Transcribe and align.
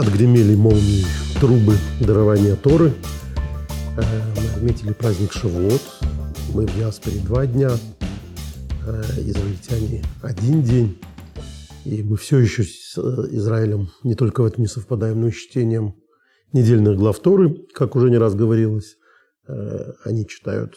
Отгремели 0.00 0.54
молнии 0.54 1.04
трубы 1.40 1.74
дарования 2.00 2.56
Торы. 2.56 2.94
Э, 3.98 4.02
мы 4.34 4.56
отметили 4.56 4.94
праздник 4.94 5.30
Шавуот. 5.30 5.82
Мы 6.54 6.66
в 6.66 6.74
диаспоре 6.74 7.18
два 7.18 7.44
дня. 7.44 7.68
Э, 8.86 9.02
израильтяне 9.18 10.02
один 10.22 10.62
день. 10.62 10.98
И 11.84 12.02
мы 12.02 12.16
все 12.16 12.38
еще 12.38 12.62
с 12.62 12.96
э, 12.96 13.00
Израилем 13.32 13.90
не 14.02 14.14
только 14.14 14.40
в 14.40 14.46
этом 14.46 14.62
не 14.62 14.68
совпадаем, 14.68 15.20
но 15.20 15.28
и 15.28 15.32
с 15.32 15.34
чтением 15.34 15.96
недельных 16.54 16.96
глав 16.96 17.18
Торы, 17.18 17.66
как 17.74 17.94
уже 17.94 18.08
не 18.08 18.16
раз 18.16 18.34
говорилось. 18.34 18.96
Они 20.04 20.26
читают 20.26 20.76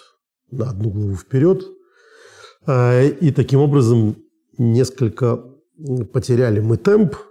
на 0.51 0.69
одну 0.69 0.89
главу 0.89 1.15
вперед. 1.15 1.63
И 2.67 3.33
таким 3.33 3.61
образом 3.61 4.17
несколько 4.57 5.41
потеряли 6.11 6.59
мы 6.59 6.75
темп– 6.75 7.15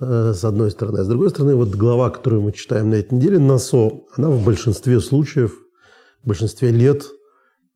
с 0.00 0.44
одной 0.44 0.70
стороны. 0.70 0.98
А 0.98 1.04
с 1.04 1.08
другой 1.08 1.30
стороны, 1.30 1.56
вот 1.56 1.70
глава, 1.70 2.10
которую 2.10 2.42
мы 2.42 2.52
читаем 2.52 2.90
на 2.90 2.94
этой 2.94 3.14
неделе, 3.14 3.38
НАСО, 3.38 4.02
она 4.16 4.30
в 4.30 4.44
большинстве 4.44 5.00
случаев, 5.00 5.52
в 6.22 6.28
большинстве 6.28 6.70
лет 6.70 7.04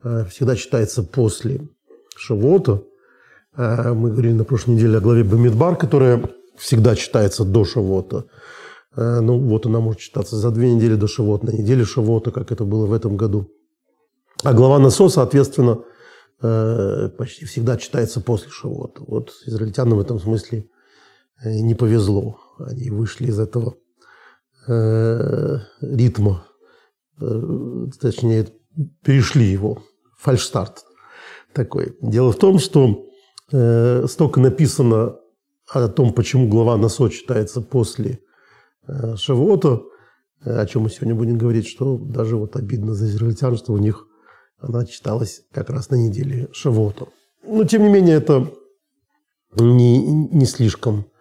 э, 0.05 0.25
всегда 0.27 0.55
читается 0.57 1.03
после 1.03 1.69
Шавота. 2.17 2.83
Э, 3.57 3.93
мы 3.93 4.11
говорили 4.11 4.35
на 4.35 4.45
прошлой 4.45 4.77
неделе 4.77 4.99
о 4.99 5.01
главе 5.01 5.25
Бамидбар, 5.25 5.77
которая 5.77 6.23
всегда 6.57 6.95
читается 6.95 7.45
до 7.45 7.65
Шавота. 7.65 8.27
Ну, 8.95 9.39
вот 9.39 9.65
она 9.65 9.81
может 9.81 10.01
читаться 10.01 10.37
за 10.37 10.51
две 10.51 10.71
недели 10.71 10.97
до 10.97 11.07
Шавота, 11.07 11.47
на 11.47 11.51
неделе 11.51 11.83
Шавота, 11.83 12.31
как 12.31 12.53
это 12.53 12.65
было 12.65 12.85
в 12.85 12.93
этом 12.93 13.17
году. 13.17 13.51
А 14.45 14.53
глава 14.53 14.79
Насо, 14.79 15.09
соответственно, 15.09 15.79
почти 17.17 17.47
всегда 17.47 17.79
читается 17.79 18.21
после 18.21 18.51
Шавота. 18.51 19.03
Вот 19.07 19.31
израильтянам 19.47 19.97
в 19.97 20.03
этом 20.03 20.21
смысле 20.21 20.67
Э, 20.67 20.72
не 21.45 21.75
повезло. 21.75 22.39
Они 22.59 22.91
вышли 22.91 23.27
из 23.27 23.39
этого 23.39 23.75
э, 24.69 25.59
ритма, 25.81 26.47
э, 27.21 27.87
точнее, 28.01 28.49
перешли 29.03 29.47
его, 29.47 29.83
фальшстарт 30.19 30.85
такой. 31.53 31.97
Дело 32.01 32.33
в 32.33 32.37
том, 32.37 32.59
что 32.59 33.07
э, 33.51 34.07
столько 34.07 34.41
написано 34.41 35.17
о 35.69 35.89
том, 35.89 36.13
почему 36.13 36.49
глава 36.49 36.77
Насо 36.77 37.09
читается 37.09 37.61
после 37.61 38.21
э, 38.87 39.17
Шавота, 39.17 39.83
э, 40.45 40.57
о 40.57 40.67
чем 40.67 40.83
мы 40.83 40.91
сегодня 40.91 41.15
будем 41.15 41.39
говорить, 41.39 41.67
что 41.67 41.99
даже 41.99 42.37
вот 42.37 42.57
обидно 42.57 42.95
за 42.95 43.07
израильтян, 43.07 43.57
что 43.57 43.73
у 43.73 43.79
них 43.79 44.07
она 44.59 44.87
читалась 44.87 45.43
как 45.51 45.71
раз 45.71 45.91
на 45.91 45.97
неделе 45.97 46.49
Шавота. 46.53 47.09
Но, 47.45 47.65
тем 47.65 47.83
не 47.83 47.89
менее, 47.89 48.17
это 48.17 48.49
не, 49.57 49.99
не 49.99 50.47
слишком 50.47 51.07
Э, 51.07 51.12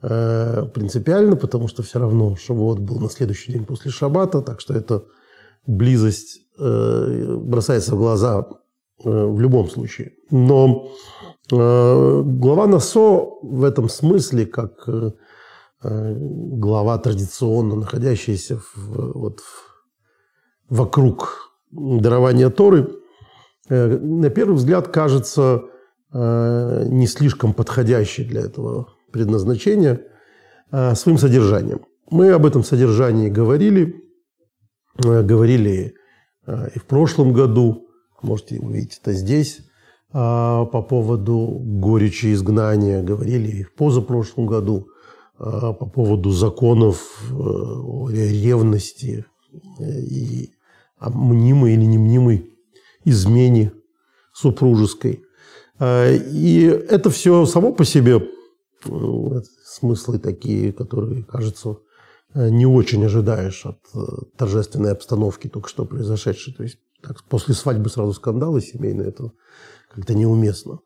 принципиально, 0.00 1.36
потому 1.36 1.68
что 1.68 1.82
все 1.82 1.98
равно 1.98 2.34
Шавуот 2.36 2.78
был 2.78 3.00
на 3.00 3.10
следующий 3.10 3.52
день 3.52 3.66
после 3.66 3.90
Шаббата, 3.90 4.40
так 4.40 4.60
что 4.60 4.72
эта 4.72 5.04
близость 5.66 6.40
э, 6.58 7.36
бросается 7.36 7.94
в 7.94 7.98
глаза 7.98 8.46
э, 9.04 9.10
в 9.10 9.40
любом 9.40 9.68
случае. 9.68 10.12
Но 10.30 10.90
глава 11.50 12.68
Насо 12.68 13.40
в 13.42 13.64
этом 13.64 13.88
смысле, 13.88 14.46
как 14.46 14.88
глава 15.82 16.96
традиционно 16.98 17.74
находящаяся 17.74 18.58
в, 18.58 19.12
вот, 19.18 19.40
вокруг 20.68 21.50
дарования 21.72 22.50
Торы, 22.50 22.90
на 23.68 24.30
первый 24.30 24.54
взгляд 24.54 24.86
кажется 24.88 25.64
не 26.12 27.08
слишком 27.08 27.52
подходящей 27.52 28.24
для 28.24 28.42
этого 28.42 28.86
предназначения 29.10 30.00
а, 30.70 30.94
своим 30.94 31.18
содержанием. 31.18 31.80
Мы 32.10 32.30
об 32.30 32.46
этом 32.46 32.62
содержании 32.64 33.28
говорили, 33.28 34.04
а, 35.04 35.22
говорили 35.22 35.94
а, 36.46 36.68
и 36.74 36.78
в 36.78 36.86
прошлом 36.86 37.32
году, 37.32 37.88
можете 38.22 38.58
увидеть 38.60 39.00
это 39.02 39.12
здесь, 39.12 39.60
по 40.12 40.84
поводу 40.88 41.60
горечи 41.62 42.32
изгнания, 42.32 43.00
говорили 43.00 43.58
и 43.58 43.62
в 43.62 43.72
позапрошлом 43.76 44.46
году 44.46 44.88
по 45.38 45.72
поводу 45.72 46.30
законов 46.30 47.30
о 47.32 48.08
ревности 48.10 49.24
и 49.78 50.50
о 50.98 51.10
мнимой 51.10 51.74
или 51.74 51.84
немнимой 51.84 52.50
измене 53.04 53.70
супружеской. 54.32 55.22
И 55.80 56.84
это 56.90 57.08
все 57.10 57.46
само 57.46 57.72
по 57.72 57.84
себе 57.84 58.20
смыслы 58.84 60.18
такие, 60.18 60.72
которые, 60.72 61.22
кажется, 61.22 61.78
э, 62.34 62.48
не 62.50 62.66
очень 62.66 63.04
ожидаешь 63.04 63.66
от 63.66 63.78
э, 63.94 63.98
торжественной 64.36 64.92
обстановки, 64.92 65.48
только 65.48 65.68
что 65.68 65.84
произошедшей. 65.84 66.54
То 66.54 66.62
есть 66.62 66.78
так, 67.02 67.22
после 67.24 67.54
свадьбы 67.54 67.88
сразу 67.90 68.12
скандалы 68.12 68.60
семейные, 68.60 69.08
это 69.08 69.32
как-то 69.94 70.14
неуместно. 70.14 70.80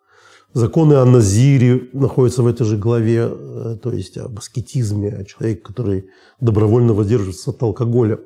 Законы 0.52 0.94
о 0.94 1.04
Назире 1.04 1.88
находятся 1.92 2.42
в 2.42 2.46
этой 2.46 2.64
же 2.64 2.76
главе, 2.76 3.28
э, 3.30 3.76
то 3.82 3.92
есть 3.92 4.18
об 4.18 4.38
аскетизме, 4.38 5.10
о 5.10 5.24
человеке, 5.24 5.60
который 5.60 6.10
добровольно 6.40 6.94
воздерживается 6.94 7.50
от 7.50 7.62
алкоголя. 7.62 8.20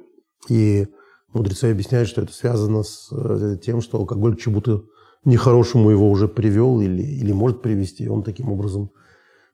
И 0.48 0.86
мудрецы 1.32 1.64
объясняют, 1.64 2.08
что 2.08 2.22
это 2.22 2.32
связано 2.32 2.82
с 2.82 3.10
тем, 3.62 3.80
что 3.82 3.98
алкоголь 3.98 4.36
к 4.36 4.40
чему-то 4.40 4.84
нехорошему 5.24 5.90
его 5.90 6.10
уже 6.10 6.28
привел 6.28 6.80
или, 6.80 7.02
или 7.02 7.32
может 7.32 7.60
привести, 7.60 8.04
и 8.04 8.08
он 8.08 8.22
таким 8.22 8.50
образом 8.50 8.90
Э, 8.90 9.07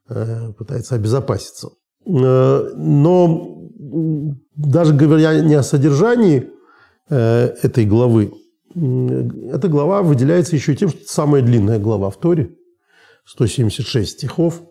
пытается 0.06 0.94
обезопаситься. 0.94 1.70
Э, 2.06 2.72
но 2.76 3.70
даже 4.54 4.94
говоря 4.94 5.40
не 5.40 5.54
о 5.54 5.62
содержании 5.62 6.50
э, 7.08 7.54
этой 7.62 7.86
главы, 7.86 8.32
эта 8.74 9.68
глава 9.68 10.02
выделяется 10.02 10.56
еще 10.56 10.74
тем, 10.74 10.88
что 10.88 10.98
это 10.98 11.12
самая 11.12 11.42
длинная 11.42 11.78
глава 11.78 12.10
в 12.10 12.16
Торе, 12.16 12.56
176 13.24 14.10
стихов. 14.10 14.62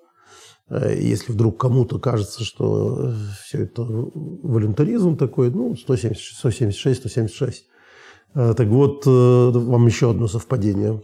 Если 0.69 1.31
вдруг 1.31 1.59
кому-то 1.59 1.99
кажется, 1.99 2.43
что 2.43 3.13
все 3.45 3.63
это 3.63 3.83
волюнтаризм 3.83 5.15
такой, 5.15 5.51
ну, 5.51 5.75
176, 5.75 6.37
176, 6.37 6.99
176. 6.99 7.65
Так 8.33 8.67
вот, 8.67 9.05
вам 9.05 9.85
еще 9.85 10.11
одно 10.11 10.27
совпадение. 10.27 11.01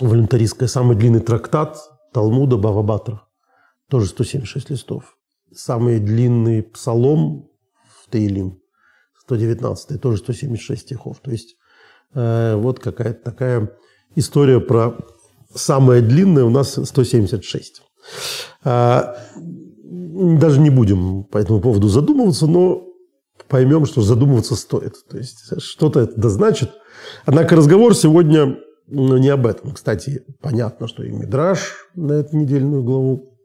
Волюнтаристское, 0.00 0.68
самый 0.68 0.96
длинный 0.96 1.20
трактат 1.20 1.78
Талмуда 2.12 2.56
Бавабатра 2.56 3.25
тоже 3.88 4.06
176 4.06 4.70
листов. 4.70 5.16
Самый 5.52 6.00
длинный 6.00 6.62
псалом 6.62 7.48
в 8.00 8.10
Таилим, 8.10 8.60
119, 9.22 10.00
тоже 10.00 10.18
176 10.18 10.82
стихов. 10.82 11.20
То 11.20 11.30
есть 11.30 11.56
э, 12.14 12.56
вот 12.56 12.80
какая-то 12.80 13.22
такая 13.22 13.72
история 14.14 14.60
про 14.60 14.96
самое 15.54 16.02
длинное 16.02 16.44
у 16.44 16.50
нас 16.50 16.78
176. 16.82 17.82
А, 18.64 19.16
даже 19.34 20.60
не 20.60 20.70
будем 20.70 21.24
по 21.24 21.38
этому 21.38 21.60
поводу 21.60 21.88
задумываться, 21.88 22.46
но 22.46 22.84
поймем, 23.48 23.86
что 23.86 24.02
задумываться 24.02 24.56
стоит. 24.56 24.94
То 25.08 25.18
есть 25.18 25.60
что-то 25.62 26.00
это 26.00 26.28
значит. 26.28 26.72
Однако 27.24 27.56
разговор 27.56 27.94
сегодня 27.94 28.56
ну, 28.86 29.16
не 29.16 29.28
об 29.28 29.46
этом. 29.46 29.72
Кстати, 29.72 30.24
понятно, 30.40 30.88
что 30.88 31.02
и 31.02 31.10
Мидраш 31.10 31.88
на 31.94 32.14
эту 32.14 32.36
недельную 32.36 32.82
главу 32.82 33.35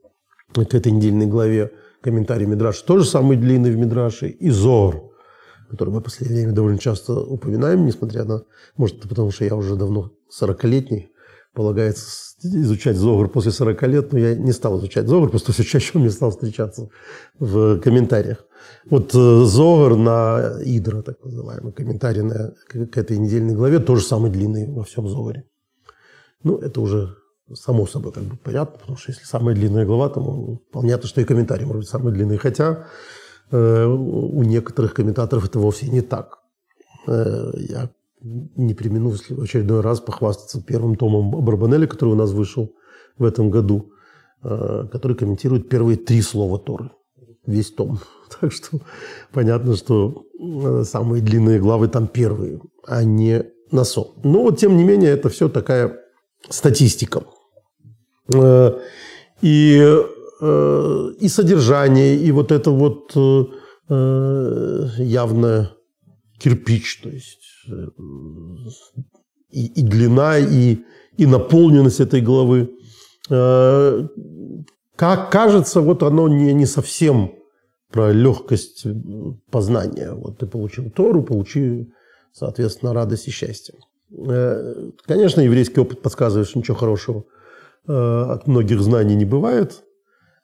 к 0.53 0.73
этой 0.73 0.91
недельной 0.91 1.27
главе 1.27 1.71
комментарий 2.01 2.45
Мидраша 2.45 2.85
тоже 2.85 3.05
самый 3.05 3.37
длинный 3.37 3.71
в 3.71 3.77
Мидраше, 3.77 4.27
и 4.27 4.49
Зор, 4.49 5.11
который 5.69 5.91
мы 5.91 5.99
в 5.99 6.03
последнее 6.03 6.41
время 6.41 6.55
довольно 6.55 6.79
часто 6.79 7.13
упоминаем, 7.13 7.85
несмотря 7.85 8.23
на, 8.25 8.43
может, 8.75 8.99
это 8.99 9.07
потому 9.07 9.31
что 9.31 9.45
я 9.45 9.55
уже 9.55 9.75
давно 9.75 10.11
40-летний, 10.41 11.11
полагается 11.53 12.37
изучать 12.43 12.95
Зогр 12.95 13.29
после 13.29 13.51
40 13.51 13.83
лет, 13.83 14.13
но 14.13 14.19
я 14.19 14.35
не 14.35 14.51
стал 14.51 14.79
изучать 14.79 15.07
Зогр, 15.07 15.29
просто 15.29 15.51
все 15.51 15.63
чаще 15.63 15.91
он 15.95 16.01
мне 16.01 16.09
стал 16.09 16.31
встречаться 16.31 16.89
в 17.39 17.79
комментариях. 17.79 18.45
Вот 18.89 19.13
э, 19.13 19.43
Зогр 19.43 19.95
на 19.95 20.59
Идра, 20.63 21.01
так 21.01 21.23
называемый, 21.23 21.73
комментарий 21.73 22.21
на, 22.21 22.53
к 22.67 22.97
этой 22.97 23.17
недельной 23.17 23.53
главе, 23.53 23.79
тоже 23.79 24.03
самый 24.03 24.31
длинный 24.31 24.71
во 24.71 24.83
всем 24.83 25.07
Зогре. 25.07 25.45
Ну, 26.43 26.57
это 26.57 26.81
уже 26.81 27.15
само 27.55 27.87
собой 27.87 28.11
как 28.11 28.23
бы 28.23 28.37
понятно, 28.37 28.79
потому 28.79 28.97
что 28.97 29.11
если 29.11 29.25
самая 29.25 29.55
длинная 29.55 29.85
глава, 29.85 30.09
то 30.09 30.59
понятно, 30.71 31.07
что 31.07 31.21
и 31.21 31.25
комментарий 31.25 31.65
может 31.65 31.81
быть 31.81 31.89
самый 31.89 32.13
длинный. 32.13 32.37
Хотя 32.37 32.85
э, 33.51 33.85
у 33.85 34.43
некоторых 34.43 34.93
комментаторов 34.93 35.45
это 35.45 35.59
вовсе 35.59 35.87
не 35.87 36.01
так. 36.01 36.39
Э, 37.07 37.51
я 37.55 37.89
не 38.21 38.73
примену 38.73 39.11
в 39.11 39.41
очередной 39.41 39.81
раз 39.81 39.99
похвастаться 39.99 40.61
первым 40.61 40.95
томом 40.95 41.31
Барбанелли, 41.31 41.87
который 41.87 42.09
у 42.09 42.17
нас 42.17 42.31
вышел 42.31 42.73
в 43.17 43.23
этом 43.23 43.49
году, 43.49 43.91
э, 44.43 44.87
который 44.91 45.17
комментирует 45.17 45.69
первые 45.69 45.97
три 45.97 46.21
слова 46.21 46.59
Торы. 46.59 46.91
Весь 47.45 47.71
том. 47.71 47.99
Так 48.39 48.53
что 48.53 48.79
понятно, 49.33 49.75
что 49.75 50.25
э, 50.39 50.83
самые 50.85 51.21
длинные 51.21 51.59
главы 51.59 51.89
там 51.89 52.07
первые, 52.07 52.61
а 52.87 53.03
не 53.03 53.43
насо. 53.71 54.13
Но 54.23 54.43
вот 54.43 54.57
тем 54.57 54.77
не 54.77 54.85
менее 54.85 55.11
это 55.11 55.27
все 55.29 55.49
такая 55.49 55.99
статистика. 56.49 57.23
Э, 58.33 58.79
и 59.41 59.97
и 60.43 61.27
содержание, 61.27 62.15
и 62.15 62.31
вот 62.31 62.51
это 62.51 62.71
вот 62.71 63.15
явно 64.97 65.71
кирпич, 66.39 67.01
то 67.03 67.09
есть 67.09 67.67
и, 69.51 69.67
и 69.67 69.81
длина, 69.83 70.39
и, 70.39 70.79
и 71.15 71.25
наполненность 71.27 71.99
этой 71.99 72.21
главы. 72.21 72.71
Как 74.95 75.31
кажется, 75.31 75.81
вот 75.81 76.01
оно 76.01 76.27
не, 76.27 76.53
не 76.53 76.65
совсем 76.65 77.35
про 77.91 78.11
легкость 78.11 78.87
познания. 79.51 80.11
Вот 80.13 80.39
ты 80.39 80.47
получил 80.47 80.89
Тору, 80.89 81.21
получи, 81.21 81.93
соответственно, 82.33 82.93
радость 82.93 83.27
и 83.27 83.31
счастье. 83.31 83.75
Э, 84.11 84.91
конечно, 85.05 85.41
еврейский 85.41 85.79
опыт 85.79 86.01
подсказывает, 86.01 86.47
что 86.47 86.59
ничего 86.59 86.77
хорошего 86.77 87.19
э, 87.19 87.23
от 87.87 88.47
многих 88.47 88.81
знаний 88.81 89.15
не 89.15 89.25
бывает. 89.25 89.83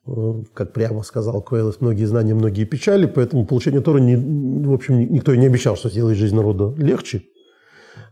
Э, 0.07 0.43
как 0.53 0.73
прямо 0.73 1.03
сказал 1.03 1.41
Коэлес, 1.41 1.81
многие 1.81 2.05
знания, 2.05 2.33
многие 2.33 2.65
печали, 2.65 3.05
поэтому 3.05 3.45
получение 3.45 3.81
Торы, 3.81 4.01
не, 4.01 4.15
в 4.15 4.73
общем, 4.73 4.99
никто 4.99 5.33
и 5.33 5.37
не 5.37 5.47
обещал, 5.47 5.75
что 5.75 5.89
сделает 5.89 6.17
жизнь 6.17 6.35
народа 6.35 6.73
легче. 6.77 7.23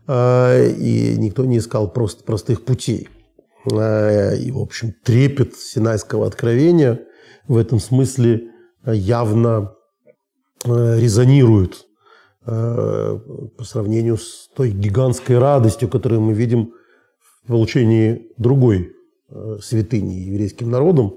И 0.08 1.14
никто 1.18 1.44
не 1.44 1.58
искал 1.58 1.92
просто 1.92 2.22
простых 2.22 2.64
путей. 2.64 3.08
И, 3.68 4.50
в 4.52 4.58
общем, 4.58 4.94
трепет 5.02 5.56
Синайского 5.56 6.28
откровения 6.28 7.00
в 7.48 7.56
этом 7.56 7.80
смысле 7.80 8.50
явно 8.84 9.72
резонирует 10.64 11.86
Э, 12.48 13.18
по 13.58 13.64
сравнению 13.64 14.18
с 14.18 14.48
той 14.54 14.70
гигантской 14.70 15.36
радостью, 15.36 15.88
которую 15.88 16.20
мы 16.20 16.32
видим 16.32 16.74
в 17.18 17.48
получении 17.48 18.28
другой 18.36 18.92
э, 19.28 19.58
святыни 19.62 20.14
еврейским 20.14 20.70
народом, 20.70 21.14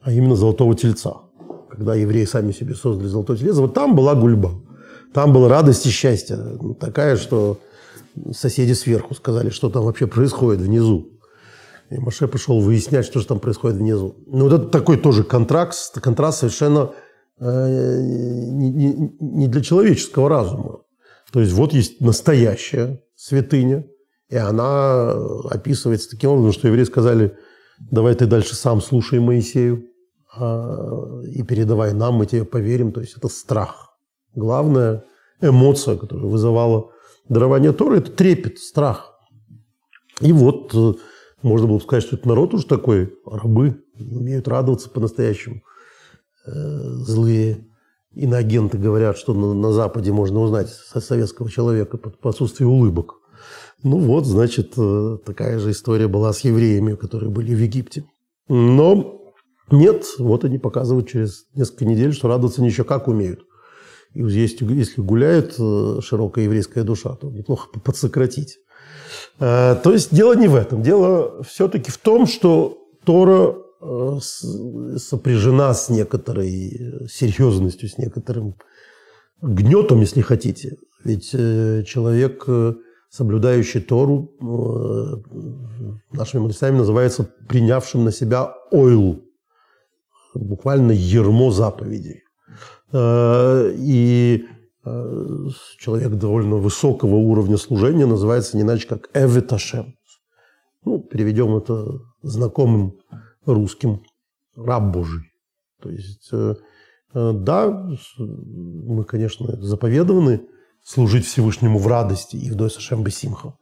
а 0.00 0.12
именно 0.12 0.36
Золотого 0.36 0.74
Тельца. 0.74 1.22
Когда 1.70 1.94
евреи 1.94 2.24
сами 2.24 2.52
себе 2.52 2.74
создали 2.74 3.08
Золотой 3.08 3.36
Телец, 3.36 3.56
вот 3.56 3.74
там 3.74 3.94
была 3.94 4.14
гульба. 4.14 4.52
Там 5.12 5.32
была 5.32 5.48
радость 5.48 5.86
и 5.86 5.90
счастье. 5.90 6.36
Ну, 6.36 6.74
такая, 6.74 7.16
что 7.16 7.58
соседи 8.32 8.72
сверху 8.72 9.14
сказали, 9.14 9.50
что 9.50 9.70
там 9.70 9.84
вообще 9.84 10.06
происходит 10.06 10.60
внизу. 10.60 11.08
И 11.90 11.98
Маше 11.98 12.28
пришел 12.28 12.60
выяснять, 12.60 13.04
что 13.04 13.20
же 13.20 13.26
там 13.26 13.38
происходит 13.38 13.78
внизу. 13.78 14.16
Ну, 14.26 14.48
вот 14.48 14.52
это 14.52 14.68
такой 14.68 14.96
тоже 14.96 15.24
контраст, 15.24 16.00
контраст 16.00 16.40
совершенно 16.40 16.92
Э, 17.38 18.00
не, 18.00 19.12
не 19.20 19.46
для 19.48 19.60
человеческого 19.60 20.28
разума. 20.28 20.80
То 21.32 21.40
есть 21.40 21.52
вот 21.52 21.74
есть 21.74 22.00
настоящая 22.00 23.02
святыня, 23.14 23.86
и 24.30 24.36
она 24.36 25.12
описывается 25.50 26.08
таким 26.10 26.30
образом, 26.30 26.52
что 26.52 26.68
евреи 26.68 26.84
сказали, 26.84 27.36
давай 27.78 28.14
ты 28.14 28.26
дальше 28.26 28.54
сам 28.54 28.80
слушай 28.80 29.20
Моисею 29.20 29.86
а, 30.34 31.20
и 31.22 31.42
передавай 31.42 31.92
нам, 31.92 32.14
мы 32.14 32.26
тебе 32.26 32.44
поверим. 32.44 32.92
То 32.92 33.00
есть 33.00 33.16
это 33.16 33.28
страх. 33.28 33.96
Главная 34.34 35.04
эмоция, 35.40 35.96
которая 35.96 36.26
вызывала 36.26 36.90
дарование 37.28 37.72
Торы, 37.72 37.98
это 37.98 38.10
трепет, 38.10 38.58
страх. 38.58 39.12
И 40.20 40.32
вот 40.32 40.74
э, 40.74 40.94
можно 41.42 41.66
было 41.66 41.78
сказать, 41.78 42.04
что 42.04 42.16
это 42.16 42.28
народ 42.28 42.54
уже 42.54 42.66
такой, 42.66 43.14
рабы, 43.26 43.82
умеют 43.98 44.48
радоваться 44.48 44.88
по-настоящему– 44.90 45.62
Э, 46.46 46.52
злые 47.00 47.66
иноагенты 48.12 48.78
говорят, 48.78 49.18
что 49.18 49.34
на, 49.34 49.52
на 49.52 49.72
Западе 49.72 50.12
можно 50.12 50.40
узнать 50.40 50.68
со 50.68 51.00
советского 51.00 51.50
человека 51.50 51.98
по, 51.98 52.10
по 52.10 52.30
отсутствию 52.30 52.70
улыбок. 52.70 53.16
Ну 53.82 53.98
вот, 53.98 54.26
значит, 54.26 54.72
э, 54.76 55.18
такая 55.24 55.58
же 55.58 55.70
история 55.70 56.08
была 56.08 56.32
с 56.32 56.40
евреями, 56.40 56.94
которые 56.94 57.30
были 57.30 57.54
в 57.54 57.58
Египте. 57.58 58.04
Но 58.48 59.32
нет, 59.70 60.04
вот 60.18 60.44
они 60.44 60.58
показывают 60.58 61.08
через 61.08 61.46
несколько 61.54 61.84
недель, 61.84 62.12
что 62.12 62.28
радоваться 62.28 62.60
они 62.60 62.70
еще 62.70 62.84
как 62.84 63.08
умеют. 63.08 63.40
И 64.14 64.20
если, 64.20 64.64
если 64.72 65.00
гуляет 65.00 65.54
э, 65.58 66.00
широкая 66.02 66.44
еврейская 66.44 66.84
душа, 66.84 67.14
то 67.16 67.30
неплохо 67.30 67.68
подсократить. 67.80 68.58
То 69.38 69.82
есть 69.84 70.14
дело 70.14 70.34
не 70.34 70.48
в 70.48 70.54
этом. 70.54 70.82
Дело 70.82 71.42
все-таки 71.42 71.90
в 71.90 71.98
том, 71.98 72.26
что 72.26 72.78
Тора 73.04 73.56
Э, 73.80 74.18
сопряжена 74.96 75.74
с 75.74 75.90
некоторой 75.90 77.08
серьезностью, 77.10 77.88
с 77.88 77.98
некоторым 77.98 78.54
гнетом, 79.42 80.00
если 80.00 80.22
хотите. 80.22 80.76
Ведь 81.04 81.30
э, 81.34 81.84
человек, 81.86 82.44
э, 82.46 82.74
соблюдающий 83.10 83.80
Тору, 83.80 84.30
нашими 86.12 86.42
мудрецами 86.42 86.78
называется 86.78 87.30
принявшим 87.48 88.04
на 88.04 88.12
себя 88.12 88.54
ойл, 88.70 89.22
буквально 90.34 90.92
ермо 90.92 91.50
заповедей. 91.50 92.22
И 92.94 94.44
человек 95.78 96.12
довольно 96.12 96.56
высокого 96.56 97.16
уровня 97.16 97.56
служения 97.56 98.06
называется 98.06 98.56
не 98.56 98.62
иначе, 98.62 98.86
как 98.86 99.08
Эвиташем. 99.14 99.96
Ну, 100.84 101.00
переведем 101.00 101.56
это 101.56 101.98
знакомым 102.22 103.00
русским, 103.44 104.02
раб 104.54 104.92
Божий. 104.92 105.32
То 105.82 105.90
есть, 105.90 106.28
э, 106.32 106.54
э, 107.14 107.32
да, 107.32 107.90
мы, 108.18 109.04
конечно, 109.04 109.60
заповедованы 109.60 110.46
служить 110.86 111.26
Всевышнему 111.26 111.78
в 111.78 111.86
радости 111.88 112.36
и 112.36 112.48
в 112.50 112.54
Дой 112.54 112.70
Сашем 112.70 113.02
Бесимха. 113.02 113.54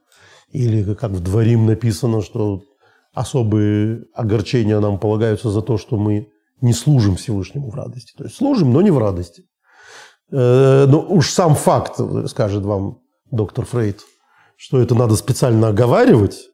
Или, 0.50 0.94
как 0.94 1.12
в 1.12 1.20
Дворим 1.20 1.66
написано, 1.66 2.22
что 2.22 2.62
особые 3.14 4.04
огорчения 4.14 4.78
нам 4.78 4.98
полагаются 4.98 5.50
за 5.50 5.62
то, 5.62 5.78
что 5.78 5.96
мы 5.96 6.28
не 6.60 6.74
служим 6.74 7.16
Всевышнему 7.16 7.70
в 7.70 7.74
радости. 7.74 8.12
То 8.16 8.24
есть 8.24 8.36
служим, 8.36 8.72
но 8.72 8.82
не 8.82 8.90
в 8.90 8.98
радости. 8.98 9.44
Э, 10.30 10.84
но 10.86 11.00
уж 11.00 11.30
сам 11.30 11.54
факт, 11.54 11.98
скажет 12.28 12.64
вам 12.64 12.98
доктор 13.30 13.64
Фрейд, 13.64 14.00
что 14.56 14.80
это 14.80 14.94
надо 14.94 15.16
специально 15.16 15.68
оговаривать, 15.68 16.48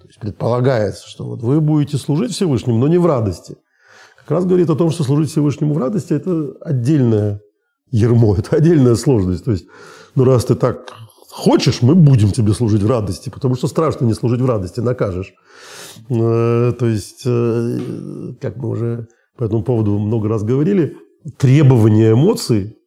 то 0.00 0.06
есть 0.06 0.20
предполагается, 0.20 1.08
что 1.08 1.24
вот 1.24 1.42
вы 1.42 1.60
будете 1.60 1.96
служить 1.98 2.32
Всевышнему, 2.32 2.78
но 2.78 2.88
не 2.88 2.98
в 2.98 3.06
радости. 3.06 3.56
Как 4.18 4.30
раз 4.30 4.44
говорит 4.44 4.70
о 4.70 4.76
том, 4.76 4.90
что 4.90 5.02
служить 5.02 5.30
Всевышнему 5.30 5.74
в 5.74 5.78
радости– 5.78 6.12
это 6.14 6.52
отдельное 6.60 7.40
ермо, 7.90 8.34
это 8.38 8.56
отдельная 8.56 8.96
сложность. 8.96 9.44
То 9.44 9.52
есть, 9.52 9.66
ну 10.14 10.24
раз 10.24 10.44
ты 10.44 10.54
так 10.54 10.92
хочешь, 11.28 11.82
мы 11.82 11.94
будем 11.94 12.30
тебе 12.32 12.52
служить 12.54 12.82
в 12.82 12.90
радости, 12.90 13.28
потому 13.28 13.56
что 13.56 13.68
страшно 13.68 14.06
не 14.06 14.14
служить 14.14 14.40
в 14.40 14.46
радости, 14.46 14.80
накажешь. 14.80 15.34
Э, 16.08 16.72
то 16.78 16.86
есть, 16.86 17.22
э, 17.26 17.78
как 18.40 18.56
мы 18.56 18.68
уже 18.70 19.08
по 19.36 19.44
этому 19.44 19.62
поводу 19.62 19.98
много 19.98 20.28
раз 20.28 20.42
говорили, 20.44 20.96
требования 21.36 22.12
эмоций 22.12 22.78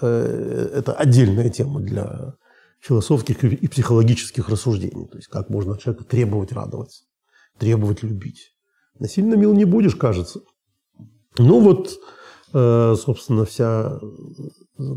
э,– 0.00 0.70
это 0.74 0.92
отдельная 0.92 1.50
тема 1.50 1.80
для 1.80 2.34
философских 2.80 3.44
и 3.44 3.68
психологических 3.68 4.48
рассуждений. 4.48 5.06
То 5.06 5.16
есть 5.16 5.28
как 5.28 5.50
можно 5.50 5.78
человека 5.78 6.04
требовать 6.04 6.52
радоваться, 6.52 7.04
требовать 7.58 8.02
любить. 8.02 8.52
Насильно 8.98 9.34
мил 9.34 9.54
не 9.54 9.64
будешь, 9.64 9.96
кажется. 9.96 10.40
Ну 11.38 11.60
вот, 11.60 11.98
собственно, 12.52 13.44
вся 13.44 13.98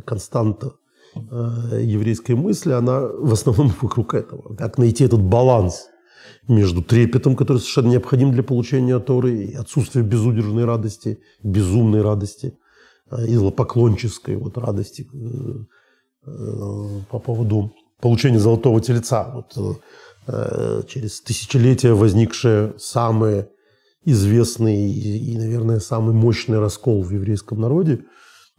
константа 0.06 0.74
э, 1.16 1.82
еврейской 1.82 2.34
мысли, 2.34 2.72
она 2.72 3.02
в 3.02 3.34
основном 3.34 3.74
вокруг 3.82 4.14
этого. 4.14 4.56
Как 4.56 4.78
найти 4.78 5.04
этот 5.04 5.22
баланс 5.22 5.88
между 6.48 6.84
трепетом, 6.84 7.36
который 7.36 7.58
совершенно 7.58 7.92
необходим 7.92 8.32
для 8.32 8.44
получения 8.44 9.00
Торы, 9.00 9.46
и 9.46 9.54
отсутствием 9.56 10.08
безудержной 10.08 10.66
радости, 10.66 11.20
безумной 11.44 12.02
радости, 12.02 12.58
э, 13.12 13.28
и 13.28 13.36
злопоклонческой 13.36 14.36
вот 14.36 14.58
радости, 14.58 15.08
Э, 16.28 17.02
по 17.12 17.20
поводу 17.20 17.72
получения 18.02 18.40
золотого 18.40 18.82
тельца. 18.82 19.32
Вот, 19.32 19.80
э, 20.28 20.82
через 20.88 21.22
тысячелетия 21.22 21.94
возникшие 21.94 22.74
самые 22.80 23.50
известный 24.06 24.92
и, 24.92 25.38
наверное, 25.38 25.80
самый 25.80 26.14
мощный 26.14 26.60
раскол 26.60 27.04
в 27.04 27.12
еврейском 27.12 27.60
народе, 27.60 28.06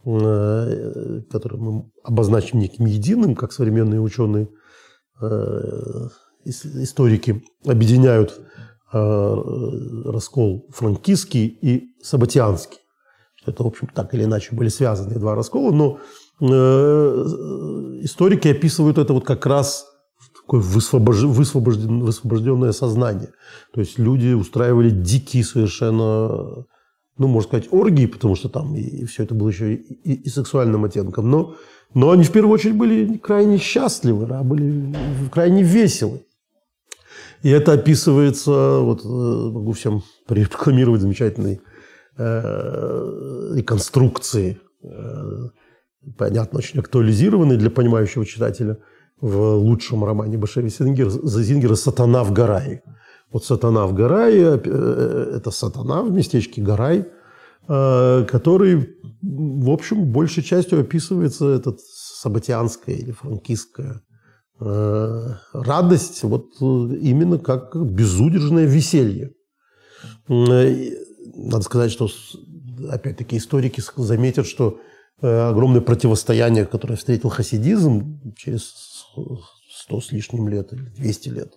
э, 0.05 1.21
который 1.31 1.59
мы 1.59 1.89
обозначим 2.03 2.59
неким 2.59 2.85
единым, 2.85 3.35
как 3.35 3.51
современные 3.51 4.01
ученые, 4.01 4.49
историки 6.45 7.43
объединяют 7.65 8.39
раскол 8.91 10.69
франкистский 10.69 11.47
и 11.47 11.95
сабатианский. 12.03 12.77
Это, 13.47 13.63
в 13.63 13.67
общем, 13.67 13.89
так 13.93 14.13
или 14.13 14.25
иначе 14.25 14.55
были 14.55 14.69
связаны 14.69 15.15
два 15.15 15.33
раскола, 15.33 15.71
но 15.71 15.99
Э, 16.39 17.25
историки 18.01 18.47
описывают 18.47 18.97
это 18.99 19.13
вот 19.13 19.25
как 19.25 19.45
раз 19.45 19.87
такое 20.47 20.61
высвобож... 20.61 21.23
высвобожден... 21.23 21.99
высвобожденное 21.99 22.71
сознание. 22.71 23.29
То 23.73 23.81
есть 23.81 23.99
люди 23.99 24.33
устраивали 24.33 24.89
дикие 24.89 25.43
совершенно, 25.43 26.65
ну, 27.17 27.27
можно 27.27 27.49
сказать, 27.49 27.67
оргии, 27.71 28.05
потому 28.05 28.35
что 28.35 28.47
там 28.47 28.73
и, 28.75 28.81
и 28.81 29.05
все 29.05 29.23
это 29.23 29.35
было 29.35 29.49
еще 29.49 29.73
и, 29.73 29.75
и, 29.75 30.13
и 30.13 30.29
сексуальным 30.29 30.85
оттенком. 30.85 31.29
Но, 31.29 31.55
но 31.93 32.11
они 32.11 32.23
в 32.23 32.31
первую 32.31 32.53
очередь 32.53 32.77
были 32.77 33.17
крайне 33.17 33.57
счастливы, 33.57 34.25
да, 34.25 34.41
были 34.43 34.95
крайне 35.31 35.63
веселы. 35.63 36.21
И 37.43 37.49
это 37.49 37.73
описывается, 37.73 38.79
вот 38.79 39.03
э, 39.03 39.07
могу 39.07 39.73
всем 39.73 40.01
прорекламировать 40.27 41.01
замечательный 41.01 41.59
реконструкции, 42.19 44.57
понятно, 46.17 46.57
очень 46.57 46.79
актуализированной 46.79 47.57
для 47.57 47.69
понимающего 47.69 48.25
читателя 48.25 48.79
в 49.21 49.55
лучшем 49.55 50.03
романе 50.03 50.37
Башеви 50.37 50.69
Зингера 50.69 51.75
«Сатана 51.75 52.23
в 52.23 52.31
Гарае». 52.33 52.83
Вот 53.31 53.45
«Сатана 53.45 53.87
в 53.87 53.93
Гарае»– 53.93 54.57
это 55.35 55.51
сатана 55.51 56.01
в 56.01 56.11
местечке 56.11 56.61
Гарай, 56.61 57.05
который, 57.67 58.95
в 59.21 59.69
общем, 59.69 60.05
большей 60.05 60.43
частью 60.43 60.79
описывается 60.79 61.49
этот 61.49 61.81
сабатианская 61.81 62.95
или 62.95 63.11
франкистская 63.11 64.01
Э, 64.59 65.33
радость 65.53 66.23
вот 66.23 66.47
э, 66.59 66.65
именно 66.65 67.37
как 67.37 67.75
безудержное 67.75 68.65
веселье. 68.65 69.33
Э, 70.27 70.89
надо 71.35 71.61
сказать, 71.61 71.91
что 71.91 72.09
опять-таки 72.89 73.37
историки 73.37 73.83
заметят, 73.95 74.47
что 74.47 74.79
огромное 75.19 75.81
противостояние, 75.81 76.65
которое 76.65 76.95
встретил 76.95 77.29
хасидизм 77.29 78.21
через 78.35 78.61
сто 79.69 80.01
с 80.01 80.11
лишним 80.11 80.47
лет 80.47 80.73
или 80.73 80.83
200 80.83 81.29
лет, 81.29 81.53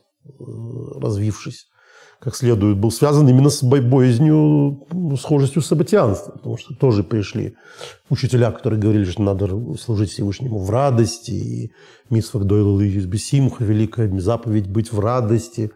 развившись 0.96 1.66
как 2.20 2.36
следует, 2.36 2.76
был 2.76 2.90
связан 2.90 3.26
именно 3.28 3.48
с 3.48 3.62
боязнью, 3.62 4.86
схожестью 5.18 5.62
с 5.62 5.66
сабатианством, 5.66 6.34
потому 6.34 6.58
что 6.58 6.74
тоже 6.74 7.02
пришли 7.02 7.56
учителя, 8.10 8.50
которые 8.50 8.78
говорили, 8.78 9.04
что 9.04 9.22
надо 9.22 9.48
служить 9.76 10.10
Всевышнему 10.10 10.58
в 10.58 10.68
радости, 10.68 11.30
и 11.30 11.72
Митсвак 12.10 12.44
Дойл 12.44 12.78
из 12.80 13.06
Бесимха, 13.06 13.64
великая 13.64 14.20
заповедь 14.20 14.68
быть 14.68 14.92
в 14.92 15.00
радости. 15.00 15.70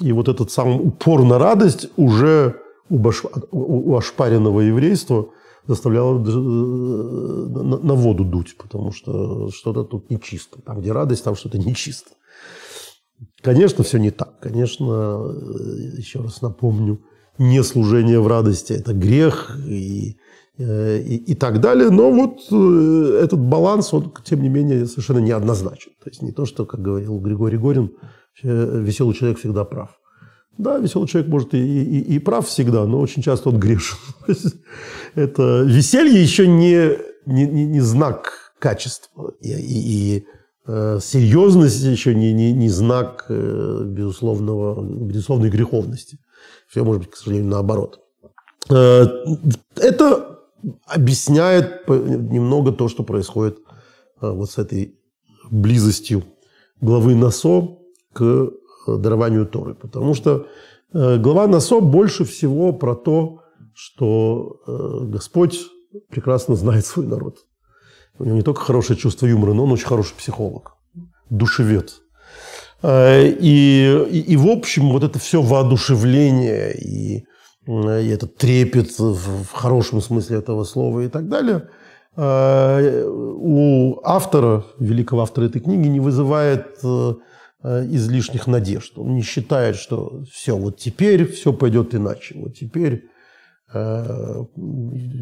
И 0.00 0.10
вот 0.12 0.28
этот 0.28 0.50
сам 0.50 0.80
упор 0.80 1.22
на 1.22 1.38
радость 1.38 1.86
уже 1.96 2.56
у, 2.88 2.98
баш... 2.98 3.22
у 3.52 3.96
ошпаренного 3.96 4.62
еврейства 4.62 5.28
заставляло 5.66 6.18
на 6.18 7.94
воду 7.94 8.24
дуть, 8.24 8.56
потому 8.56 8.92
что 8.92 9.50
что-то 9.50 9.84
тут 9.84 10.10
нечисто. 10.10 10.60
Там, 10.62 10.80
где 10.80 10.92
радость, 10.92 11.24
там 11.24 11.34
что-то 11.34 11.58
нечисто. 11.58 12.10
Конечно, 13.42 13.84
все 13.84 13.98
не 13.98 14.10
так. 14.10 14.40
Конечно, 14.40 15.22
э, 15.26 15.98
еще 15.98 16.20
раз 16.20 16.42
напомню, 16.42 17.00
не 17.38 17.62
служение 17.62 18.20
в 18.20 18.26
радости– 18.26 18.72
это 18.74 18.92
грех 18.94 19.56
и, 19.66 20.16
э, 20.58 20.98
и, 21.00 21.16
и 21.16 21.34
так 21.34 21.60
далее. 21.60 21.90
Но 21.90 22.10
вот 22.10 22.40
э, 22.50 23.20
этот 23.22 23.40
баланс, 23.40 23.92
он, 23.92 24.12
тем 24.24 24.42
не 24.42 24.48
менее, 24.48 24.86
совершенно 24.86 25.18
неоднозначен. 25.18 25.92
То 26.02 26.10
есть 26.10 26.22
не 26.22 26.32
то, 26.32 26.46
что, 26.46 26.64
как 26.64 26.80
говорил 26.80 27.18
Григорий 27.20 27.58
Горин, 27.58 27.92
веселый 28.42 29.14
человек 29.14 29.38
всегда 29.38 29.64
прав. 29.64 29.98
Да, 30.58 30.78
веселый 30.78 31.08
человек 31.08 31.30
может 31.30 31.54
и, 31.54 31.58
и, 31.58 32.14
и 32.14 32.18
прав 32.18 32.46
всегда, 32.46 32.84
но 32.84 33.00
очень 33.00 33.22
часто 33.22 33.48
он 33.48 33.58
грешен. 33.58 33.98
Это 35.14 35.62
веселье 35.62 36.22
еще 36.22 36.46
не, 36.46 36.96
не, 37.26 37.46
не 37.46 37.80
знак 37.80 38.52
качества. 38.58 39.34
И, 39.40 39.50
и, 39.50 40.16
и 40.16 40.26
Э, 40.66 40.98
серьезность 41.02 41.82
еще 41.82 42.14
не, 42.14 42.32
не, 42.32 42.52
не 42.52 42.70
знак 42.70 43.26
э, 43.28 43.82
безусловного, 43.84 44.82
безусловной 44.82 45.50
греховности. 45.50 46.18
Все 46.68 46.82
может 46.84 47.02
быть, 47.02 47.10
к 47.10 47.16
сожалению, 47.16 47.50
наоборот. 47.50 48.00
Э, 48.70 49.04
это 49.76 50.40
объясняет 50.86 51.86
немного 51.86 52.72
то, 52.72 52.88
что 52.88 53.02
происходит 53.02 53.58
вот 54.20 54.50
с 54.50 54.56
этой 54.56 54.98
близостью 55.50 56.24
главы 56.80 57.14
Насо 57.14 57.76
к 58.14 58.50
дарованию 58.86 59.46
Торы. 59.46 59.74
Потому 59.74 60.14
что 60.14 60.46
глава 60.92 61.46
Насо 61.46 61.80
больше 61.80 62.24
всего 62.24 62.72
про 62.72 62.94
то, 62.94 63.40
что 63.74 64.60
Господь 65.08 65.60
прекрасно 66.10 66.54
знает 66.54 66.86
свой 66.86 67.06
народ. 67.06 67.38
У 68.18 68.24
него 68.24 68.36
не 68.36 68.42
только 68.42 68.60
хорошее 68.60 68.98
чувство 68.98 69.26
юмора, 69.26 69.54
но 69.54 69.64
он 69.64 69.72
очень 69.72 69.86
хороший 69.86 70.14
психолог, 70.16 70.76
душевед. 71.30 71.94
Э, 72.82 73.26
и, 73.26 74.06
и, 74.10 74.20
и 74.32 74.36
в 74.36 74.46
общем, 74.46 74.90
вот 74.90 75.02
это 75.02 75.18
все 75.18 75.42
воодушевление 75.42 76.74
и, 76.76 77.24
и 77.66 78.08
этот 78.08 78.36
трепет 78.36 78.98
в, 78.98 79.44
в 79.44 79.52
хорошем 79.52 80.00
смысле 80.00 80.38
этого 80.38 80.64
слова 80.64 81.00
и 81.00 81.08
так 81.08 81.28
далее 81.28 81.68
э, 82.16 83.04
у 83.06 84.00
автора, 84.04 84.64
великого 84.78 85.22
автора 85.22 85.46
этой 85.46 85.60
книги, 85.60 85.88
не 85.88 86.00
вызывает 86.00 86.78
э, 86.84 87.14
излишних 87.64 88.46
надежд. 88.46 88.98
Он 88.98 89.14
не 89.14 89.22
считает, 89.22 89.76
что 89.76 90.22
все, 90.30 90.56
вот 90.56 90.78
теперь 90.78 91.26
все 91.26 91.52
пойдет 91.52 91.94
иначе. 91.94 92.38
Вот 92.38 92.54
теперь 92.54 93.08
Э, 93.74 94.44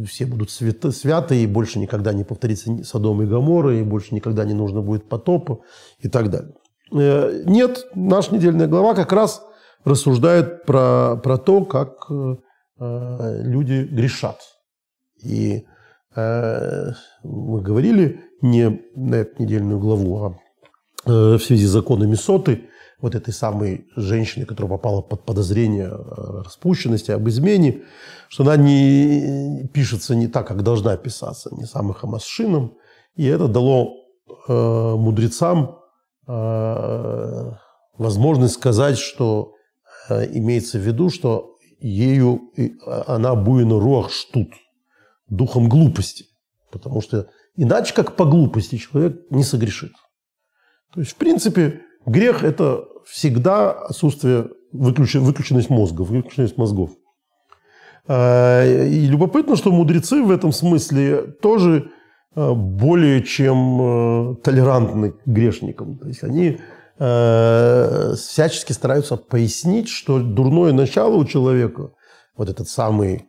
все 0.07 0.27
будут 0.27 0.51
святы, 0.51 1.43
и 1.43 1.47
больше 1.47 1.79
никогда 1.79 2.13
не 2.13 2.23
повторится 2.23 2.85
Содом 2.85 3.23
и 3.23 3.27
Гамора, 3.27 3.75
и 3.75 3.83
больше 3.83 4.15
никогда 4.15 4.45
не 4.45 4.53
нужно 4.53 4.83
будет 4.83 5.09
потопа 5.09 5.61
и 6.01 6.09
так 6.09 6.29
далее. 6.29 6.53
Э, 6.93 7.43
нет, 7.47 7.87
наша 7.95 8.35
недельная 8.35 8.67
глава 8.67 8.95
как 8.95 9.13
раз 9.13 9.43
рассуждает 9.85 10.65
про, 10.65 11.17
про 11.17 11.39
то, 11.39 11.65
как 11.65 12.11
э, 12.11 13.43
люди 13.43 13.89
грешат. 13.91 14.39
И 15.23 15.65
мы 16.15 17.63
говорили 17.63 18.21
не 18.43 18.83
на 18.95 19.15
эту 19.15 19.43
недельную 19.43 19.79
главу, 19.79 20.25
а 20.25 20.39
в 21.05 21.39
связи 21.39 21.67
с 21.67 21.71
законами 21.71 22.15
Соты, 22.15 22.69
вот 23.03 23.17
этой 23.17 23.35
самой 23.35 23.89
женщины, 23.97 24.47
которая 24.47 24.71
попала 24.71 25.03
под 25.03 25.25
подозрение 25.25 25.91
распущенности, 25.91 27.11
об 27.11 27.29
измене, 27.29 27.83
что 28.29 28.45
она 28.45 28.57
не 28.57 29.69
пишется 29.75 30.15
не 30.15 30.29
так, 30.29 30.47
как 30.47 30.63
должна 30.63 30.97
писаться, 30.97 31.55
не 31.55 31.65
самым 31.65 31.95
хамасшином. 31.95 32.77
И 33.17 33.27
это 33.27 33.49
дало 33.49 33.93
э, 34.49 34.95
мудрецам 34.97 35.81
э, 36.29 37.51
возможность 37.99 38.55
сказать, 38.55 38.99
что 38.99 39.55
э, 40.09 40.27
имеется 40.39 40.79
в 40.79 40.83
виду, 40.83 41.11
что 41.11 41.57
ею 41.81 42.53
она 43.07 43.35
буйна 43.35 43.81
руах 43.81 44.13
штут, 44.13 44.49
духом 45.29 45.69
глупости. 45.69 46.27
Потому 46.71 47.03
что 47.03 47.29
иначе, 47.57 47.93
как 47.93 48.17
по 48.17 48.25
глупости, 48.25 48.77
человек 48.77 49.31
не 49.31 49.43
согрешит. 49.43 49.93
То 50.95 51.01
есть, 51.01 51.13
в 51.13 51.17
принципе, 51.17 51.81
грех– 52.07 52.45
это 52.45 52.85
всегда 53.07 53.73
отсутствие, 53.73 54.49
выключен, 54.73 55.21
выключенность 55.23 55.71
мозга, 55.71 56.03
выключенность 56.03 56.57
мозгов. 56.57 56.91
А, 58.07 58.65
и 58.65 59.07
любопытно, 59.07 59.57
что 59.57 59.73
мудрецы 59.73 60.23
в 60.23 60.31
этом 60.31 60.53
смысле 60.53 61.23
тоже 61.23 61.91
а, 62.35 62.53
более 62.55 63.23
чем 63.23 63.81
а, 63.81 64.35
толерантны 64.37 65.13
к 65.13 65.27
грешникам. 65.27 65.99
То 65.99 66.09
есть 66.09 66.23
они 66.23 66.59
всячески 66.99 68.73
стараются 68.73 69.17
пояснить, 69.17 69.89
что 69.89 70.21
дурное 70.21 70.73
начало 70.73 71.17
у 71.17 71.25
человека, 71.25 71.91
вот 72.37 72.49
этот 72.49 72.69
самый 72.69 73.29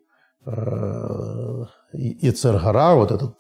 Ицергара, 1.93 2.93
вот 2.93 3.12
этот 3.12 3.39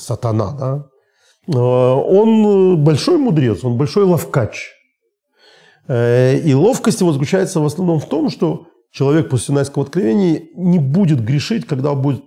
сатана, 0.00 0.52
да, 0.52 0.86
он 1.56 2.84
большой 2.84 3.18
мудрец, 3.18 3.64
он 3.64 3.76
большой 3.76 4.04
ловкач. 4.04 4.70
Э, 5.88 6.38
и 6.38 6.54
ловкость 6.54 7.00
его 7.00 7.12
заключается 7.12 7.60
в 7.60 7.66
основном 7.66 8.00
в 8.00 8.08
том, 8.08 8.28
что 8.30 8.66
человек 8.90 9.30
после 9.30 9.46
Синайского 9.46 9.84
откровения 9.84 10.42
не 10.54 10.78
будет 10.78 11.24
грешить, 11.24 11.66
когда 11.66 11.94
будет 11.94 12.22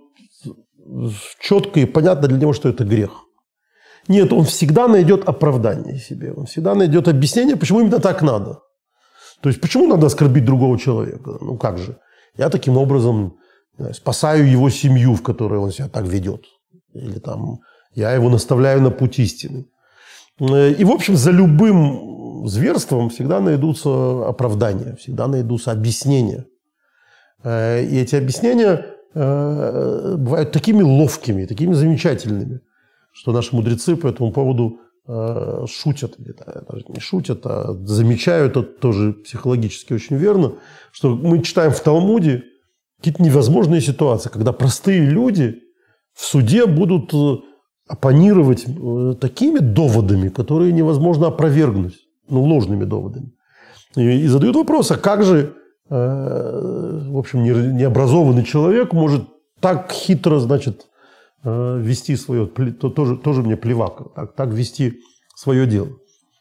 четко 1.40 1.80
и 1.80 1.86
понятно 1.86 2.28
для 2.28 2.38
него, 2.38 2.52
что 2.52 2.68
это 2.68 2.84
грех. 2.84 3.10
Нет, 4.08 4.32
он 4.32 4.44
всегда 4.44 4.88
найдет 4.88 5.28
оправдание 5.28 5.98
себе, 5.98 6.32
он 6.32 6.46
всегда 6.46 6.74
найдет 6.74 7.06
объяснение, 7.06 7.56
почему 7.56 7.80
именно 7.80 8.00
так 8.00 8.20
надо. 8.22 8.60
То 9.40 9.48
есть, 9.48 9.60
почему 9.60 9.86
надо 9.86 10.06
оскорбить 10.06 10.44
другого 10.44 10.78
человека? 10.78 11.38
Ну 11.40 11.56
как 11.56 11.78
же? 11.78 11.98
Я 12.36 12.48
таким 12.48 12.76
образом 12.76 13.36
спасаю 13.92 14.50
его 14.50 14.70
семью, 14.70 15.14
в 15.14 15.22
которой 15.22 15.58
он 15.58 15.70
себя 15.70 15.88
так 15.88 16.04
ведет. 16.06 16.44
Или 16.94 17.18
там 17.18 17.60
я 17.94 18.12
его 18.12 18.30
наставляю 18.30 18.80
на 18.80 18.90
путь 18.90 19.18
истины. 19.18 19.66
Э, 20.40 20.72
и, 20.72 20.84
в 20.84 20.90
общем, 20.90 21.16
за 21.16 21.30
любым 21.30 22.46
зверством 22.46 23.10
всегда 23.10 23.40
найдутся 23.40 24.28
оправдания, 24.28 24.96
всегда 24.96 25.28
найдутся 25.28 25.72
объяснения. 25.72 26.46
Э, 27.44 27.84
и 27.84 27.98
эти 27.98 28.16
объяснения 28.16 28.86
э, 29.14 30.16
бывают 30.18 30.52
такими 30.52 30.82
ловкими, 30.82 31.46
такими 31.46 31.74
замечательными, 31.74 32.60
что 33.12 33.32
наши 33.32 33.54
мудрецы 33.54 33.96
по 33.96 34.08
этому 34.08 34.32
поводу 34.32 34.78
шутят, 35.66 36.14
даже 36.16 36.84
не 36.86 37.00
шутят, 37.00 37.40
а 37.44 37.74
замечают, 37.84 38.52
это 38.52 38.62
тоже 38.62 39.14
психологически 39.14 39.94
очень 39.94 40.14
верно, 40.14 40.52
что 40.92 41.16
мы 41.16 41.42
читаем 41.42 41.72
в 41.72 41.80
Талмуде 41.80 42.44
какие-то 42.98 43.20
невозможные 43.20 43.80
ситуации, 43.80 44.30
когда 44.30 44.52
простые 44.52 45.00
люди 45.00 45.60
в 46.14 46.24
суде 46.24 46.66
будут 46.66 47.12
оппонировать 47.88 48.64
э, 48.66 49.14
такими 49.20 49.58
доводами, 49.58 50.28
которые 50.28 50.72
невозможно 50.72 51.28
опровергнуть, 51.28 51.94
ну, 52.28 52.42
ложными 52.44 52.84
доводами. 52.84 53.32
И, 53.96 54.02
и 54.02 54.26
задают 54.26 54.56
вопрос, 54.56 54.90
а 54.90 54.96
как 54.96 55.22
же 55.24 55.54
в 55.92 57.18
общем, 57.18 57.42
необразованный 57.42 58.44
человек 58.44 58.94
может 58.94 59.28
так 59.60 59.92
хитро, 59.92 60.38
значит, 60.38 60.86
вести 61.44 62.16
свое, 62.16 62.46
то, 62.46 62.88
тоже, 62.88 63.18
тоже 63.18 63.42
мне 63.42 63.58
плевак, 63.58 64.14
так, 64.14 64.34
так 64.34 64.48
вести 64.54 65.00
свое 65.36 65.66
дело. 65.66 65.88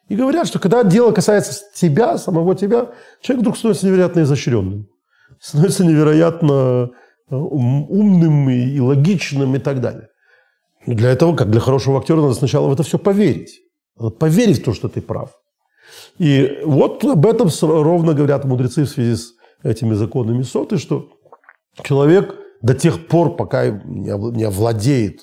И 0.08 0.16
говорят, 0.16 0.48
что 0.48 0.60
когда 0.60 0.86
дело 0.86 1.12
касается 1.12 1.64
тебя, 1.76 2.18
самого 2.18 2.56
тебя, 2.56 2.92
человек 3.20 3.42
вдруг 3.42 3.58
становится 3.58 3.88
невероятно 3.88 4.22
изощренным, 4.22 4.88
становится 5.42 5.84
невероятно 5.86 6.92
умным 7.30 8.50
и 8.50 8.80
логичным 8.80 9.56
и 9.56 9.60
так 9.60 9.82
далее. 9.82 10.08
Для 10.86 11.10
этого, 11.10 11.36
как 11.36 11.52
для 11.52 11.60
хорошего 11.60 12.00
актера, 12.00 12.22
надо 12.22 12.34
сначала 12.34 12.68
в 12.68 12.74
это 12.74 12.84
все 12.84 12.98
поверить. 12.98 13.60
Поверить 14.20 14.62
в 14.62 14.64
то, 14.64 14.74
что 14.74 14.90
ты 14.90 15.02
прав. 15.02 15.32
И 16.18 16.60
вот 16.66 17.04
об 17.04 17.26
этом 17.26 17.50
ровно 17.62 18.14
говорят 18.14 18.46
мудрецы 18.46 18.86
в 18.86 18.90
связи 18.90 19.16
с 19.16 19.34
этими 19.64 19.94
законами 19.94 20.42
соты, 20.44 20.78
что 20.78 21.10
человек 21.84 22.36
до 22.62 22.74
тех 22.74 23.08
пор, 23.08 23.36
пока 23.36 23.70
не 23.70 24.44
овладеет 24.44 25.22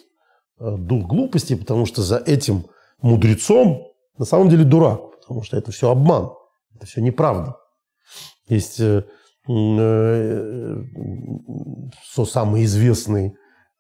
э, 0.61 0.77
дух 0.77 1.07
глупости, 1.07 1.55
потому 1.55 1.87
что 1.87 2.03
за 2.03 2.17
этим 2.17 2.67
мудрецом 3.01 3.83
на 4.19 4.25
самом 4.25 4.49
деле 4.49 4.65
дурак, 4.65 5.01
потому 5.21 5.43
что 5.43 5.57
это 5.57 5.71
все 5.71 5.91
обман, 5.91 6.31
это 6.75 6.87
все 6.87 7.01
неправда. 7.01 7.57
Есть 8.49 8.81
э, 8.81 9.05
э, 9.49 10.83
самый 12.27 12.65
известный 12.65 13.29
э, 13.29 13.33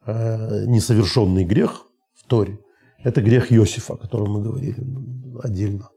несовершенный 0.08 1.44
грех 1.44 1.86
в 2.14 2.26
Торе. 2.26 2.58
Это 3.02 3.20
грех 3.20 3.52
Иосифа, 3.52 3.94
о 3.94 3.96
котором 3.96 4.32
мы 4.32 4.42
говорили 4.42 4.84
отдельно, 5.42 5.90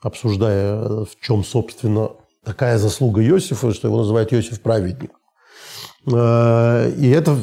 обсуждая, 0.00 1.04
в 1.04 1.10
чем, 1.20 1.44
собственно, 1.44 2.10
такая 2.44 2.78
заслуга 2.78 3.22
Иосифа, 3.22 3.72
что 3.74 3.88
его 3.88 3.98
называют 3.98 4.32
Иосиф 4.32 4.60
праведник. 4.62 5.12
Э, 6.06 6.90
и 6.90 7.08
это 7.10 7.36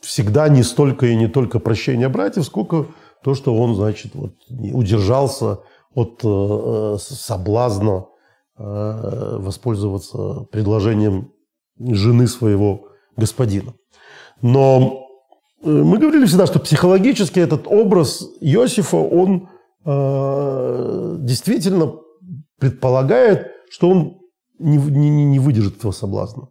всегда 0.00 0.48
не 0.48 0.62
столько 0.62 1.06
и 1.06 1.16
не 1.16 1.28
только 1.28 1.58
прощение 1.58 2.08
братьев, 2.08 2.46
сколько 2.46 2.86
то, 3.22 3.34
что 3.34 3.54
он, 3.54 3.74
значит, 3.74 4.14
вот, 4.14 4.34
удержался 4.48 5.58
от 5.94 6.20
э, 6.24 6.96
соблазна 6.98 8.06
э, 8.56 9.36
воспользоваться 9.38 10.46
предложением 10.50 11.32
жены 11.78 12.26
своего 12.26 12.88
господина. 13.16 13.74
Но 14.40 15.09
мы 15.62 15.98
говорили 15.98 16.26
всегда, 16.26 16.46
что 16.46 16.58
психологически 16.58 17.40
этот 17.40 17.66
образ 17.66 18.22
Иосифа, 18.40 18.96
он 18.96 19.48
действительно 21.24 21.94
предполагает, 22.58 23.48
что 23.70 23.88
он 23.88 24.20
не, 24.58 24.76
не, 24.76 25.24
не 25.24 25.38
выдержит 25.38 25.78
этого 25.78 25.92
соблазна. 25.92 26.48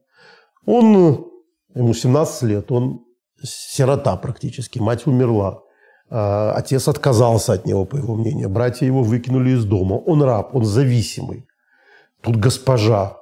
Он, 0.65 1.27
ему 1.75 1.93
17 1.93 2.43
лет, 2.43 2.71
он 2.71 3.05
сирота 3.41 4.15
практически, 4.17 4.79
мать 4.79 5.07
умерла. 5.07 5.61
А, 6.09 6.53
отец 6.53 6.87
отказался 6.87 7.53
от 7.53 7.65
него, 7.65 7.85
по 7.85 7.97
его 7.97 8.15
мнению. 8.15 8.49
Братья 8.49 8.85
его 8.85 9.03
выкинули 9.03 9.51
из 9.51 9.65
дома. 9.65 9.93
Он 9.93 10.23
раб, 10.23 10.55
он 10.55 10.65
зависимый. 10.65 11.45
Тут 12.21 12.35
госпожа 12.37 13.17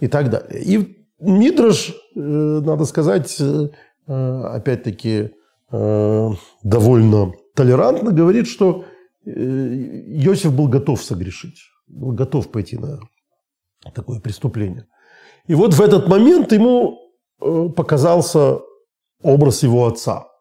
и 0.00 0.08
так 0.08 0.30
далее. 0.30 0.62
И 0.62 0.96
Мидраш, 1.18 1.90
э, 1.90 2.20
надо 2.20 2.84
сказать, 2.84 3.36
э, 3.40 3.68
опять-таки, 4.06 5.30
э, 5.72 6.30
довольно 6.62 7.32
толерантно 7.54 8.12
говорит, 8.12 8.46
что 8.46 8.84
Иосиф 9.24 10.54
был 10.54 10.68
готов 10.68 11.02
согрешить, 11.02 11.58
был 11.88 12.12
готов 12.12 12.50
пойти 12.50 12.78
на 12.78 13.00
такое 13.94 14.20
преступление. 14.20 14.86
И 15.48 15.54
вот 15.54 15.74
в 15.74 15.80
этот 15.80 16.08
момент 16.08 16.52
ему 16.52 16.98
показался 17.38 18.60
образ 19.22 19.62
его 19.62 19.86
отца– 19.86 20.28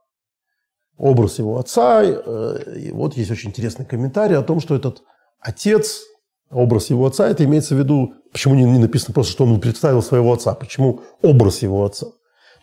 образ 0.97 1.39
его 1.39 1.58
отца. 1.60 2.04
Э, 2.04 2.78
и 2.78 2.91
вот 2.91 3.15
есть 3.17 3.32
очень 3.32 3.49
интересный 3.49 3.86
комментарий 3.86 4.38
о 4.38 4.43
том, 4.43 4.60
что 4.60 4.75
этот 4.75 5.04
отец, 5.39 6.01
образ 6.49 6.89
его 6.89 7.06
отца, 7.06 7.28
это 7.28 7.43
имеется 7.43 7.75
в 7.75 7.80
виду, 7.80 8.13
почему 8.32 8.56
не, 8.56 8.65
написано 8.65 9.13
просто, 9.13 9.32
что 9.32 9.45
он 9.45 9.60
представил 9.60 10.01
своего 10.01 10.34
отца, 10.34 10.54
почему 10.54 11.01
образ 11.21 11.62
его 11.62 11.86
отца. 11.86 12.08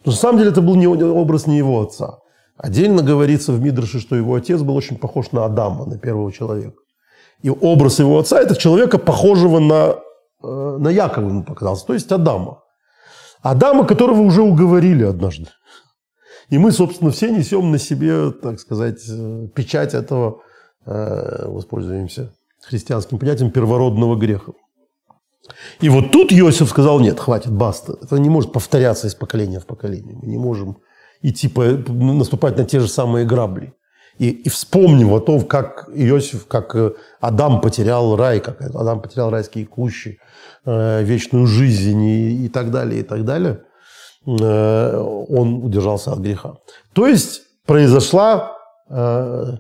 Но 0.05 0.13
на 0.13 0.19
самом 0.19 0.39
деле 0.39 0.51
это 0.51 0.63
был 0.63 0.75
не 0.75 0.87
образ 0.87 1.47
не 1.47 1.57
его 1.59 1.83
отца. 1.83 2.19
Отдельно 2.57 3.03
говорится 3.03 3.53
в 3.53 3.61
Мидрше, 3.61 4.01
что 4.01 4.17
его 4.17 4.35
отец 4.35 4.61
был 4.61 4.77
очень 4.77 4.97
похож 4.97 5.33
на 5.33 5.45
Адама, 5.45 5.87
на 5.87 5.99
первого 5.99 6.33
человека. 6.33 6.77
И 7.43 7.51
образ 7.51 7.99
его 7.99 8.19
отца– 8.19 8.41
это 8.43 8.55
человека, 8.55 8.99
похожего 8.99 9.59
на, 9.59 9.97
э, 10.43 10.77
на 10.79 10.89
Якова 10.89 11.29
ему 11.29 11.43
показался, 11.43 11.87
то 11.87 11.95
есть 11.95 12.11
Адама. 12.13 12.63
Адама, 13.43 13.85
которого 13.85 14.21
уже 14.21 14.43
уговорили 14.43 15.03
однажды. 15.03 15.49
И 16.51 16.59
мы, 16.59 16.71
собственно, 16.71 17.11
все 17.11 17.31
несем 17.31 17.73
на 17.73 17.79
себе, 17.79 18.31
так 18.31 18.61
сказать, 18.61 19.03
э, 19.09 19.49
печать 19.55 19.95
этого, 19.95 20.43
э, 20.87 21.47
воспользуемся 21.49 22.33
христианским 22.61 23.19
понятием 23.19 23.51
первородного 23.51 24.17
греха. 24.17 24.53
И 25.81 25.89
вот 25.89 26.13
тут 26.13 26.33
Иосиф 26.33 26.69
сказал, 26.69 27.01
нет, 27.01 27.19
хватит, 27.19 27.53
баста. 27.53 27.97
Это 28.01 28.17
не 28.17 28.31
может 28.31 28.53
повторяться 28.53 29.07
из 29.07 29.15
поколения 29.15 29.61
в 29.61 29.67
поколение. 29.67 30.17
Мы 30.21 30.29
не 30.29 30.39
можем 30.39 30.79
идти 31.23 31.49
по, 31.49 31.63
наступать 31.65 32.57
на 32.57 32.65
те 32.65 32.81
же 32.81 32.89
самые 32.89 33.27
грабли. 33.27 33.75
И, 34.19 34.31
и 34.31 34.49
вспомним 34.49 35.13
о 35.13 35.21
том, 35.21 35.43
как 35.43 35.89
Иосиф, 35.95 36.47
как 36.47 36.77
э, 36.77 36.93
Адам 37.21 37.61
потерял 37.61 38.15
рай, 38.17 38.41
как 38.41 38.61
Адам 38.61 39.01
потерял 39.01 39.31
райские 39.31 39.67
кущи, 39.67 40.19
вечную 40.65 41.47
жизнь 41.47 42.03
и, 42.03 42.45
и 42.47 42.49
так 42.49 42.71
далее, 42.71 43.01
и 43.01 43.03
так 43.03 43.25
далее– 43.25 43.63
Э, 44.27 44.99
он 45.29 45.65
удержался 45.65 46.13
от 46.13 46.21
греха. 46.21 46.57
То 46.93 47.07
есть 47.07 47.43
произошла 47.67 48.57
э, 48.89 49.57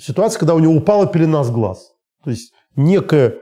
ситуация, 0.00 0.38
когда 0.38 0.54
у 0.54 0.58
него 0.58 0.74
упала 0.74 1.06
пелена 1.06 1.44
с 1.44 1.50
глаз. 1.50 1.92
То 2.24 2.30
есть 2.30 2.52
некий 2.76 3.32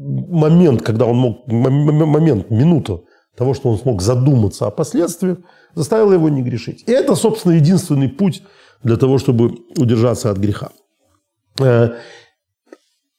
момент, 0.00 0.82
когда 0.82 1.04
он 1.04 1.16
мог, 1.16 1.46
момент, 1.46 2.50
минута 2.50 3.00
того, 3.36 3.54
что 3.54 3.68
он 3.68 3.78
смог 3.78 4.02
задуматься 4.02 4.66
о 4.66 4.70
последствиях, 4.70 5.38
заставила 5.74 6.12
его 6.12 6.28
не 6.28 6.42
грешить. 6.42 6.84
И 6.88 6.92
это, 6.92 7.14
собственно, 7.14 7.52
единственный 7.52 8.08
путь 8.08 8.42
для 8.82 8.96
того, 8.96 9.18
чтобы 9.18 9.58
удержаться 9.76 10.30
от 10.30 10.38
греха. 10.38 10.70
Э, 11.60 11.90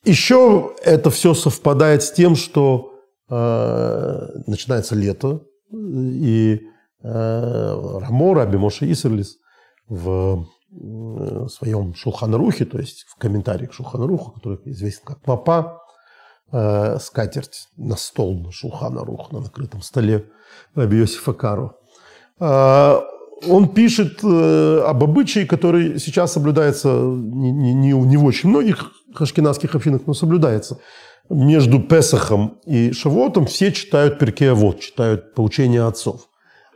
Еще 0.03 0.73
это 0.83 1.09
все 1.09 1.33
совпадает 1.33 2.03
с 2.03 2.11
тем, 2.11 2.35
что 2.35 2.87
начинается 3.29 4.93
лето, 4.93 5.43
и 5.71 6.59
Э, 7.03 7.99
Рамо, 7.99 8.35
Раби 8.35 8.57
Моше 8.57 8.91
Исерлис 8.91 9.37
в 9.87 10.45
э, 10.71 11.47
своем 11.47 11.95
Шулханрухе, 11.95 12.65
то 12.65 12.77
есть 12.77 13.05
в 13.07 13.15
комментарии 13.15 13.65
к 13.65 13.73
Шулханруху, 13.73 14.31
который 14.31 14.59
известен 14.65 15.05
как 15.05 15.21
Папа, 15.21 15.80
э, 16.51 16.97
скатерть 16.99 17.69
на 17.77 17.95
стол 17.95 18.39
на 18.39 18.51
Шулханарух, 18.51 19.31
на 19.31 19.41
накрытом 19.41 19.81
столе 19.81 20.25
Раби 20.75 20.97
Йосифа 20.97 21.33
Кару. 21.33 21.77
Он 22.39 23.69
пишет 23.69 24.23
об 24.23 25.03
обычае, 25.03 25.45
который 25.45 25.99
сейчас 25.99 26.33
соблюдается 26.33 26.89
не, 26.89 27.51
не, 27.51 27.91
не 27.91 28.17
в 28.17 28.25
очень 28.25 28.49
многих 28.49 28.91
хашкинадских 29.13 29.75
общинах, 29.75 30.01
но 30.05 30.13
соблюдается. 30.13 30.79
Между 31.29 31.79
Песахом 31.79 32.59
и 32.65 32.91
Шавотом 32.91 33.45
все 33.45 33.71
читают 33.71 34.19
Перкеавод, 34.19 34.79
читают 34.79 35.33
поучения 35.33 35.83
отцов. 35.83 36.27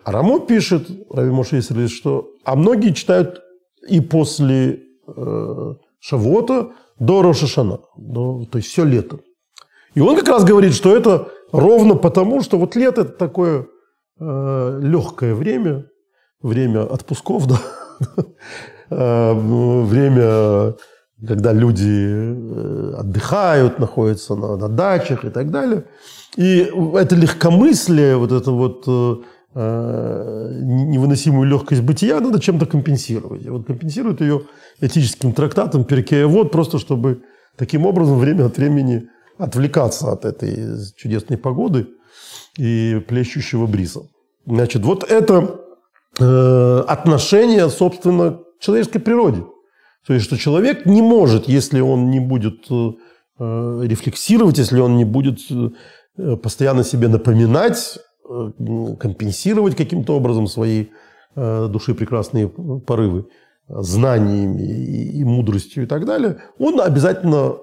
А 0.05 0.11
Рамо 0.11 0.39
пишет, 0.39 0.88
Рави 1.09 1.31
Моше 1.31 1.59
Исрелис, 1.59 1.91
что 1.91 2.29
а 2.43 2.55
многие 2.55 2.93
читают 2.93 3.41
и 3.89 3.99
после 3.99 4.83
э, 5.07 5.73
Шавота 5.99 6.71
до 6.99 7.21
Рошашана, 7.21 7.79
до, 7.97 8.45
то 8.45 8.59
есть 8.59 8.69
все 8.69 8.85
лето. 8.85 9.19
И 9.95 10.01
он 10.01 10.17
как 10.17 10.27
раз 10.27 10.43
говорит, 10.43 10.73
что 10.73 10.95
это 10.95 11.29
ровно 11.51 11.95
потому, 11.95 12.41
что 12.41 12.58
вот 12.60 12.75
лето 12.75 13.01
это 13.01 13.12
такое 13.12 13.67
э, 14.19 14.79
легкое 14.81 15.34
время, 15.34 15.86
время 16.41 16.84
отпусков, 16.84 17.47
да, 17.47 17.60
э, 18.89 19.34
время, 19.34 20.75
когда 21.25 21.53
люди 21.53 22.08
э, 22.08 22.93
отдыхают, 22.97 23.79
находятся 23.79 24.36
на, 24.36 24.58
на 24.58 24.67
дачах 24.67 25.23
и 25.23 25.29
так 25.29 25.49
далее. 25.49 25.86
И 26.36 26.69
это 26.95 27.15
легкомыслие, 27.15 28.17
вот 28.17 28.34
это 28.34 28.51
вот 28.51 28.84
э, 28.88 29.15
невыносимую 29.55 31.47
легкость 31.47 31.81
бытия 31.84 32.19
надо 32.19 32.41
чем-то 32.41 32.65
компенсировать. 32.65 33.45
И 33.45 33.49
вот 33.49 33.65
компенсируют 33.65 34.19
ее 34.19 34.41
этическим 34.81 35.31
трактатом 35.31 35.86
Перкея 35.86 36.27
вот 36.27 36.51
просто 36.51 36.79
чтобы 36.79 37.21
таким 37.55 37.86
образом 37.86 38.19
время 38.19 38.47
от 38.47 38.58
времени 38.58 39.08
отвлекаться 39.38 40.12
от 40.12 40.26
этой 40.26 40.78
чудесной 40.95 41.38
погоды 41.38 41.88
и 42.58 43.02
плещущего 43.08 43.67
бриза. 43.67 44.02
Значит, 44.45 44.84
вот 44.84 45.04
это 45.04 45.60
э, 46.19 46.84
отношение, 46.88 47.69
собственно, 47.69 48.39
к 48.60 48.62
человеческой 48.62 49.00
природе. 49.00 49.43
То 50.06 50.13
есть, 50.13 50.26
что 50.26 50.38
человек 50.38 50.86
не 50.86 51.02
может, 51.02 51.48
если 51.48 51.80
он 51.80 52.12
не 52.12 52.19
будет 52.19 52.65
э, 52.69 52.91
рефлексировать, 53.39 54.58
если 54.58 54.80
он 54.80 54.98
не 54.98 55.06
будет 55.06 55.39
э, 55.50 56.36
постоянно 56.38 56.84
себе 56.84 57.08
напоминать 57.08 58.00
компенсировать 59.00 59.76
каким-то 59.76 60.15
образом 60.15 60.48
свои 60.48 60.88
души 61.36 61.93
прекрасные 61.93 62.48
порывы 62.48 63.28
знаниями 63.67 64.63
и, 64.63 65.19
и 65.19 65.24
мудростью 65.24 65.84
и 65.84 65.86
так 65.86 66.06
далее, 66.06 66.41
он 66.58 66.82
обязательно 66.82 67.58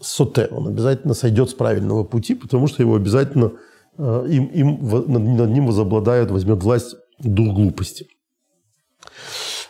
соте, 0.00 0.48
он 0.50 0.68
обязательно 0.68 1.14
сойдет 1.14 1.50
с 1.50 1.54
правильного 1.54 2.04
пути, 2.04 2.34
потому 2.34 2.66
что 2.66 2.82
его 2.82 2.96
обязательно 2.96 3.52
э, 3.98 4.26
им, 4.28 4.46
им, 4.46 5.36
над 5.36 5.50
ним 5.50 5.66
возобладает, 5.66 6.30
возьмет 6.30 6.62
власть 6.62 6.96
дух 7.18 7.54
глупости. 7.54 8.08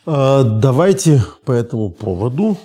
Э, 0.07 0.43
давайте 0.45 1.23
по 1.45 1.53
этому 1.53 1.91
поводу 1.91 2.57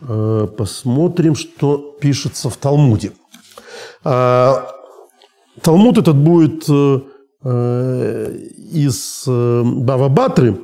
э, 0.00 0.48
посмотрим, 0.56 1.34
что 1.34 1.96
пишется 2.00 2.48
в 2.48 2.56
Талмуде. 2.56 3.12
Талмуд 4.02 5.98
этот 5.98 6.16
будет 6.16 6.68
из 8.72 9.24
Бава 9.26 10.08
Батры, 10.08 10.56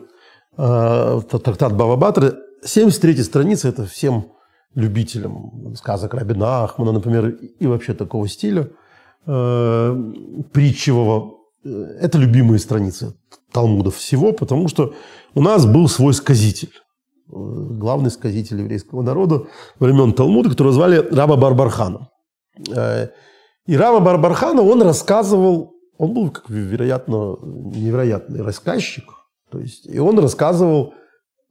трактат 0.57 1.77
Бава 1.77 1.97
Батры, 1.97 2.37
73 2.65 3.23
страница, 3.23 3.69
это 3.69 3.87
всем 3.87 4.34
любителям 4.75 5.75
сказок 5.77 6.15
Рабина 6.15 6.65
Ахмана, 6.65 6.93
например, 6.93 7.29
и 7.29 7.67
вообще 7.67 7.95
такого 7.95 8.29
стиля 8.29 8.71
э, 9.27 10.13
притчевого. 10.53 11.35
Это 11.65 12.19
любимые 12.19 12.59
страницы 12.59 13.15
Талмуда 13.53 13.91
всего, 13.91 14.33
потому 14.33 14.69
что 14.69 14.95
у 15.35 15.41
нас 15.41 15.65
был 15.65 15.89
свой 15.89 16.13
сказитель, 16.13 16.73
главный 17.29 18.11
сказитель 18.11 18.61
еврейского 18.61 19.03
народа 19.03 19.47
времен 19.79 20.13
Талмуда, 20.13 20.51
которого 20.51 20.75
звали 20.75 20.97
Раба 20.97 21.37
Барбархана. 21.37 22.09
Э, 22.75 23.09
и 23.67 23.77
Раба 23.77 24.01
Барбархана, 24.01 24.63
он 24.63 24.83
рассказывал, 24.83 25.73
он 25.97 26.13
был, 26.13 26.31
как 26.31 26.51
вероятно, 26.51 27.37
невероятный 27.43 28.43
рассказчик, 28.43 29.05
то 29.51 29.61
есть, 29.61 29.87
и 29.87 29.99
он 29.99 30.19
рассказывал 30.19 30.95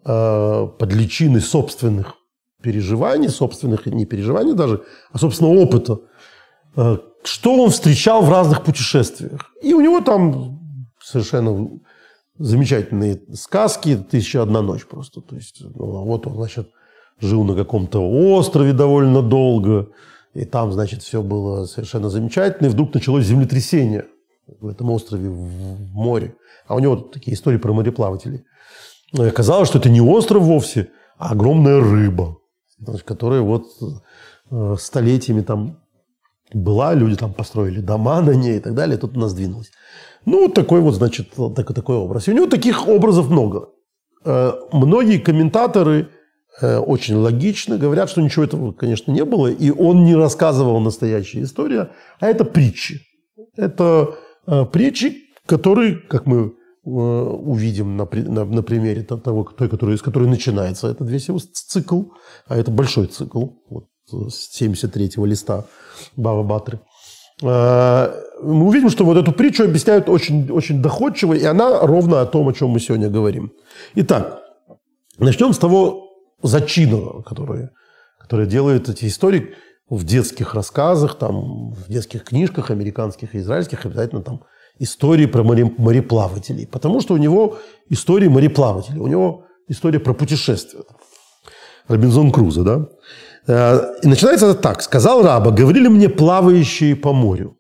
э, 0.06 0.68
под 0.78 0.94
личиной 0.94 1.42
собственных 1.42 2.16
переживаний, 2.64 3.30
собственных 3.30 3.86
не 3.86 4.06
переживаний 4.06 4.54
даже, 4.54 4.82
а 5.12 5.20
собственного 5.20 5.60
опыта, 5.60 6.00
э, 6.76 6.98
что 7.24 7.64
он 7.64 7.70
встречал 7.70 8.24
в 8.24 8.30
разных 8.30 8.64
путешествиях. 8.64 9.52
И 9.62 9.74
у 9.74 9.82
него 9.82 10.02
там 10.02 10.60
совершенно 11.04 11.70
замечательные 12.40 13.22
сказки 13.34 13.98
«Тысяча 13.98 14.42
одна 14.42 14.62
ночь» 14.62 14.86
просто. 14.86 15.22
То 15.22 15.36
есть, 15.36 15.62
ну, 15.62 15.98
а 15.98 16.02
вот 16.06 16.26
он, 16.26 16.36
значит, 16.36 16.70
жил 17.20 17.44
на 17.44 17.56
каком-то 17.56 18.00
острове 18.00 18.74
довольно 18.74 19.22
долго, 19.22 19.90
и 20.34 20.46
там, 20.46 20.72
значит, 20.72 21.04
все 21.04 21.22
было 21.22 21.66
совершенно 21.66 22.10
замечательно, 22.10 22.68
и 22.68 22.70
вдруг 22.70 22.94
началось 22.94 23.26
землетрясение 23.26 24.06
в 24.60 24.68
этом 24.68 24.90
острове 24.90 25.30
в 25.30 25.94
море. 25.94 26.36
А 26.68 26.76
у 26.76 26.80
него 26.80 26.96
такие 26.96 27.36
истории 27.36 27.58
про 27.58 27.74
мореплавателей. 27.74 28.44
И 29.12 29.22
оказалось, 29.22 29.70
что 29.70 29.80
это 29.80 29.90
не 29.90 30.02
остров 30.02 30.44
вовсе, 30.44 30.90
а 31.18 31.32
огромная 31.32 31.80
рыба 31.80 32.38
которая 33.06 33.42
вот 33.42 33.66
э, 34.52 34.76
столетиями 34.80 35.42
там 35.42 35.80
была, 36.54 36.94
люди 36.94 37.16
там 37.16 37.34
построили 37.34 37.80
дома 37.80 38.22
на 38.22 38.32
ней 38.32 38.58
и 38.58 38.60
так 38.60 38.76
далее, 38.76 38.98
и 38.98 39.00
тут 39.00 39.18
у 39.18 39.20
нас 39.20 39.34
двинулось. 39.34 39.72
Ну, 40.26 40.48
такой 40.50 40.82
вот, 40.82 40.94
значит, 40.94 41.32
такой, 41.32 41.76
такой 41.76 41.96
образ. 41.96 42.28
И 42.28 42.32
у 42.32 42.36
него 42.36 42.48
таких 42.48 42.88
образов 42.88 43.30
много. 43.30 43.70
Э, 44.26 44.54
многие 44.72 45.18
комментаторы 45.18 46.10
э, 46.62 46.78
очень 46.78 47.16
логично 47.16 47.78
говорят, 47.78 48.10
что 48.10 48.22
ничего 48.22 48.46
этого, 48.46 48.72
конечно, 48.72 49.12
не 49.12 49.26
было, 49.26 49.48
и 49.48 49.72
он 49.72 50.06
не 50.06 50.16
рассказывал 50.16 50.80
настоящую 50.80 51.44
историю, 51.44 51.90
а 52.20 52.28
это 52.28 52.46
притчи. 52.46 53.02
Это 53.56 54.16
притчи, 54.72 55.30
которые, 55.46 55.96
как 55.96 56.26
мы 56.26 56.54
увидим 56.84 57.96
на, 57.96 58.08
на, 58.12 58.46
на 58.46 58.64
примере 58.64 59.04
того, 59.04 59.44
той, 59.44 59.70
который, 59.70 59.98
с 59.98 60.02
которой 60.02 60.28
начинается 60.28 60.88
этот 60.88 61.10
весь 61.10 61.30
его 61.30 61.40
цикл, 61.40 62.04
а 62.48 62.58
это 62.58 62.72
большой 62.72 63.08
цикл, 63.08 63.48
вот, 63.70 63.86
с 64.08 64.62
73-го 64.62 65.26
листа 65.26 65.66
Бава 66.18 66.44
Батры. 66.44 66.82
А, 67.42 68.14
мы 68.42 68.66
увидим, 68.66 68.90
что 68.90 69.06
вот 69.06 69.18
эту 69.18 69.32
притчу 69.32 69.64
объясняют 69.64 70.10
очень, 70.10 70.52
очень 70.52 70.82
доходчиво, 70.82 71.34
и 71.34 71.44
она 71.46 71.80
ровно 71.82 72.22
о 72.22 72.26
том, 72.26 72.48
о 72.50 72.54
чем 72.54 72.70
мы 72.70 72.80
сегодня 72.80 73.10
говорим. 73.10 73.54
Итак, 73.96 74.42
начнем 75.18 75.54
с 75.54 75.58
того 75.58 76.10
зачина, 76.42 77.24
который, 77.24 77.70
который 78.20 78.46
делает 78.46 78.90
эти 78.90 79.06
истории 79.06 79.56
в 79.90 80.04
детских 80.04 80.54
рассказах, 80.54 81.18
там, 81.18 81.72
в 81.72 81.88
детских 81.88 82.26
книжках 82.26 82.72
американских 82.72 83.36
и 83.36 83.40
израильских, 83.40 83.86
обязательно 83.86 84.22
там 84.22 84.44
истории 84.80 85.26
про 85.26 85.44
мореплавателей, 85.44 86.68
потому 86.68 87.02
что 87.02 87.14
у 87.14 87.18
него 87.18 87.58
истории 87.90 88.28
мореплавателей, 88.28 89.00
у 89.00 89.08
него 89.08 89.46
история 89.68 90.00
про 90.00 90.14
путешествия. 90.14 90.82
Робинзон 91.88 92.32
Крузо, 92.32 92.64
да? 92.64 92.88
Э, 93.48 93.96
и 94.04 94.08
начинается 94.08 94.48
это 94.48 94.60
так. 94.60 94.82
«Сказал 94.82 95.22
раба, 95.24 95.52
говорили 95.52 95.88
мне 95.88 96.10
плавающие 96.10 96.96
по 96.96 97.14
морю». 97.14 97.58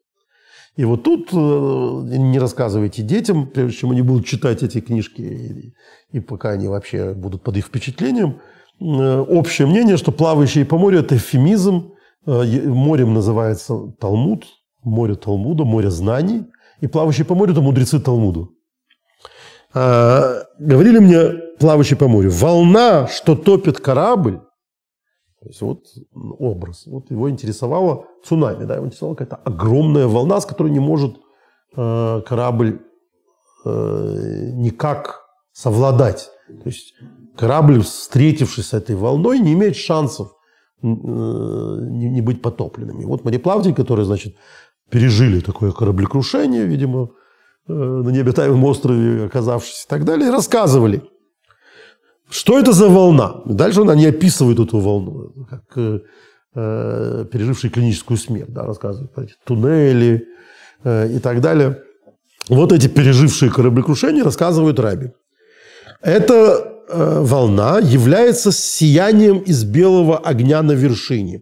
И 0.76 0.86
вот 0.86 1.04
тут 1.04 1.30
э, 1.32 1.36
не 1.36 2.40
рассказывайте 2.40 3.04
детям, 3.04 3.48
прежде 3.48 3.78
чем 3.78 3.92
они 3.92 4.02
будут 4.02 4.26
читать 4.26 4.64
эти 4.64 4.82
книжки, 4.82 5.22
и, 5.22 5.74
и 6.18 6.20
пока 6.20 6.52
они 6.52 6.68
вообще 6.68 7.14
будут 7.14 7.44
под 7.44 7.58
их 7.58 7.66
впечатлением, 7.66 8.40
э, 8.80 9.20
общее 9.20 9.68
мнение, 9.68 9.98
что 9.98 10.12
плавающие 10.12 10.66
по 10.66 10.78
морю– 10.78 11.00
это 11.00 11.16
эвфемизм. 11.16 11.92
Морем 12.26 13.14
называется 13.14 13.92
Талмуд, 14.00 14.46
море 14.82 15.16
Талмуда, 15.16 15.66
море 15.66 15.92
знаний– 15.92 16.46
и 16.84 16.88
плавающие 16.88 17.26
по 17.26 17.36
морю– 17.36 17.52
это 17.54 17.62
мудрецы 17.62 18.00
Талмуду. 18.00 18.58
А, 19.74 20.44
говорили 20.60 21.00
мне, 21.00 21.30
плавающие 21.58 21.98
по 21.98 22.10
морю, 22.10 22.30
волна, 22.30 23.08
что 23.08 23.36
топит 23.36 23.80
корабль, 23.80 24.42
то 25.40 25.48
есть 25.48 25.62
вот 25.62 25.86
образ. 26.40 26.86
Вот 26.88 27.10
его 27.10 27.30
интересовало 27.30 28.06
цунами, 28.26 28.66
да, 28.66 28.76
его 28.76 28.86
интересовала 28.86 29.16
какая-то 29.16 29.38
огромная 29.46 30.08
волна, 30.08 30.42
с 30.42 30.46
которой 30.46 30.72
не 30.72 30.82
может 30.82 31.16
э, 31.78 32.22
корабль 32.26 32.82
э, 33.66 34.52
никак 34.56 35.22
совладать. 35.54 36.32
То 36.48 36.70
есть 36.70 36.96
корабль, 37.38 37.82
встретившись 37.82 38.68
с 38.68 38.74
этой 38.74 38.98
волной, 38.98 39.40
не 39.40 39.54
имеет 39.54 39.78
шансов 39.78 40.34
э, 40.82 40.88
не, 40.88 42.10
не 42.10 42.22
быть 42.22 42.42
потопленными. 42.42 43.06
Вот 43.06 43.24
мореплаватель, 43.24 43.74
который, 43.74 44.04
значит, 44.04 44.36
пережили 44.94 45.40
такое 45.40 45.72
кораблекрушение, 45.72 46.66
видимо, 46.66 47.10
э, 47.68 47.74
на 47.74 48.10
необитаемом 48.12 48.64
острове 48.64 49.26
оказавшись 49.26 49.86
и 49.86 49.90
так 49.90 50.06
далее, 50.06 50.28
и 50.28 50.32
рассказывали, 50.32 51.02
что 52.30 52.60
это 52.60 52.74
за 52.74 52.90
волна. 52.90 53.42
дальше 53.46 53.82
они 53.82 54.06
описывают 54.06 54.60
эту 54.60 54.80
волну, 54.80 55.34
как 55.50 55.64
э, 55.78 56.00
э, 56.56 57.26
пережившие 57.32 57.72
клиническую 57.72 58.18
смерть, 58.18 58.54
да, 58.54 58.66
рассказывают 58.66 59.14
про 59.14 59.24
эти 59.24 59.34
туннели 59.46 60.28
э, 60.84 61.16
и 61.16 61.20
так 61.20 61.42
далее. 61.42 61.82
Вот 62.50 62.72
эти 62.72 62.88
пережившие 62.88 63.50
кораблекрушение 63.50 64.24
рассказывают 64.24 64.80
Раби. 64.80 65.08
Эта 66.02 66.36
э, 66.88 67.20
волна 67.22 67.80
является 67.80 68.52
сиянием 68.52 69.40
из 69.40 69.64
белого 69.64 70.18
огня 70.18 70.62
на 70.62 70.74
вершине. 70.74 71.42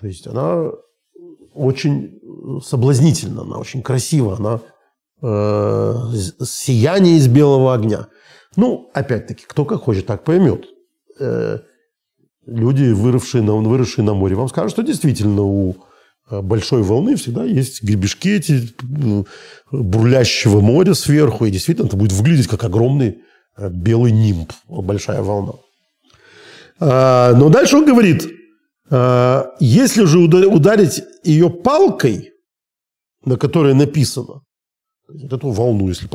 То 0.00 0.06
есть 0.08 0.26
она 0.26 0.70
очень 1.60 2.20
соблазнительна, 2.64 3.42
она 3.42 3.58
очень 3.58 3.82
красива, 3.82 4.36
она 4.36 4.60
э, 5.22 5.94
сияние 6.44 7.16
из 7.16 7.28
белого 7.28 7.74
огня. 7.74 8.08
Ну, 8.56 8.90
опять-таки, 8.94 9.44
кто 9.46 9.64
как 9.64 9.82
хочет, 9.82 10.06
так 10.06 10.24
поймет. 10.24 10.64
Э, 11.18 11.58
люди, 12.46 12.90
выросшие 12.92 13.42
на, 13.42 13.54
выросшие 13.54 14.04
на 14.04 14.14
море, 14.14 14.36
вам 14.36 14.48
скажут, 14.48 14.72
что 14.72 14.82
действительно 14.82 15.42
у 15.42 15.76
э, 16.30 16.40
большой 16.40 16.82
волны 16.82 17.16
всегда 17.16 17.44
есть 17.44 17.82
гребешки 17.82 18.36
эти 18.36 18.72
э, 18.82 19.24
бурлящего 19.70 20.60
моря 20.60 20.94
сверху, 20.94 21.44
и 21.44 21.50
действительно 21.50 21.86
это 21.86 21.96
будет 21.96 22.12
выглядеть 22.12 22.48
как 22.48 22.64
огромный 22.64 23.18
э, 23.56 23.68
белый 23.68 24.12
нимб, 24.12 24.52
большая 24.66 25.22
волна. 25.22 25.52
А, 26.82 27.34
но 27.34 27.50
дальше 27.50 27.76
он 27.76 27.84
говорит, 27.84 28.26
если 29.60 30.04
же 30.04 30.18
ударить 30.18 31.02
ее 31.22 31.48
палкой, 31.48 32.32
на 33.24 33.36
которой 33.36 33.74
написано, 33.74 34.42
вот 35.08 35.32
эту 35.32 35.50
волну, 35.50 35.88
если 35.88 36.08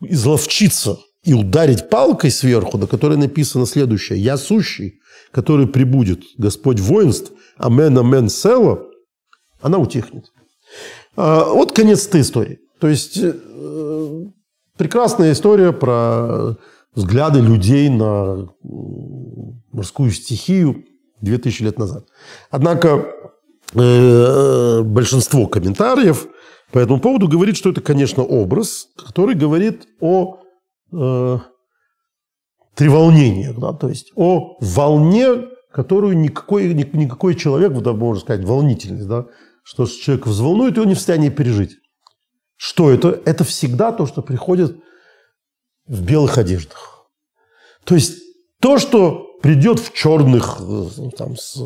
изловчиться 0.00 0.98
и 1.24 1.34
ударить 1.34 1.88
палкой 1.88 2.30
сверху, 2.30 2.78
на 2.78 2.86
которой 2.86 3.16
написано 3.16 3.66
следующее. 3.66 4.18
«Я 4.18 4.36
сущий, 4.36 5.00
который 5.30 5.66
прибудет, 5.66 6.22
Господь 6.36 6.80
воинств, 6.80 7.32
амен, 7.56 7.96
амен, 7.98 8.28
села», 8.28 8.86
она 9.60 9.78
утихнет. 9.78 10.32
А, 11.16 11.44
вот 11.52 11.72
конец 11.72 12.06
этой 12.06 12.22
истории. 12.22 12.58
То 12.80 12.88
есть, 12.88 13.18
э, 13.22 14.24
прекрасная 14.76 15.32
история 15.32 15.72
про 15.72 16.56
взгляды 16.94 17.40
людей 17.40 17.88
на 17.88 18.48
морскую 19.72 20.10
стихию, 20.10 20.84
2000 21.22 21.62
лет 21.62 21.78
назад. 21.78 22.06
Однако 22.50 23.06
э, 23.74 24.82
большинство 24.82 25.46
комментариев 25.46 26.26
по 26.72 26.78
этому 26.78 27.00
поводу 27.00 27.28
говорит, 27.28 27.56
что 27.56 27.70
это, 27.70 27.80
конечно, 27.80 28.22
образ, 28.22 28.88
который 28.96 29.34
говорит 29.34 29.86
о 30.00 30.38
э, 30.92 31.38
треволнениях, 32.74 33.58
да, 33.58 33.72
то 33.72 33.88
есть 33.88 34.12
о 34.16 34.56
волне, 34.60 35.48
которую 35.70 36.18
никакой, 36.18 36.72
никакой 36.74 37.34
человек, 37.34 37.72
вот, 37.72 37.86
можно 37.96 38.20
сказать, 38.20 38.44
волнительность, 38.44 39.06
да, 39.06 39.26
что 39.62 39.86
человек 39.86 40.26
взволнует, 40.26 40.76
и 40.76 40.80
он 40.80 40.88
не 40.88 40.94
в 40.94 40.98
состоянии 40.98 41.28
пережить. 41.28 41.76
Что 42.56 42.90
это? 42.90 43.20
Это 43.24 43.44
всегда 43.44 43.92
то, 43.92 44.06
что 44.06 44.22
приходит 44.22 44.76
в 45.86 46.02
белых 46.02 46.38
одеждах. 46.38 47.06
То 47.84 47.94
есть 47.94 48.22
то, 48.60 48.78
что 48.78 49.31
придет 49.42 49.80
в 49.80 49.92
черных, 49.92 50.58
э, 50.60 51.10
там, 51.18 51.36
с, 51.36 51.60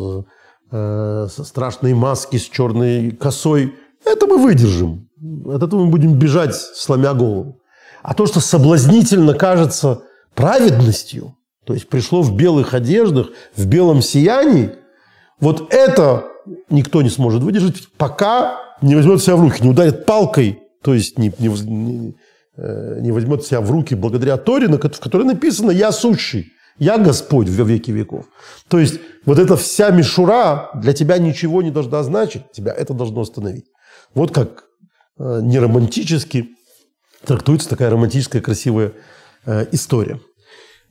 э, 0.73 1.29
со 1.31 1.45
страшной 1.45 1.95
маски, 1.95 2.39
с 2.39 2.49
черной 2.49 3.13
косой, 3.13 3.75
это 4.05 4.27
мы 4.27 4.39
выдержим. 4.39 5.09
От 5.47 5.63
этого 5.63 5.85
мы 5.85 5.91
будем 5.91 6.19
бежать, 6.19 6.55
сломя 6.55 7.15
голову. 7.15 7.61
А 8.03 8.15
то, 8.15 8.27
что 8.27 8.41
соблазнительно 8.41 9.35
кажется 9.35 10.03
праведностью, 10.35 11.37
то 11.65 11.75
есть 11.75 11.89
пришло 11.89 12.23
в 12.23 12.37
белых 12.37 12.75
одеждах, 12.75 13.29
в 13.57 13.67
белом 13.67 14.03
сиянии, 14.03 14.73
вот 15.41 15.73
это 15.73 16.25
никто 16.71 17.03
не 17.03 17.11
сможет 17.11 17.43
выдержать, 17.43 17.89
пока 17.97 18.59
не 18.81 18.95
возьмет 18.95 19.23
себя 19.23 19.37
в 19.37 19.41
руки, 19.41 19.63
не 19.63 19.71
ударит 19.71 20.07
палкой, 20.07 20.61
то 20.83 20.95
есть 20.95 21.19
не, 21.19 21.33
не, 21.39 21.49
не, 21.49 22.17
э, 22.57 23.01
не 23.01 23.11
возьмет 23.11 23.45
себя 23.45 23.61
в 23.61 23.71
руки 23.71 23.95
благодаря 23.95 24.37
Торе, 24.37 24.69
в 24.69 25.01
которой 25.01 25.25
написано 25.25 25.71
«Я 25.71 25.91
сущий». 25.93 26.53
Я 26.79 26.99
Господь 26.99 27.49
в 27.49 27.67
веки 27.67 27.91
веков. 27.91 28.27
То 28.69 28.79
есть 28.79 29.01
вот 29.25 29.39
эта 29.39 29.57
вся 29.57 29.91
мишура 29.91 30.71
для 30.75 30.93
тебя 30.93 31.19
ничего 31.19 31.63
не 31.63 31.71
должна 31.71 32.03
значить, 32.03 32.53
тебя 32.53 32.73
это 32.73 32.95
должно 32.95 33.23
остановить. 33.23 33.67
Вот 34.15 34.33
как 34.33 34.65
э, 35.19 35.41
неромантически 35.43 36.51
трактуется 37.25 37.69
такая 37.69 37.91
романтическая 37.91 38.43
красивая 38.43 38.93
э, 39.47 39.67
история. 39.73 40.21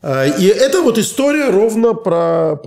Э, 0.02 0.28
и 0.40 0.46
это 0.46 0.82
вот 0.82 0.98
история 0.98 1.50
ровно 1.50 1.94
про 1.94 2.58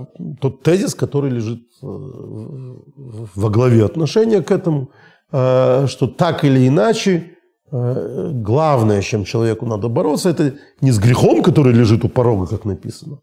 тот 0.41 0.63
тезис, 0.63 0.95
который 0.95 1.29
лежит 1.31 1.61
э, 1.81 1.85
во 1.85 3.49
главе 3.49 3.85
отношения 3.85 4.41
к 4.41 4.51
этому, 4.51 4.91
э, 5.31 5.87
что 5.87 6.07
так 6.07 6.43
или 6.43 6.67
иначе 6.67 7.35
главное, 7.71 9.01
с 9.01 9.05
чем 9.05 9.25
человеку 9.25 9.65
надо 9.65 9.89
бороться, 9.89 10.29
это 10.29 10.55
не 10.81 10.91
с 10.91 10.99
грехом, 10.99 11.43
который 11.43 11.73
лежит 11.73 12.03
у 12.03 12.09
порога, 12.09 12.47
как 12.47 12.65
написано, 12.65 13.19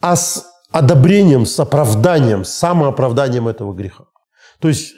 а 0.00 0.16
с 0.16 0.46
одобрением, 0.70 1.46
с 1.46 1.58
оправданием, 1.60 2.44
с 2.44 2.50
самооправданием 2.50 3.48
этого 3.48 3.72
греха. 3.72 4.04
То 4.60 4.68
есть 4.68 4.94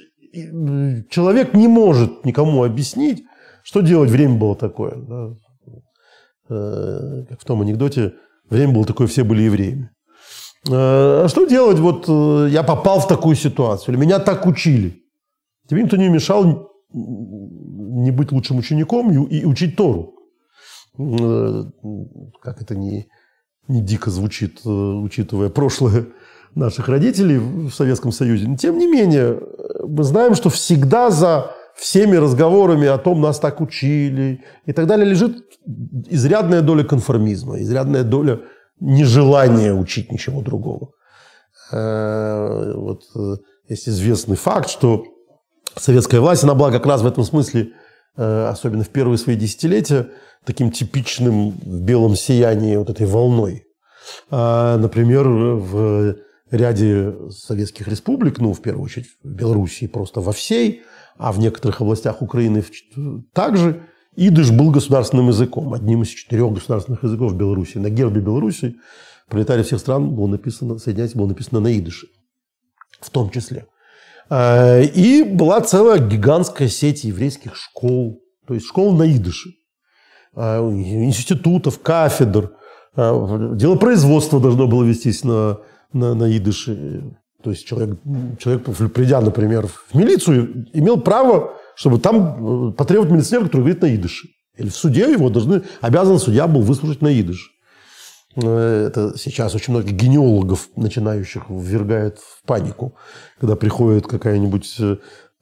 человек 1.11 1.55
не 1.55 1.69
может 1.69 2.25
никому 2.25 2.65
объяснить, 2.65 3.25
что 3.63 3.81
делать, 3.81 4.11
время 4.11 4.39
было 4.39 4.57
такое. 4.57 4.95
Да? 4.97 5.37
Как 7.29 7.41
в 7.41 7.45
том 7.45 7.63
анекдоте, 7.63 8.13
Время 8.53 8.75
было 8.75 8.85
такое, 8.85 9.07
все 9.07 9.25
были 9.25 9.43
евреями. 9.43 9.91
А 10.71 11.27
что 11.29 11.47
делать? 11.47 11.79
Вот 11.79 12.05
э, 12.07 12.49
я 12.51 12.63
попал 12.63 13.01
в 13.01 13.09
такую 13.09 13.35
ситуацию, 13.35 13.95
или 13.95 14.01
меня 14.01 14.19
так 14.19 14.47
учили. 14.47 15.03
Тебе 15.69 15.83
никто 15.83 15.97
не 15.97 16.11
мешал 16.11 16.71
не 17.93 18.11
быть 18.11 18.33
лучшим 18.33 18.59
учеником 18.59 19.13
и 19.27 19.45
учить 19.45 19.77
Тору. 19.77 20.15
Э, 20.99 21.65
как 22.43 22.61
это 22.61 22.75
не, 22.75 23.09
не 23.69 23.81
дико 23.81 24.11
звучит, 24.11 24.61
э, 24.65 24.69
учитывая 24.69 25.49
прошлое 25.49 26.07
наших 26.55 26.89
родителей 26.89 27.39
в 27.39 27.71
Советском 27.71 28.13
Союзе. 28.13 28.49
Но 28.49 28.57
тем 28.57 28.79
не 28.79 28.87
менее, 28.87 29.41
мы 29.87 30.05
знаем, 30.05 30.35
что 30.35 30.51
всегда 30.51 31.11
за 31.11 31.53
всеми 31.75 32.17
разговорами 32.17 32.89
о 32.89 32.99
том, 32.99 33.23
нас 33.23 33.39
так 33.39 33.63
учили 33.63 34.45
и 34.67 34.73
так 34.73 34.87
далее, 34.87 35.07
лежит 35.07 35.39
изрядная 36.11 36.61
доля 36.61 36.85
конформизма, 36.85 37.61
изрядная 37.63 38.03
доля 38.03 38.41
нежелания 38.81 39.73
учить 39.73 40.13
ничего 40.13 40.43
другого. 40.43 40.91
Э, 41.73 42.73
вот 42.75 43.03
есть 43.69 43.89
известный 43.89 44.37
факт, 44.37 44.69
что 44.69 45.05
советская 45.77 46.21
власть, 46.21 46.45
она 46.45 46.55
была 46.55 46.71
как 46.71 46.85
раз 46.85 47.01
в 47.01 47.07
этом 47.07 47.25
смысле, 47.25 47.73
особенно 48.17 48.85
в 48.85 48.91
первые 48.91 49.19
свои 49.19 49.37
десятилетия, 49.37 50.11
таким 50.45 50.71
типичным 50.71 51.51
в 51.51 51.83
белом 51.83 52.17
сиянии 52.17 52.77
вот 52.77 52.91
этой 52.91 53.07
волной. 53.07 53.65
Например, 54.31 55.29
в 55.29 56.17
ряде 56.51 57.15
советских 57.31 57.89
республик, 57.89 58.39
ну, 58.39 58.53
в 58.53 58.61
первую 58.61 58.85
очередь 58.85 59.07
в 59.23 59.29
Белоруссии, 59.29 59.87
просто 59.87 60.21
во 60.21 60.33
всей, 60.33 60.83
а 61.17 61.33
в 61.33 61.39
некоторых 61.39 61.81
областях 61.81 62.21
Украины 62.21 62.65
также, 63.33 63.83
идыш 64.17 64.51
был 64.51 64.71
государственным 64.71 65.29
языком, 65.29 65.73
одним 65.73 66.03
из 66.03 66.09
четырех 66.09 66.53
государственных 66.53 67.05
языков 67.05 67.33
в 67.33 67.37
Беларуси. 67.37 67.79
На 67.79 67.89
гербе 67.89 68.21
Беларуси 68.21 68.77
пролетарий 69.29 69.63
всех 69.63 69.81
стран 69.81 70.15
было 70.15 70.27
написано, 70.27 70.79
соединяйте, 70.79 71.17
было 71.17 71.29
написано 71.29 71.61
на 71.61 71.79
идыше, 71.79 72.09
в 73.01 73.09
том 73.09 73.31
числе. 73.31 73.67
А, 74.35 74.81
и 74.81 75.25
была 75.25 75.61
целая 75.61 75.99
гигантская 75.99 76.69
сеть 76.69 77.05
еврейских 77.05 77.55
школ, 77.55 78.23
то 78.47 78.55
есть 78.55 78.67
школ 78.67 78.97
на 78.97 79.03
идыше, 79.15 79.51
а, 80.35 80.59
институтов, 80.71 81.81
кафедр. 81.81 82.55
А, 82.97 83.53
дело 83.55 83.77
производства 83.77 84.41
должно 84.41 84.67
было 84.69 84.85
вестись 84.85 85.23
на, 85.23 85.59
на, 85.93 86.15
на 86.15 86.35
идыше. 86.35 87.15
То 87.43 87.51
есть 87.51 87.67
человек, 87.67 87.99
человек, 88.39 88.65
придя, 88.95 89.21
например, 89.21 89.67
в 89.67 89.95
милицию, 89.95 90.67
имел 90.73 90.99
право, 90.99 91.53
чтобы 91.75 91.99
там 91.99 92.71
э, 92.71 92.73
потребовать 92.73 93.11
милиционера, 93.11 93.45
который 93.49 93.63
говорит 93.63 93.83
на 93.83 93.95
идыше. 93.95 94.29
Или 94.57 94.69
в 94.71 94.77
суде 94.77 95.13
его 95.13 95.29
должны, 95.29 95.63
обязан 95.83 96.19
судья 96.19 96.47
был 96.47 96.63
выслушать 96.63 97.03
на 97.03 97.21
идыше. 97.21 97.51
Э, 98.37 98.87
это 98.89 99.17
сейчас 99.17 99.55
очень 99.55 99.73
многих 99.73 99.95
генеологов, 99.95 100.69
начинающих, 100.77 101.45
ввергает 101.49 102.19
в 102.19 102.47
панику, 102.47 102.95
когда 103.41 103.57
приходит 103.57 104.07
какая-нибудь 104.07 104.77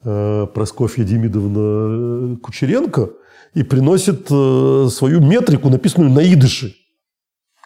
э, 0.03 0.47
Проскофья 0.53 1.03
Демидовна 1.03 2.37
Кучеренко 2.37 3.11
и 3.53 3.63
приносит 3.63 4.27
свою 4.27 5.21
метрику, 5.21 5.69
написанную 5.69 6.11
на 6.11 6.21
идыше. 6.33 6.73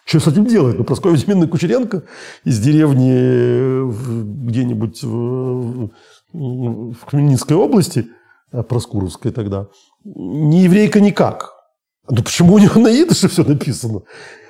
Что 0.06 0.20
с 0.20 0.28
этим 0.28 0.46
делать? 0.46 0.78
Ну, 0.78 0.84
Прасковья 0.84 1.16
Демидовна 1.16 1.48
Кучеренко 1.48 2.04
из 2.44 2.60
деревни 2.60 3.12
э, 3.12 3.92
где-нибудь 4.46 5.02
в, 5.02 5.90
в 6.32 6.96
Хмельницкой 7.06 7.56
области, 7.56 8.06
э, 8.52 8.62
Проскуровской 8.62 9.32
тогда, 9.32 9.66
не 10.04 10.62
еврейка 10.62 11.00
никак. 11.00 11.54
Ну 12.08 12.22
почему 12.22 12.54
у 12.54 12.58
него 12.58 12.80
на 12.80 12.88
идыше 12.88 13.28
все 13.28 13.42
написано? 13.42 14.02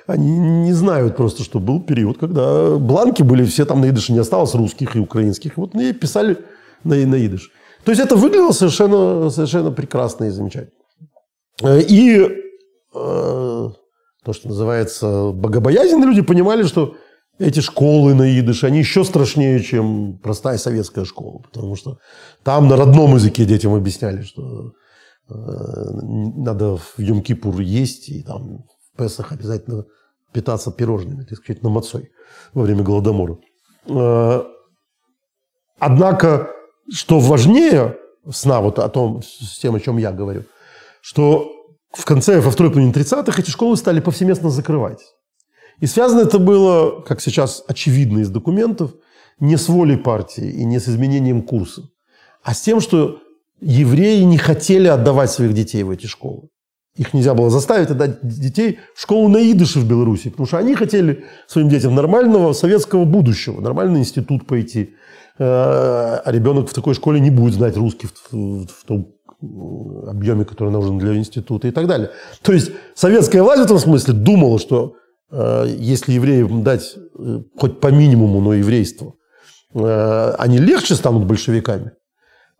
Они 0.07 0.37
не 0.37 0.73
знают 0.73 1.17
просто, 1.17 1.43
что 1.43 1.59
был 1.59 1.81
период, 1.81 2.17
когда 2.17 2.77
бланки 2.77 3.23
были, 3.23 3.45
все 3.45 3.65
там 3.65 3.81
на 3.81 3.89
идыше 3.89 4.13
не 4.13 4.19
осталось 4.19 4.55
русских 4.55 4.95
и 4.95 4.99
украинских. 4.99 5.57
Вот 5.57 5.75
ей 5.75 5.93
писали 5.93 6.37
на, 6.83 6.95
на 6.95 7.25
идыш. 7.25 7.51
То 7.83 7.91
есть 7.91 8.01
это 8.01 8.15
выглядело 8.15 8.51
совершенно, 8.51 9.29
совершенно 9.29 9.71
прекрасно 9.71 10.25
и 10.25 10.29
замечательно. 10.29 10.71
Э, 11.63 11.81
и 11.81 12.43
то, 12.93 14.33
что 14.33 14.47
называется, 14.49 15.31
богобоязненные 15.33 16.07
люди 16.07 16.21
понимали, 16.21 16.63
что 16.63 16.95
эти 17.39 17.59
школы 17.59 18.13
на 18.13 18.39
идыше, 18.39 18.65
они 18.65 18.79
еще 18.79 19.03
страшнее, 19.03 19.61
чем 19.61 20.17
простая 20.17 20.57
советская 20.57 21.05
школа. 21.05 21.39
Потому 21.39 21.75
что 21.75 21.99
там 22.43 22.67
на 22.67 22.75
родном 22.75 23.15
языке 23.15 23.45
детям 23.45 23.73
объясняли, 23.73 24.23
что 24.23 24.73
э, 25.29 25.33
надо 25.33 26.77
в 26.77 26.97
Йом-Кипур 26.97 27.61
есть, 27.61 28.09
и 28.09 28.23
там 28.23 28.65
в 28.93 28.97
Песах 28.97 29.31
обязательно 29.31 29.85
питаться 30.33 30.71
пирожными, 30.71 31.25
на 31.61 31.69
мацой 31.69 32.11
во 32.53 32.63
время 32.63 32.83
Голодомора. 32.83 33.37
Э, 33.87 34.43
однако, 35.79 36.49
что 36.91 37.19
важнее 37.19 37.97
сна, 38.31 38.61
вот 38.61 38.79
о 38.79 38.89
том, 38.89 39.21
с 39.23 39.59
тем, 39.59 39.75
о 39.75 39.79
чем 39.79 39.97
я 39.97 40.11
говорю, 40.11 40.43
что 41.01 41.51
в 41.91 42.05
конце, 42.05 42.39
во 42.39 42.51
второй 42.51 42.71
половине 42.71 42.93
30-х 42.93 43.41
эти 43.41 43.49
школы 43.49 43.77
стали 43.77 43.99
повсеместно 43.99 44.49
закрывать. 44.49 44.99
И 45.79 45.85
связано 45.85 46.21
это 46.21 46.39
было, 46.39 47.01
как 47.01 47.21
сейчас 47.21 47.63
очевидно 47.67 48.19
из 48.19 48.29
документов, 48.29 48.91
не 49.39 49.57
с 49.57 49.69
волей 49.69 49.97
партии 49.97 50.49
и 50.49 50.65
не 50.65 50.79
с 50.79 50.89
изменением 50.89 51.43
курса, 51.43 51.83
а 52.43 52.53
с 52.53 52.61
тем, 52.61 52.81
что 52.81 53.19
евреи 53.61 54.23
не 54.23 54.37
хотели 54.37 54.87
отдавать 54.87 55.31
своих 55.31 55.53
детей 55.53 55.83
в 55.83 55.91
эти 55.91 56.07
школы. 56.07 56.49
Их 56.97 57.13
нельзя 57.13 57.33
было 57.33 57.49
заставить 57.49 57.91
отдать 57.91 58.19
детей 58.23 58.79
в 58.95 59.01
школу 59.01 59.27
на 59.27 59.37
идыше 59.51 59.79
в 59.79 59.87
Беларуси, 59.87 60.29
потому 60.29 60.47
что 60.47 60.57
они 60.57 60.75
хотели 60.75 61.25
своим 61.47 61.69
детям 61.69 61.93
нормального 61.95 62.53
советского 62.53 63.05
будущего, 63.05 63.61
нормальный 63.61 63.99
институт 63.99 64.47
пойти. 64.47 64.95
Э, 65.37 66.19
а 66.25 66.31
ребенок 66.31 66.69
в 66.69 66.73
такой 66.73 66.95
школе 66.95 67.19
не 67.19 67.29
будет 67.29 67.53
знать 67.53 67.77
русский 67.77 68.07
в, 68.07 68.33
в, 68.33 68.67
в 68.67 68.83
том 68.85 69.13
объеме, 70.07 70.45
который 70.45 70.69
нужен 70.69 70.97
для 70.97 71.15
института 71.15 71.67
и 71.67 71.71
так 71.71 71.87
далее. 71.87 72.09
То 72.41 72.53
есть 72.53 72.71
советская 72.95 73.43
власть 73.43 73.61
в 73.61 73.65
этом 73.65 73.77
смысле 73.77 74.13
думала, 74.13 74.57
что 74.57 74.95
э, 75.31 75.65
если 75.77 76.13
евреям 76.13 76.63
дать 76.63 76.95
э, 77.19 77.41
хоть 77.57 77.79
по 77.79 77.87
минимуму, 77.87 78.41
но 78.41 78.55
еврейство, 78.55 79.13
э, 79.75 80.33
они 80.39 80.57
легче 80.57 80.95
станут 80.95 81.25
большевиками. 81.25 81.91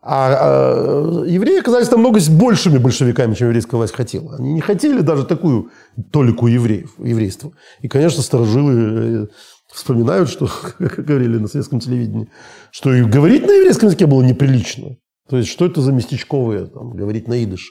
А, 0.09 0.37
а 0.39 1.25
евреи 1.25 1.59
оказались 1.59 1.91
намного 1.91 2.21
большими 2.29 2.77
большевиками, 2.77 3.33
чем 3.33 3.47
еврейская 3.47 3.75
власть 3.75 3.93
хотела. 3.93 4.37
Они 4.37 4.53
не 4.53 4.61
хотели 4.61 5.01
даже 5.01 5.25
такую 5.25 5.71
толику 6.13 6.47
евреев, 6.47 6.93
еврейства. 6.97 7.51
И, 7.81 7.89
конечно, 7.89 8.23
сторожилы 8.23 8.73
э, 8.73 9.27
вспоминают, 9.67 10.29
что, 10.29 10.49
как 10.77 11.03
говорили 11.03 11.37
на 11.37 11.49
советском 11.49 11.81
телевидении, 11.81 12.29
что 12.71 12.93
и 12.93 13.03
говорить 13.03 13.45
на 13.45 13.51
еврейском 13.51 13.87
языке 13.87 14.05
было 14.05 14.21
неприлично. 14.21 14.95
То 15.29 15.35
есть, 15.35 15.49
что 15.49 15.65
это 15.65 15.81
за 15.81 15.91
местечковые, 15.91 16.67
там, 16.67 16.91
говорить 16.91 17.27
на 17.27 17.43
идыш. 17.43 17.69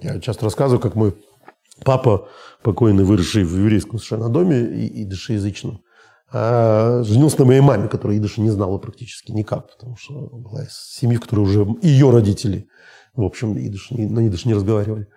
Я 0.00 0.20
часто 0.20 0.44
рассказываю, 0.44 0.80
как 0.80 0.94
мой 0.94 1.16
папа, 1.84 2.28
покойный, 2.62 3.02
выросший 3.02 3.42
в 3.42 3.58
еврейском 3.58 3.98
совершенно 3.98 4.28
доме, 4.28 4.60
и, 4.60 5.02
идышеязычном, 5.02 5.80
а, 6.32 7.02
женился 7.04 7.40
на 7.40 7.44
моей 7.44 7.60
маме, 7.60 7.88
которая 7.88 8.16
идыша 8.16 8.40
не 8.40 8.50
знала 8.50 8.78
практически 8.78 9.32
никак, 9.32 9.70
потому 9.70 9.96
что 9.96 10.14
была 10.14 10.64
из 10.64 10.72
семьи, 10.72 11.16
в 11.16 11.20
которой 11.20 11.40
уже 11.40 11.66
ее 11.82 12.10
родители, 12.10 12.68
в 13.14 13.22
общем, 13.22 13.58
идыш, 13.58 13.90
на 13.90 14.26
идыш 14.26 14.46
не 14.46 14.54
разговаривали. 14.54 15.08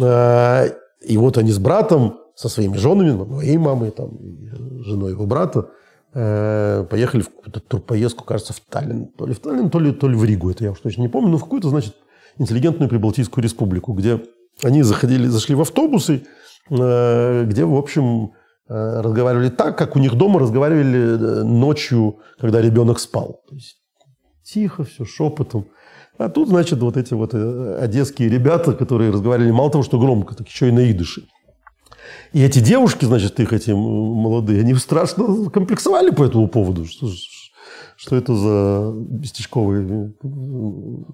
А, 0.00 0.66
и 1.00 1.16
вот 1.16 1.38
они 1.38 1.52
с 1.52 1.58
братом, 1.58 2.18
со 2.34 2.48
своими 2.48 2.76
женами, 2.76 3.12
моей 3.12 3.56
мамой, 3.56 3.90
там, 3.90 4.10
женой 4.84 5.12
его 5.12 5.26
брата, 5.26 5.70
э, 6.14 6.84
поехали 6.90 7.22
в 7.22 7.30
какую-то 7.30 7.60
турпоездку, 7.60 8.24
кажется, 8.24 8.52
в 8.52 8.60
Таллин. 8.60 9.06
То 9.06 9.26
ли 9.26 9.34
в 9.34 9.40
Таллин, 9.40 9.70
то 9.70 9.78
ли, 9.78 9.92
то 9.92 10.08
ли 10.08 10.16
в 10.16 10.24
Ригу, 10.24 10.50
это 10.50 10.64
я 10.64 10.72
уж 10.72 10.80
точно 10.80 11.02
не 11.02 11.08
помню, 11.08 11.30
но 11.30 11.38
в 11.38 11.44
какую-то, 11.44 11.68
значит, 11.68 11.94
интеллигентную 12.38 12.88
Прибалтийскую 12.88 13.44
республику, 13.44 13.92
где 13.92 14.22
они 14.62 14.82
заходили, 14.82 15.26
зашли 15.26 15.54
в 15.54 15.60
автобусы, 15.60 16.24
э, 16.70 17.44
где, 17.44 17.64
в 17.64 17.74
общем, 17.74 18.24
э, 18.24 18.41
разговаривали 18.68 19.48
так, 19.48 19.76
как 19.76 19.96
у 19.96 19.98
них 19.98 20.14
дома 20.14 20.40
разговаривали 20.40 20.98
э, 20.98 21.42
ночью, 21.42 22.18
когда 22.38 22.60
ребенок 22.60 23.00
спал. 23.00 23.42
То 23.48 23.54
есть 23.54 23.76
тихо, 24.44 24.84
все 24.84 25.04
шепотом. 25.04 25.66
А 26.18 26.28
тут, 26.28 26.48
значит, 26.48 26.78
вот 26.80 26.96
эти 26.96 27.14
вот 27.14 27.34
одесские 27.34 28.28
ребята, 28.28 28.72
которые 28.74 29.10
разговаривали 29.10 29.50
мало 29.50 29.70
того, 29.70 29.82
что 29.82 29.98
громко, 29.98 30.34
так 30.34 30.48
еще 30.48 30.68
и 30.68 30.72
на 30.72 30.90
идыше. 30.90 31.24
И 32.32 32.42
эти 32.42 32.60
девушки, 32.60 33.04
значит, 33.04 33.38
их 33.40 33.52
эти 33.52 33.70
молодые, 33.70 34.60
они 34.60 34.74
страшно 34.74 35.50
комплексовали 35.50 36.10
по 36.10 36.24
этому 36.24 36.48
поводу. 36.48 36.86
Что, 36.86 37.08
что 37.96 38.16
это 38.16 38.34
за 38.34 38.92
местечковые 38.94 40.14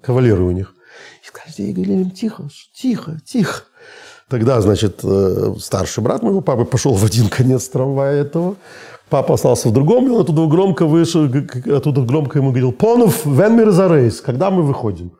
кавалеры 0.01 0.43
у 0.43 0.51
них. 0.51 0.75
И 1.23 1.27
сказали, 1.27 1.71
говорили 1.71 2.01
им, 2.01 2.11
тихо, 2.11 2.49
тихо, 2.73 3.19
тихо. 3.25 3.63
Тогда, 4.29 4.61
значит, 4.61 4.99
э, 5.03 5.55
старший 5.59 6.03
брат 6.03 6.21
моего 6.21 6.41
папы 6.41 6.63
пошел 6.63 6.93
в 6.93 7.03
один 7.03 7.29
конец 7.29 7.67
трамвая 7.67 8.21
этого. 8.21 8.55
Папа 9.09 9.33
остался 9.33 9.69
в 9.69 9.73
другом, 9.73 10.05
и 10.05 10.09
он 10.11 10.21
оттуда 10.21 10.45
громко 10.45 10.85
вышел, 10.85 11.25
оттуда 11.25 12.01
громко 12.01 12.37
ему 12.37 12.49
говорил, 12.49 12.71
«Понов, 12.71 13.25
вен 13.25 13.71
за 13.71 13.87
рейс, 13.87 14.21
когда 14.21 14.51
мы 14.51 14.61
выходим?» 14.61 15.11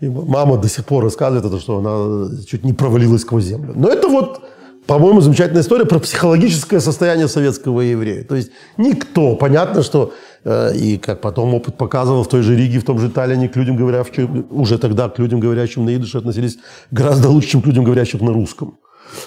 И 0.00 0.08
мама 0.08 0.56
до 0.58 0.68
сих 0.68 0.84
пор 0.84 1.04
рассказывает 1.04 1.44
это, 1.44 1.60
что 1.60 1.78
она 1.78 2.28
чуть 2.46 2.64
не 2.64 2.72
провалилась 2.72 3.22
сквозь 3.22 3.44
землю. 3.44 3.74
Но 3.76 3.88
это 3.88 4.08
вот 4.08 4.40
по-моему, 4.88 5.20
замечательная 5.20 5.60
история 5.60 5.84
про 5.84 5.98
психологическое 5.98 6.80
состояние 6.80 7.28
советского 7.28 7.82
еврея. 7.82 8.24
То 8.24 8.34
есть 8.34 8.50
никто, 8.78 9.36
понятно, 9.36 9.82
что 9.82 10.14
э, 10.44 10.74
и 10.74 10.96
как 10.96 11.20
потом 11.20 11.52
опыт 11.52 11.76
показывал 11.76 12.24
в 12.24 12.28
той 12.28 12.40
же 12.40 12.56
Риге, 12.56 12.78
в 12.78 12.84
том 12.84 12.98
же 12.98 13.10
Таллине, 13.10 13.50
к 13.50 13.56
людям 13.56 13.76
говорящим, 13.76 14.46
уже 14.50 14.78
тогда 14.78 15.10
к 15.10 15.18
людям 15.18 15.40
говорящим 15.40 15.84
на 15.84 15.94
идыше 15.94 16.16
относились 16.16 16.56
гораздо 16.90 17.28
лучше, 17.28 17.50
чем 17.50 17.60
к 17.60 17.66
людям 17.66 17.84
говорящим 17.84 18.24
на 18.24 18.32
русском. 18.32 18.78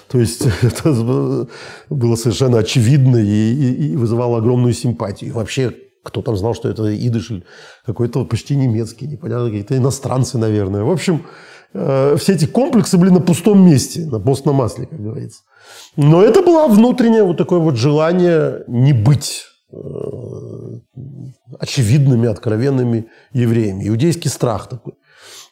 То 0.07 0.19
есть 0.19 0.47
это 0.63 1.47
было 1.91 2.15
совершенно 2.15 2.57
очевидно 2.57 3.17
и, 3.17 3.53
и, 3.53 3.91
и 3.91 3.95
вызывало 3.95 4.39
огромную 4.39 4.73
симпатию. 4.73 5.35
Вообще, 5.35 5.75
кто 6.01 6.23
там 6.23 6.37
знал, 6.37 6.55
что 6.55 6.69
это 6.69 6.91
идыш 6.95 7.31
какой-то 7.85 8.25
почти 8.25 8.55
немецкий, 8.55 9.05
непонятно, 9.05 9.45
какие-то 9.45 9.77
иностранцы, 9.77 10.39
наверное. 10.39 10.81
В 10.81 10.89
общем, 10.89 11.21
э, 11.75 12.15
все 12.17 12.33
эти 12.33 12.45
комплексы 12.45 12.97
были 12.97 13.11
на 13.11 13.19
пустом 13.19 13.63
месте, 13.63 14.07
на 14.07 14.19
постном 14.19 14.55
масле, 14.55 14.87
как 14.87 14.99
говорится. 14.99 15.43
Но 15.97 16.23
это 16.23 16.41
было 16.41 16.67
внутреннее 16.67 17.23
вот 17.23 17.37
такое 17.37 17.59
вот 17.59 17.75
желание 17.75 18.63
не 18.67 18.93
быть 18.93 19.43
э, 19.71 19.77
очевидными, 21.59 22.29
откровенными 22.29 23.07
евреями. 23.33 23.87
Иудейский 23.87 24.29
страх 24.29 24.69
такой. 24.69 24.93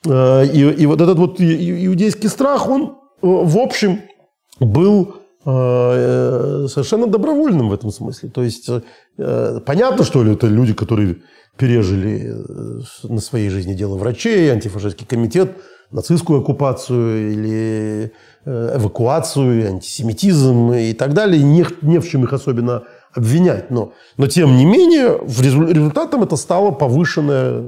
Э, 0.08 0.46
и, 0.46 0.62
и 0.62 0.86
вот 0.86 1.02
этот 1.02 1.18
вот 1.18 1.42
иудейский 1.42 2.30
страх, 2.30 2.70
он, 2.70 2.84
э, 2.84 2.92
в 3.22 3.58
общем, 3.58 4.02
был 4.60 5.16
совершенно 5.46 7.08
добровольным 7.08 7.70
в 7.70 7.74
этом 7.74 7.92
смысле. 7.92 8.30
То 8.30 8.44
есть 8.44 8.70
понятно, 9.16 10.04
что 10.04 10.22
ли, 10.22 10.34
это 10.34 10.48
люди, 10.48 10.74
которые 10.74 11.22
пережили 11.58 12.36
на 13.04 13.22
своей 13.22 13.50
жизни 13.50 13.74
дело 13.74 13.96
врачей, 13.98 14.52
антифашистский 14.52 15.08
комитет, 15.08 15.56
нацистскую 15.92 16.42
оккупацию 16.42 17.32
или 17.34 18.14
Э, 18.46 18.78
эвакуацию, 18.78 19.68
антисемитизм 19.68 20.72
и 20.72 20.94
так 20.94 21.14
далее. 21.14 21.44
Не, 21.44 21.66
не 21.82 22.00
в 22.00 22.08
чем 22.08 22.24
их 22.24 22.32
особенно 22.32 22.84
обвинять. 23.14 23.70
Но, 23.70 23.92
но 24.16 24.28
тем 24.28 24.56
не 24.56 24.66
менее, 24.66 25.20
в 25.22 25.42
результатом 25.42 26.24
это 26.24 26.38
стало 26.38 26.72
повышенная, 26.72 27.66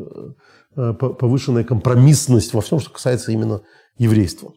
э, 0.77 0.93
повышенная 0.93 1.65
компромиссность 1.65 2.53
во 2.53 2.61
всем, 2.61 2.79
что 2.79 2.89
касается 2.89 3.33
именно 3.33 3.61
еврейства. 3.97 4.53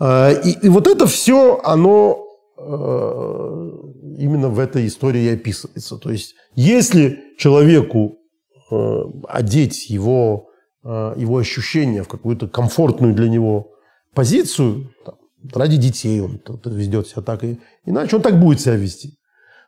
Э, 0.00 0.32
и, 0.42 0.66
и 0.66 0.68
вот 0.70 0.86
это 0.86 1.06
все, 1.06 1.60
оно 1.62 2.22
именно 2.58 4.48
в 4.48 4.58
этой 4.58 4.86
истории 4.86 5.24
и 5.24 5.34
описывается. 5.34 5.98
То 5.98 6.10
есть, 6.10 6.34
если 6.54 7.20
человеку 7.36 8.16
одеть 9.28 9.90
его, 9.90 10.45
его 11.16 11.38
ощущения 11.38 12.02
в 12.02 12.08
какую-то 12.08 12.48
комфортную 12.48 13.14
для 13.14 13.28
него 13.28 13.72
позицию, 14.14 14.90
там, 15.04 15.14
ради 15.52 15.76
детей 15.76 16.20
он 16.20 16.40
ведет 16.64 17.08
себя 17.08 17.22
так, 17.22 17.44
и, 17.44 17.58
иначе 17.84 18.16
он 18.16 18.22
так 18.22 18.40
будет 18.40 18.60
себя 18.60 18.76
вести. 18.76 19.18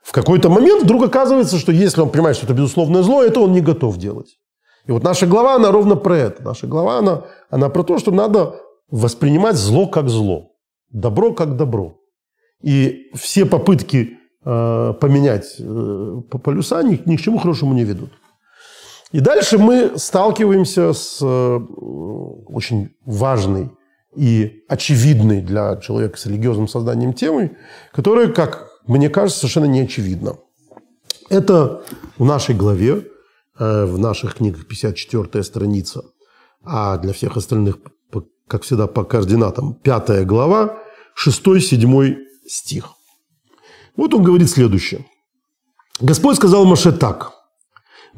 В 0.03 0.13
какой-то 0.13 0.49
момент 0.49 0.85
вдруг 0.85 1.05
оказывается, 1.05 1.59
что 1.59 1.73
если 1.73 2.01
он 2.01 2.11
понимает, 2.11 2.37
что 2.37 2.47
это 2.47 2.55
безусловное 2.55 3.03
зло, 3.03 3.23
это 3.23 3.41
он 3.41 3.53
не 3.53 3.61
готов 3.61 3.99
делать. 3.99 4.39
И 4.87 4.93
вот 4.93 5.03
наша 5.03 5.27
глава, 5.27 5.57
она 5.57 5.71
ровно 5.71 5.97
про 5.97 6.17
это. 6.17 6.43
Наша 6.43 6.67
глава, 6.67 6.99
она, 6.99 7.25
она 7.51 7.69
про 7.69 7.83
то, 7.83 7.99
что 7.99 8.11
надо 8.11 8.55
воспринимать 8.91 9.57
зло 9.57 9.87
как 9.87 10.09
зло, 10.09 10.53
добро 10.91 11.35
как 11.35 11.57
добро. 11.57 11.99
И 12.63 13.11
все 13.15 13.45
попытки 13.45 14.17
э, 14.45 14.95
поменять 14.99 15.57
э, 15.59 16.21
полюса 16.43 16.83
ни, 16.83 17.01
ни 17.05 17.17
к 17.17 17.21
чему 17.21 17.39
хорошему 17.39 17.75
не 17.75 17.85
ведут. 17.85 18.11
И 19.13 19.21
дальше 19.21 19.59
мы 19.59 19.99
сталкиваемся 19.99 20.93
с 20.93 21.19
э, 21.23 21.59
очень 22.47 22.91
важной 23.07 23.71
и 24.15 24.65
очевидной 24.69 25.41
для 25.41 25.77
человека 25.77 26.19
с 26.19 26.27
религиозным 26.27 26.69
сознанием 26.69 27.15
темой, 27.15 27.57
которая, 27.93 28.29
как 28.29 28.69
мне 28.87 29.09
кажется, 29.09 29.41
совершенно 29.41 29.67
не 29.67 29.81
очевидна. 29.81 30.37
Это 31.31 31.83
в 32.19 32.25
нашей 32.25 32.55
главе, 32.55 33.07
э, 33.59 33.85
в 33.87 33.99
наших 33.99 34.35
книгах 34.35 34.67
54 34.67 35.43
страница, 35.43 36.03
а 36.63 36.99
для 36.99 37.15
всех 37.15 37.37
остальных, 37.37 37.79
как 38.47 38.63
всегда, 38.63 38.87
по 38.87 39.05
координатам 39.05 39.75
5 39.75 40.27
глава, 40.27 40.79
6-7 41.15 42.17
стих. 42.47 42.91
Вот 43.97 44.13
он 44.13 44.23
говорит 44.23 44.51
следующее. 44.51 45.07
Господь 46.01 46.37
сказал 46.37 46.65
Маше 46.67 46.93
так. 46.93 47.38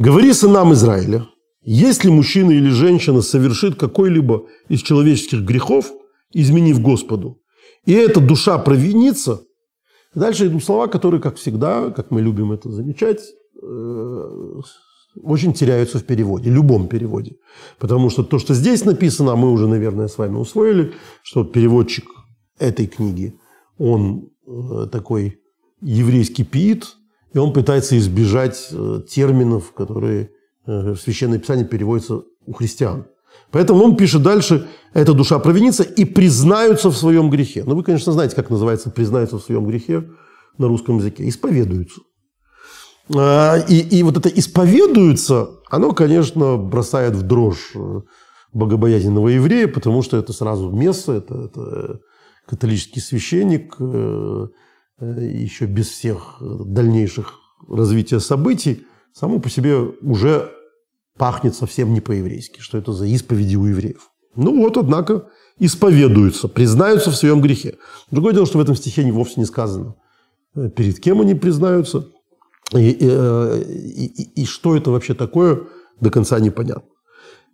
«Говори 0.01 0.33
сынам 0.33 0.73
Израиля, 0.73 1.27
если 1.63 2.09
мужчина 2.09 2.53
или 2.53 2.71
женщина 2.71 3.21
совершит 3.21 3.75
какой-либо 3.75 4.47
из 4.71 4.81
человеческих 4.81 5.43
грехов, 5.43 5.93
изменив 6.33 6.81
Господу, 6.81 7.43
и 7.85 7.93
эта 7.93 8.19
душа 8.19 8.57
провинится, 8.57 9.43
дальше 10.15 10.47
идут 10.47 10.65
слова, 10.65 10.87
которые, 10.87 11.21
как 11.21 11.37
всегда, 11.37 11.91
как 11.91 12.11
мы 12.11 12.23
любим 12.23 12.51
это 12.51 12.71
замечать, 12.71 13.21
э, 13.63 14.61
очень 15.23 15.53
теряются 15.53 15.99
в 15.99 16.05
переводе, 16.05 16.49
любом 16.49 16.89
переводе. 16.89 17.37
Потому 17.79 18.09
что 18.09 18.23
то, 18.23 18.39
что 18.39 18.55
здесь 18.55 18.87
написано, 18.87 19.37
мы 19.37 19.53
уже, 19.53 19.69
наверное, 19.69 20.09
с 20.09 20.17
вами 20.17 20.39
усвоили, 20.39 20.95
что 21.23 21.45
переводчик 21.45 22.07
этой 22.59 22.87
книги, 22.87 23.35
он 23.77 24.31
э, 24.47 24.87
такой 24.91 25.41
еврейский 25.83 26.45
пиит, 26.45 26.97
и 27.33 27.39
он 27.39 27.53
пытается 27.53 27.97
избежать 27.99 28.69
э, 28.73 29.03
терминов, 29.09 29.73
которые 29.73 30.31
Э, 30.71 30.95
Священное 30.95 31.39
Писание 31.39 31.67
переводится 31.67 32.23
у 32.47 32.53
христиан. 32.53 33.07
Поэтому 33.51 33.83
он 33.83 33.97
пишет 33.97 34.23
дальше, 34.23 34.69
эта 34.93 35.15
душа 35.15 35.39
провинится 35.39 35.83
и 35.83 36.05
признаются 36.05 36.91
в 36.91 36.97
своем 36.97 37.31
грехе. 37.31 37.65
Ну, 37.67 37.75
вы, 37.75 37.83
конечно, 37.83 38.13
знаете, 38.13 38.37
как 38.37 38.51
называется 38.51 38.91
признаются 38.91 39.39
в 39.39 39.43
своем 39.43 39.67
грехе 39.67 40.09
на 40.59 40.69
русском 40.69 40.99
языке. 40.99 41.29
Исповедуются. 41.29 42.01
А, 43.17 43.57
и, 43.57 43.79
и 43.81 44.03
вот 44.03 44.17
это 44.17 44.29
исповедуются, 44.29 45.51
оно, 45.71 45.93
конечно, 45.93 46.57
бросает 46.57 47.15
в 47.15 47.23
дрожь 47.23 47.73
э, 47.75 48.03
богобоязненного 48.53 49.29
еврея, 49.29 49.67
потому 49.67 50.03
что 50.03 50.17
это 50.17 50.33
сразу 50.33 50.71
место, 50.71 51.13
это, 51.13 51.47
это 51.47 52.01
католический 52.47 53.01
священник, 53.01 53.77
еще 55.01 55.67
без 55.67 55.89
всех 55.89 56.37
дальнейших 56.41 57.35
развития 57.69 58.21
событий, 58.21 58.87
само 59.13 59.39
по 59.39 59.49
себе 59.49 59.77
уже 59.77 60.51
пахнет 61.19 61.55
совсем 61.55 61.93
не 61.93 62.01
по-еврейски, 62.01 62.61
что 62.61 62.79
это 62.79 62.93
за 62.93 63.07
исповеди 63.07 63.57
у 63.57 63.67
евреев. 63.67 64.11
Ну 64.37 64.57
вот, 64.57 64.77
однако, 64.77 65.27
исповедуются, 65.59 66.49
признаются 66.49 67.11
в 67.11 67.17
своем 67.17 67.41
грехе. 67.41 67.77
Другое 68.11 68.33
дело, 68.33 68.47
что 68.47 68.59
в 68.59 68.61
этом 68.63 68.75
стихе 68.75 69.03
вовсе 69.13 69.35
не 69.37 69.45
сказано, 69.45 69.97
э, 70.55 70.71
перед 70.71 70.99
кем 71.01 71.21
они 71.21 71.35
признаются, 71.35 72.07
и, 72.73 72.91
и, 72.91 72.97
э, 73.01 73.63
и, 73.67 74.43
и 74.43 74.47
что 74.47 74.77
это 74.77 74.91
вообще 74.91 75.15
такое, 75.15 75.65
до 76.01 76.11
конца 76.11 76.41
непонятно, 76.41 76.89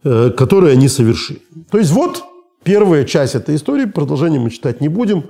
э, 0.05 0.30
которые 0.30 0.72
они 0.72 0.88
совершили. 0.88 1.42
То 1.70 1.78
есть 1.78 1.90
вот 1.90 2.22
первая 2.62 3.05
часть 3.05 3.34
этой 3.34 3.57
истории, 3.57 3.86
продолжение 3.86 4.40
мы 4.40 4.51
читать 4.51 4.80
не 4.80 4.88
будем. 4.88 5.24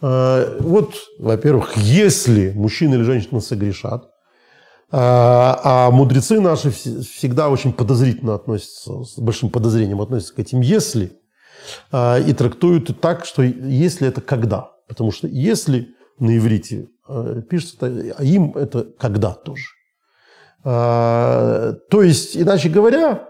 Вот, 0.00 0.94
во-первых, 1.18 1.76
если 1.76 2.52
мужчина 2.52 2.94
или 2.94 3.02
женщина 3.02 3.40
согрешат, 3.40 4.10
а, 4.90 5.60
а 5.64 5.90
мудрецы 5.90 6.40
наши 6.40 6.70
всегда 6.70 7.48
очень 7.48 7.72
подозрительно 7.72 8.34
относятся, 8.34 9.02
с 9.02 9.18
большим 9.18 9.50
подозрением 9.50 10.00
относятся 10.00 10.34
к 10.34 10.38
этим 10.38 10.60
«если», 10.60 11.12
а, 11.90 12.18
и 12.18 12.32
трактуют 12.32 13.00
так, 13.00 13.24
что 13.24 13.42
«если»– 13.42 14.06
это 14.08 14.20
«когда». 14.20 14.70
Потому 14.86 15.10
что 15.10 15.26
«если» 15.26 15.88
на 16.18 16.36
иврите 16.36 16.88
пишется, 17.50 18.14
а 18.16 18.24
им 18.24 18.52
это 18.56 18.86
«когда» 18.98 19.34
тоже. 19.34 19.64
То 20.62 21.78
есть, 21.92 22.36
иначе 22.36 22.68
говоря, 22.68 23.28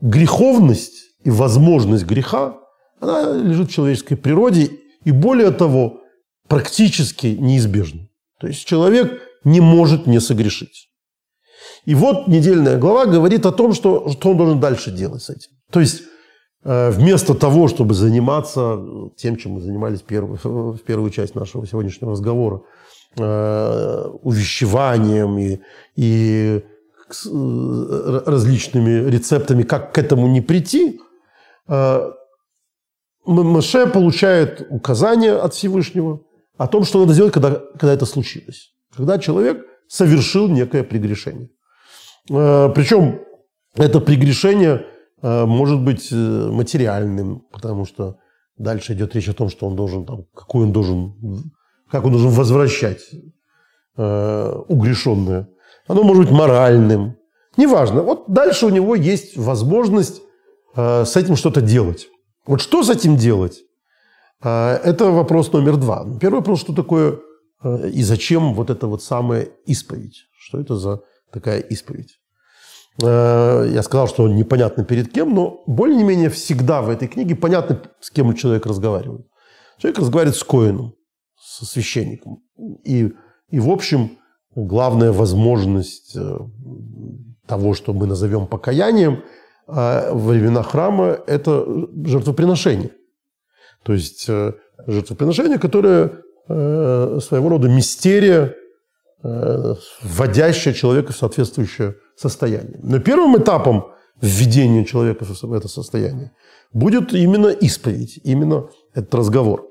греховность 0.00 0.94
и 1.24 1.30
возможность 1.30 2.06
греха, 2.06 2.58
она 3.00 3.32
лежит 3.32 3.68
в 3.70 3.72
человеческой 3.72 4.16
природе, 4.16 4.70
и 5.04 5.10
более 5.10 5.50
того, 5.50 6.00
практически 6.48 7.26
неизбежна. 7.26 8.08
То 8.40 8.46
есть 8.46 8.64
человек 8.66 9.22
не 9.44 9.60
может 9.60 10.06
не 10.06 10.20
согрешить. 10.20 10.88
И 11.84 11.94
вот 11.94 12.28
недельная 12.28 12.78
глава 12.78 13.06
говорит 13.06 13.46
о 13.46 13.52
том, 13.52 13.72
что, 13.72 14.10
что 14.10 14.30
он 14.30 14.36
должен 14.36 14.60
дальше 14.60 14.90
делать 14.90 15.22
с 15.22 15.30
этим. 15.30 15.50
То 15.70 15.80
есть 15.80 16.02
э, 16.64 16.90
вместо 16.90 17.34
того, 17.34 17.68
чтобы 17.68 17.94
заниматься 17.94 18.78
тем, 19.16 19.36
чем 19.36 19.52
мы 19.52 19.60
занимались 19.60 20.02
первую, 20.02 20.38
в 20.44 20.82
первую 20.82 21.10
часть 21.10 21.34
нашего 21.34 21.66
сегодняшнего 21.66 22.12
разговора, 22.12 22.62
э, 23.16 24.06
увещеванием 24.22 25.38
и, 25.38 25.60
и 25.96 26.62
э, 27.24 28.22
различными 28.26 29.10
рецептами, 29.10 29.62
как 29.62 29.92
к 29.92 29.98
этому 29.98 30.28
не 30.28 30.40
прийти, 30.40 31.00
Маше 33.24 33.86
получает 33.86 34.66
указание 34.70 35.34
от 35.34 35.54
Всевышнего 35.54 36.20
о 36.56 36.66
том, 36.66 36.84
что 36.84 37.00
надо 37.00 37.14
сделать, 37.14 37.32
когда, 37.32 37.60
когда 37.78 37.92
это 37.94 38.06
случилось. 38.06 38.72
Когда 38.94 39.18
человек 39.18 39.64
совершил 39.88 40.48
некое 40.48 40.82
прегрешение. 40.84 41.48
Э, 42.30 42.70
Причем 42.74 43.20
это 43.76 44.00
прегрешение 44.00 44.86
э, 45.22 45.44
может 45.44 45.80
быть 45.80 46.08
э, 46.10 46.14
материальным, 46.14 47.42
потому 47.52 47.84
что 47.84 48.16
дальше 48.56 48.94
идет 48.94 49.14
речь 49.14 49.28
о 49.28 49.34
том, 49.34 49.48
что 49.48 49.66
он 49.66 49.76
должен, 49.76 50.04
там, 50.04 50.24
какой 50.34 50.64
он 50.64 50.72
должен, 50.72 51.52
как 51.90 52.04
он 52.04 52.12
должен 52.12 52.30
возвращать 52.30 53.02
угрешенное. 53.94 55.50
Оно 55.86 56.02
может 56.02 56.24
быть 56.24 56.32
моральным. 56.32 57.16
Неважно. 57.58 58.00
Вот 58.02 58.24
дальше 58.26 58.64
у 58.64 58.70
него 58.70 58.94
есть 58.94 59.36
возможность 59.36 60.22
с 60.74 61.14
этим 61.14 61.36
что-то 61.36 61.60
делать. 61.60 62.08
Вот 62.46 62.60
что 62.60 62.82
с 62.82 62.90
этим 62.90 63.16
делать? 63.16 63.62
Это 64.40 65.10
вопрос 65.12 65.52
номер 65.52 65.76
два. 65.76 66.04
Первый 66.20 66.36
вопрос, 66.36 66.60
что 66.60 66.74
такое 66.74 67.20
и 67.92 68.02
зачем 68.02 68.54
вот 68.54 68.70
эта 68.70 68.86
вот 68.86 69.02
самая 69.02 69.48
исповедь? 69.66 70.24
Что 70.36 70.60
это 70.60 70.76
за 70.76 71.02
такая 71.32 71.60
исповедь. 71.60 72.18
Э, 73.02 73.66
я 73.72 73.82
сказал, 73.82 74.08
что 74.08 74.28
непонятно 74.28 74.84
перед 74.84 75.12
кем, 75.12 75.34
но 75.34 75.62
более-менее 75.66 76.28
всегда 76.28 76.82
в 76.82 76.90
этой 76.90 77.08
книге 77.08 77.34
понятно, 77.34 77.82
с 78.00 78.10
кем 78.10 78.34
человек 78.34 78.66
разговаривает. 78.66 79.26
Человек 79.78 79.98
разговаривает 80.00 80.36
с 80.36 80.44
Коином, 80.44 80.94
со 81.40 81.64
священником. 81.64 82.42
И, 82.84 83.12
и 83.48 83.60
в 83.60 83.70
общем, 83.70 84.18
главная 84.54 85.12
возможность 85.12 86.14
э, 86.16 86.38
того, 87.46 87.74
что 87.74 87.92
мы 87.92 88.06
назовем 88.06 88.46
покаянием, 88.46 89.22
э, 89.68 90.12
во 90.12 90.32
времена 90.32 90.62
храма– 90.62 91.18
это 91.26 91.66
жертвоприношение. 92.04 92.90
То 93.82 93.92
есть 93.92 94.28
жертвоприношение, 94.86 95.58
которое 95.58 96.22
своего 96.46 97.48
рода 97.48 97.68
мистерия, 97.68 98.54
Э, 99.24 99.74
вводящее 100.02 100.74
человека 100.74 101.12
в 101.12 101.16
соответствующее 101.16 101.94
состояние. 102.16 102.80
Но 102.82 102.98
первым 102.98 103.38
этапом 103.38 103.92
введения 104.20 104.84
человека 104.84 105.24
в 105.24 105.52
это 105.52 105.68
состояние 105.68 106.32
будет 106.72 107.12
именно 107.12 107.46
исповедь, 107.46 108.18
именно 108.24 108.68
этот 108.94 109.14
разговор. 109.14 109.68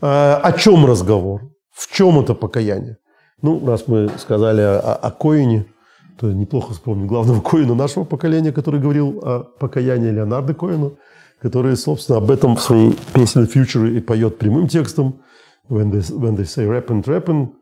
Э, 0.00 0.40
о 0.42 0.52
чем 0.58 0.86
разговор? 0.86 1.52
В 1.70 1.88
чем 1.92 2.18
это 2.18 2.34
покаяние? 2.34 2.96
Ну, 3.42 3.64
раз 3.64 3.86
мы 3.86 4.10
сказали 4.18 4.62
о, 4.62 4.80
о 4.80 5.10
Коине, 5.12 5.66
то 6.18 6.32
неплохо 6.32 6.72
вспомнить 6.72 7.08
главного 7.08 7.40
Коина 7.40 7.74
нашего 7.74 8.04
поколения, 8.04 8.52
который 8.52 8.80
говорил 8.80 9.20
о 9.22 9.40
покаянии 9.40 10.10
Леонардо 10.10 10.54
Коина, 10.54 10.92
который, 11.40 11.76
собственно, 11.76 12.18
об 12.18 12.30
этом 12.30 12.56
в 12.56 12.62
своей 12.62 12.96
песне 13.12 13.42
«Future» 13.42 13.90
и 13.90 14.00
поет 14.00 14.38
прямым 14.38 14.68
текстом. 14.68 15.20
When 15.68 15.90
they, 15.90 16.00
when 16.00 16.36
they 16.36 16.44
say 16.44 16.66
repent, 16.66 17.06
repent, 17.06 17.52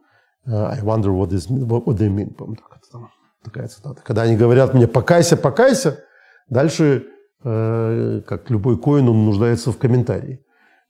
I 0.46 0.80
wonder 0.82 1.12
what, 1.12 1.30
this, 1.30 1.48
what 1.48 1.96
they 1.96 2.08
mean. 2.08 2.34
Помню, 2.34 2.58
там 2.90 3.10
такая 3.42 3.68
цитата. 3.68 4.02
Когда 4.04 4.22
они 4.22 4.36
говорят 4.36 4.74
мне 4.74 4.86
«покайся, 4.86 5.36
покайся», 5.36 6.00
дальше, 6.48 7.06
э, 7.44 8.22
как 8.26 8.50
любой 8.50 8.78
коин, 8.78 9.08
он 9.08 9.24
нуждается 9.24 9.72
в 9.72 9.78
комментарии. 9.78 10.44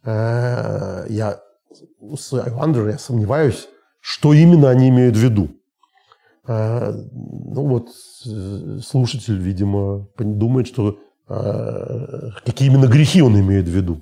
Э, 0.05 1.07
я, 1.09 1.41
I 2.01 2.51
wonder, 2.51 2.91
я 2.91 2.99
сомневаюсь, 2.99 3.69
что 4.01 4.33
именно 4.33 4.69
они 4.69 4.89
имеют 4.89 5.17
в 5.17 5.21
виду. 5.21 5.51
Э, 6.47 6.93
ну 6.93 7.67
вот 7.67 7.89
слушатель, 8.85 9.39
видимо, 9.39 10.09
думает, 10.19 10.67
что 10.67 10.99
какие 12.45 12.69
именно 12.69 12.89
грехи 12.89 13.23
он 13.23 13.39
имеет 13.41 13.67
в 13.67 13.71
виду. 13.71 14.01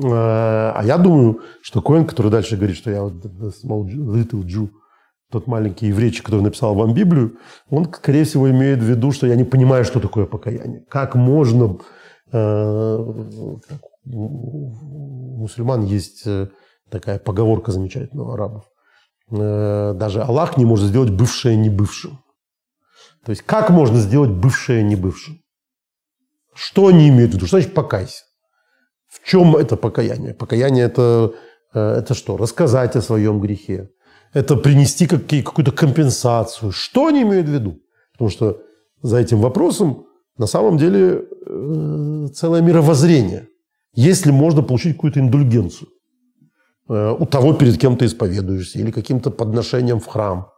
Э, 0.00 0.72
а 0.74 0.82
я 0.84 0.96
думаю, 0.98 1.40
что 1.60 1.82
Коэн, 1.82 2.06
который 2.06 2.30
дальше 2.30 2.56
говорит, 2.56 2.76
что 2.76 2.90
я 2.90 3.02
вот 3.02 3.24
small 3.64 3.84
little 3.84 4.42
Jew, 4.44 4.70
тот 5.30 5.46
маленький 5.46 5.88
еврейчик, 5.88 6.24
который 6.24 6.42
написал 6.42 6.74
вам 6.74 6.94
Библию, 6.94 7.38
он, 7.68 7.92
скорее 7.92 8.24
всего, 8.24 8.50
имеет 8.50 8.78
в 8.78 8.84
виду, 8.84 9.12
что 9.12 9.26
я 9.26 9.34
не 9.34 9.44
понимаю, 9.44 9.84
что 9.84 10.00
такое 10.00 10.26
покаяние. 10.26 10.84
Как 10.88 11.14
можно... 11.14 11.78
Э, 12.32 12.98
у 14.10 15.36
мусульман 15.40 15.84
есть 15.84 16.22
э, 16.26 16.48
такая 16.90 17.18
поговорка 17.18 17.72
замечательная 17.72 18.24
у 18.24 18.30
арабов. 18.30 18.64
Даже 19.30 20.22
Аллах 20.22 20.56
не 20.56 20.64
может 20.64 20.88
сделать 20.88 21.10
бывшее 21.10 21.56
небывшим. 21.56 22.18
То 23.24 23.30
есть 23.30 23.42
как 23.42 23.70
можно 23.70 23.98
сделать 23.98 24.30
бывшее 24.30 24.82
небывшим? 24.82 25.40
Что 26.54 26.86
они 26.86 27.08
имеют 27.08 27.32
в 27.32 27.34
виду? 27.34 27.46
Что 27.46 27.58
значит 27.58 27.74
покайся? 27.74 28.24
В 29.06 29.26
чем 29.26 29.54
это 29.56 29.76
покаяние? 29.76 30.34
Покаяние 30.34 30.84
это, 30.84 31.34
э, 31.74 31.98
это 31.98 32.14
что? 32.14 32.36
Рассказать 32.36 32.96
о 32.96 33.02
своем 33.02 33.40
грехе. 33.40 33.90
Это 34.32 34.56
принести 34.56 35.06
какую-то 35.06 35.72
компенсацию. 35.72 36.72
Что 36.72 37.06
они 37.06 37.22
имеют 37.22 37.48
в 37.48 37.52
виду? 37.52 37.80
Потому 38.12 38.30
что 38.30 38.60
за 39.02 39.18
этим 39.18 39.40
вопросом 39.40 40.06
на 40.36 40.46
самом 40.46 40.78
деле 40.78 41.24
э, 41.46 42.28
целое 42.34 42.62
мировоззрение. 42.62 43.48
Если 43.94 44.30
можно 44.30 44.62
получить 44.62 44.94
какую-то 44.94 45.20
индульгенцию 45.20 45.88
э, 45.88 45.97
у 46.88 47.26
того, 47.26 47.52
перед 47.52 47.78
кем 47.78 47.96
ты 47.96 48.06
исповедуешься, 48.06 48.78
или 48.78 48.90
каким-то 48.90 49.30
подношением 49.30 50.00
в 50.00 50.06
храм, 50.06 50.50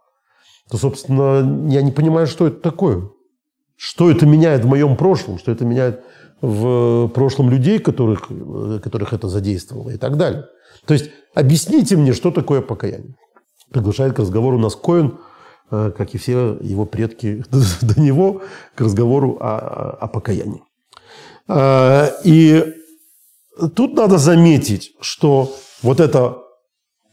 то, 0.69 0.77
собственно, 0.77 1.69
я 1.69 1.81
не 1.81 1.91
понимаю, 1.91 2.27
что 2.27 2.47
это 2.47 2.61
такое. 2.61 3.09
Что 3.75 4.09
это 4.09 4.25
меняет 4.25 4.63
в 4.63 4.67
моем 4.67 4.95
прошлом, 4.95 5.37
что 5.37 5.51
это 5.51 5.65
меняет 5.65 6.01
в 6.41 7.09
прошлом 7.09 7.49
людей, 7.49 7.79
которых, 7.79 8.29
которых 8.81 9.13
это 9.13 9.27
задействовало 9.27 9.89
и 9.89 9.97
так 9.97 10.17
далее. 10.17 10.45
То 10.85 10.93
есть 10.93 11.11
объясните 11.33 11.95
мне, 11.97 12.13
что 12.13 12.31
такое 12.31 12.61
покаяние. 12.61 13.15
Приглашает 13.71 14.13
к 14.13 14.19
разговору 14.19 14.57
нас 14.57 14.75
Коин, 14.75 15.19
э, 15.69 15.91
как 15.97 16.13
и 16.15 16.17
все 16.17 16.57
его 16.61 16.85
предки 16.85 17.43
до 17.81 17.99
него, 17.99 18.41
к 18.75 18.81
разговору 18.81 19.37
о, 19.39 19.97
о 19.99 20.07
покаянии. 20.07 20.63
Э, 21.47 22.09
и 22.23 22.73
тут 23.75 23.95
надо 23.95 24.17
заметить, 24.17 24.93
что 24.99 25.53
вот 25.81 25.99
это 25.99 26.37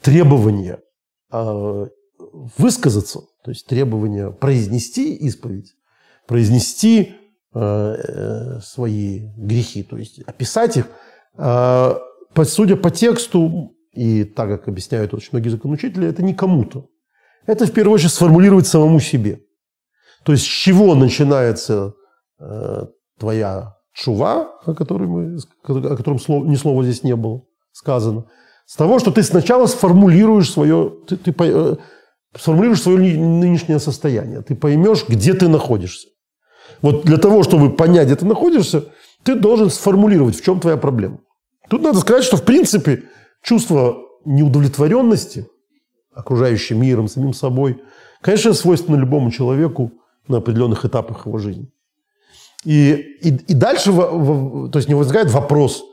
требование 0.01 0.81
э, 1.33 1.87
высказаться, 2.57 3.21
то 3.45 3.51
есть 3.51 3.67
требование 3.67 4.31
произнести 4.33 5.15
исповедь, 5.15 5.75
произнести 6.27 7.15
Э, 7.55 8.61
свои 8.61 9.31
грехи, 9.39 9.83
то 9.83 9.97
есть 9.97 10.21
описать 10.21 10.77
их, 10.77 10.87
э, 11.39 11.95
судя 12.45 12.77
по 12.77 12.91
тексту, 12.91 13.75
и 13.93 14.25
так 14.25 14.51
как 14.51 14.69
объясняют 14.69 15.15
очень 15.15 15.31
многие 15.33 15.49
законоучители, 15.49 16.07
это 16.07 16.23
не 16.23 16.35
кому-то. 16.35 16.89
Это 17.47 17.65
в 17.65 17.73
первую 17.73 17.95
очередь 17.95 18.13
сформулировать 18.13 18.67
самому 18.67 19.01
себе. 19.01 19.41
То 20.25 20.33
есть 20.33 20.45
с 20.45 20.47
чего 20.47 20.95
начинается 20.95 21.95
твоя 23.19 23.75
чува, 23.95 24.53
о, 24.65 24.75
которой 24.75 25.09
мы, 25.09 25.39
о 25.65 25.97
котором 25.97 26.21
слов, 26.21 26.47
ни 26.47 26.55
слова 26.55 26.85
здесь 26.85 27.03
не 27.03 27.17
было 27.17 27.43
сказано, 27.73 28.27
с 28.69 28.77
того, 28.77 28.99
что 28.99 29.11
ты 29.11 29.23
сначала 29.23 29.65
сформулируешь 29.65 30.53
свое, 30.53 30.93
ты, 31.07 31.17
ты 31.17 31.35
э, 31.39 31.77
сформулируешь 32.39 32.83
свое 32.83 32.99
нынешнее 33.19 33.79
состояние, 33.79 34.43
ты 34.43 34.55
поймешь, 34.55 35.07
где 35.09 35.33
ты 35.33 35.49
находишься. 35.49 36.09
Вот 36.83 37.07
для 37.07 37.17
того, 37.17 37.43
чтобы 37.43 37.75
понять, 37.75 38.09
где 38.09 38.17
ты 38.17 38.27
находишься, 38.27 38.85
ты 39.23 39.37
должен 39.37 39.71
сформулировать, 39.71 40.39
в 40.39 40.45
чем 40.45 40.61
твоя 40.61 40.77
проблема. 40.77 41.21
Тут 41.71 41.81
надо 41.81 41.99
сказать, 42.01 42.25
что 42.25 42.37
в 42.37 42.45
принципе 42.45 43.05
чувство 43.43 43.97
неудовлетворенности 44.27 45.49
окружающим 46.13 46.83
миром, 46.83 47.09
самим 47.09 47.33
собой, 47.33 47.81
конечно, 48.21 48.53
свойственно 48.53 48.97
любому 48.97 49.31
человеку 49.31 49.93
на 50.27 50.39
определенных 50.39 50.85
этапах 50.85 51.25
его 51.25 51.39
жизни. 51.39 51.73
И, 52.65 52.93
и, 53.23 53.29
и 53.31 53.55
дальше 53.55 53.93
то 53.93 54.73
есть 54.75 54.89
не 54.89 54.95
возникает 54.95 55.31
вопрос, 55.31 55.85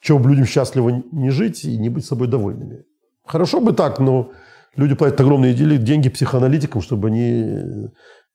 чего 0.00 0.26
людям 0.28 0.46
счастливо 0.46 1.02
не 1.12 1.30
жить 1.30 1.64
и 1.64 1.76
не 1.76 1.88
быть 1.88 2.04
собой 2.04 2.28
довольными. 2.28 2.84
Хорошо 3.24 3.60
бы 3.60 3.72
так, 3.72 4.00
но 4.00 4.32
люди 4.74 4.94
платят 4.94 5.20
огромные 5.20 5.54
деньги 5.54 6.08
психоаналитикам, 6.08 6.80
чтобы 6.80 7.08
они 7.08 7.22
э, 7.22 7.88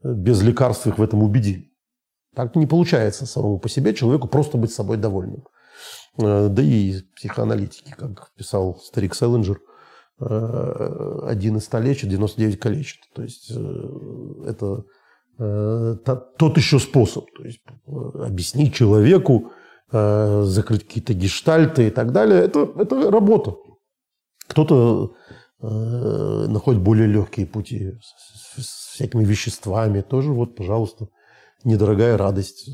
без 0.03 0.41
лекарств 0.41 0.87
их 0.87 0.97
в 0.97 1.03
этом 1.03 1.23
убедили. 1.23 1.71
Так 2.35 2.55
не 2.55 2.67
получается 2.67 3.25
самому 3.25 3.59
по 3.59 3.69
себе 3.69 3.93
человеку 3.93 4.27
просто 4.27 4.57
быть 4.57 4.71
собой 4.71 4.97
довольным. 4.97 5.43
Э, 6.17 6.47
да 6.49 6.61
и 6.61 7.01
психоаналитики, 7.15 7.93
как 7.97 8.31
писал 8.37 8.77
старик 8.77 9.15
Селлинджер, 9.15 9.59
э, 10.19 11.19
один 11.27 11.57
из 11.57 11.65
100 11.65 11.79
лечит, 11.79 12.09
99 12.09 12.59
калечит. 12.59 12.99
То 13.13 13.23
есть 13.23 13.51
это 13.51 14.85
тот 15.37 16.55
еще 16.55 16.79
способ. 16.79 17.25
То 17.35 17.43
есть 17.43 17.59
объяснить 17.85 18.73
человеку, 18.73 19.51
э, 19.91 20.43
закрыть 20.43 20.87
какие-то 20.87 21.13
гештальты 21.13 21.87
и 21.87 21.89
так 21.89 22.11
далее. 22.11 22.41
Это, 22.43 22.71
это 22.77 23.11
работа. 23.11 23.55
Кто-то 24.47 25.13
находит 25.61 26.81
более 26.81 27.07
легкие 27.07 27.47
пути 27.47 27.93
с, 28.55 28.61
с 28.61 28.93
всякими 28.93 29.23
веществами. 29.23 30.01
Тоже 30.01 30.31
вот, 30.31 30.55
пожалуйста, 30.55 31.07
недорогая 31.63 32.17
радость. 32.17 32.69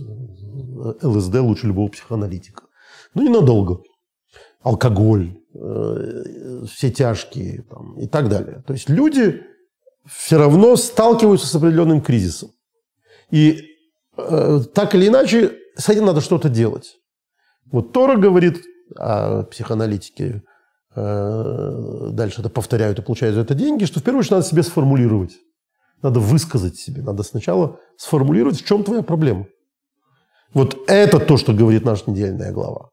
ЛСД 1.01 1.35
лучше 1.35 1.67
любого 1.67 1.87
психоаналитика. 1.87 2.63
Но 3.13 3.21
ненадолго. 3.21 3.83
Алкоголь, 4.61 5.37
все 5.53 6.91
тяжкие 6.91 7.63
там, 7.69 7.97
и 7.97 8.07
так 8.07 8.27
далее. 8.27 8.61
То 8.67 8.73
есть 8.73 8.89
люди 8.89 9.41
все 10.05 10.37
равно 10.37 10.75
сталкиваются 10.75 11.47
с 11.47 11.55
определенным 11.55 12.01
кризисом. 12.01 12.51
И 13.29 13.61
э, 14.17 14.59
так 14.73 14.95
или 14.95 15.07
иначе 15.07 15.57
с 15.75 15.89
этим 15.89 16.05
надо 16.05 16.21
что-то 16.21 16.49
делать. 16.49 16.97
Вот 17.71 17.91
Тора 17.93 18.17
говорит 18.17 18.63
о 18.97 19.43
психоаналитике, 19.43 20.43
э, 20.95 22.09
дальше 22.11 22.41
это 22.41 22.49
повторяют 22.49 22.99
и 22.99 23.01
получают 23.01 23.35
за 23.35 23.41
это 23.41 23.53
деньги, 23.53 23.85
что 23.85 23.99
в 23.99 24.03
первую 24.03 24.19
очередь 24.19 24.31
надо 24.31 24.45
себе 24.45 24.63
сформулировать. 24.63 25.37
Надо 26.01 26.19
высказать 26.19 26.77
себе. 26.77 27.01
Надо 27.01 27.23
сначала 27.23 27.79
сформулировать, 27.97 28.61
в 28.61 28.65
чем 28.65 28.83
твоя 28.83 29.03
проблема. 29.03 29.45
Вот 30.53 30.77
это 30.87 31.19
то, 31.19 31.37
что 31.37 31.53
говорит 31.53 31.85
наша 31.85 32.09
недельная 32.09 32.51
глава. 32.51 32.89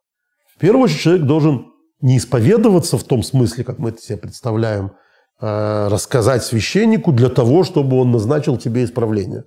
В 0.54 0.60
первую 0.60 0.84
очередь 0.84 1.00
человек 1.00 1.26
должен 1.26 1.72
не 2.00 2.18
исповедоваться 2.18 2.98
в 2.98 3.04
том 3.04 3.22
смысле, 3.22 3.64
как 3.64 3.78
мы 3.78 3.90
это 3.90 4.00
себе 4.00 4.18
представляем– 4.18 4.92
Э, 5.40 5.86
рассказать 5.88 6.42
священнику 6.42 7.12
для 7.12 7.28
того, 7.28 7.62
чтобы 7.62 8.00
он 8.00 8.10
назначил 8.10 8.56
тебе 8.56 8.82
исправление. 8.82 9.44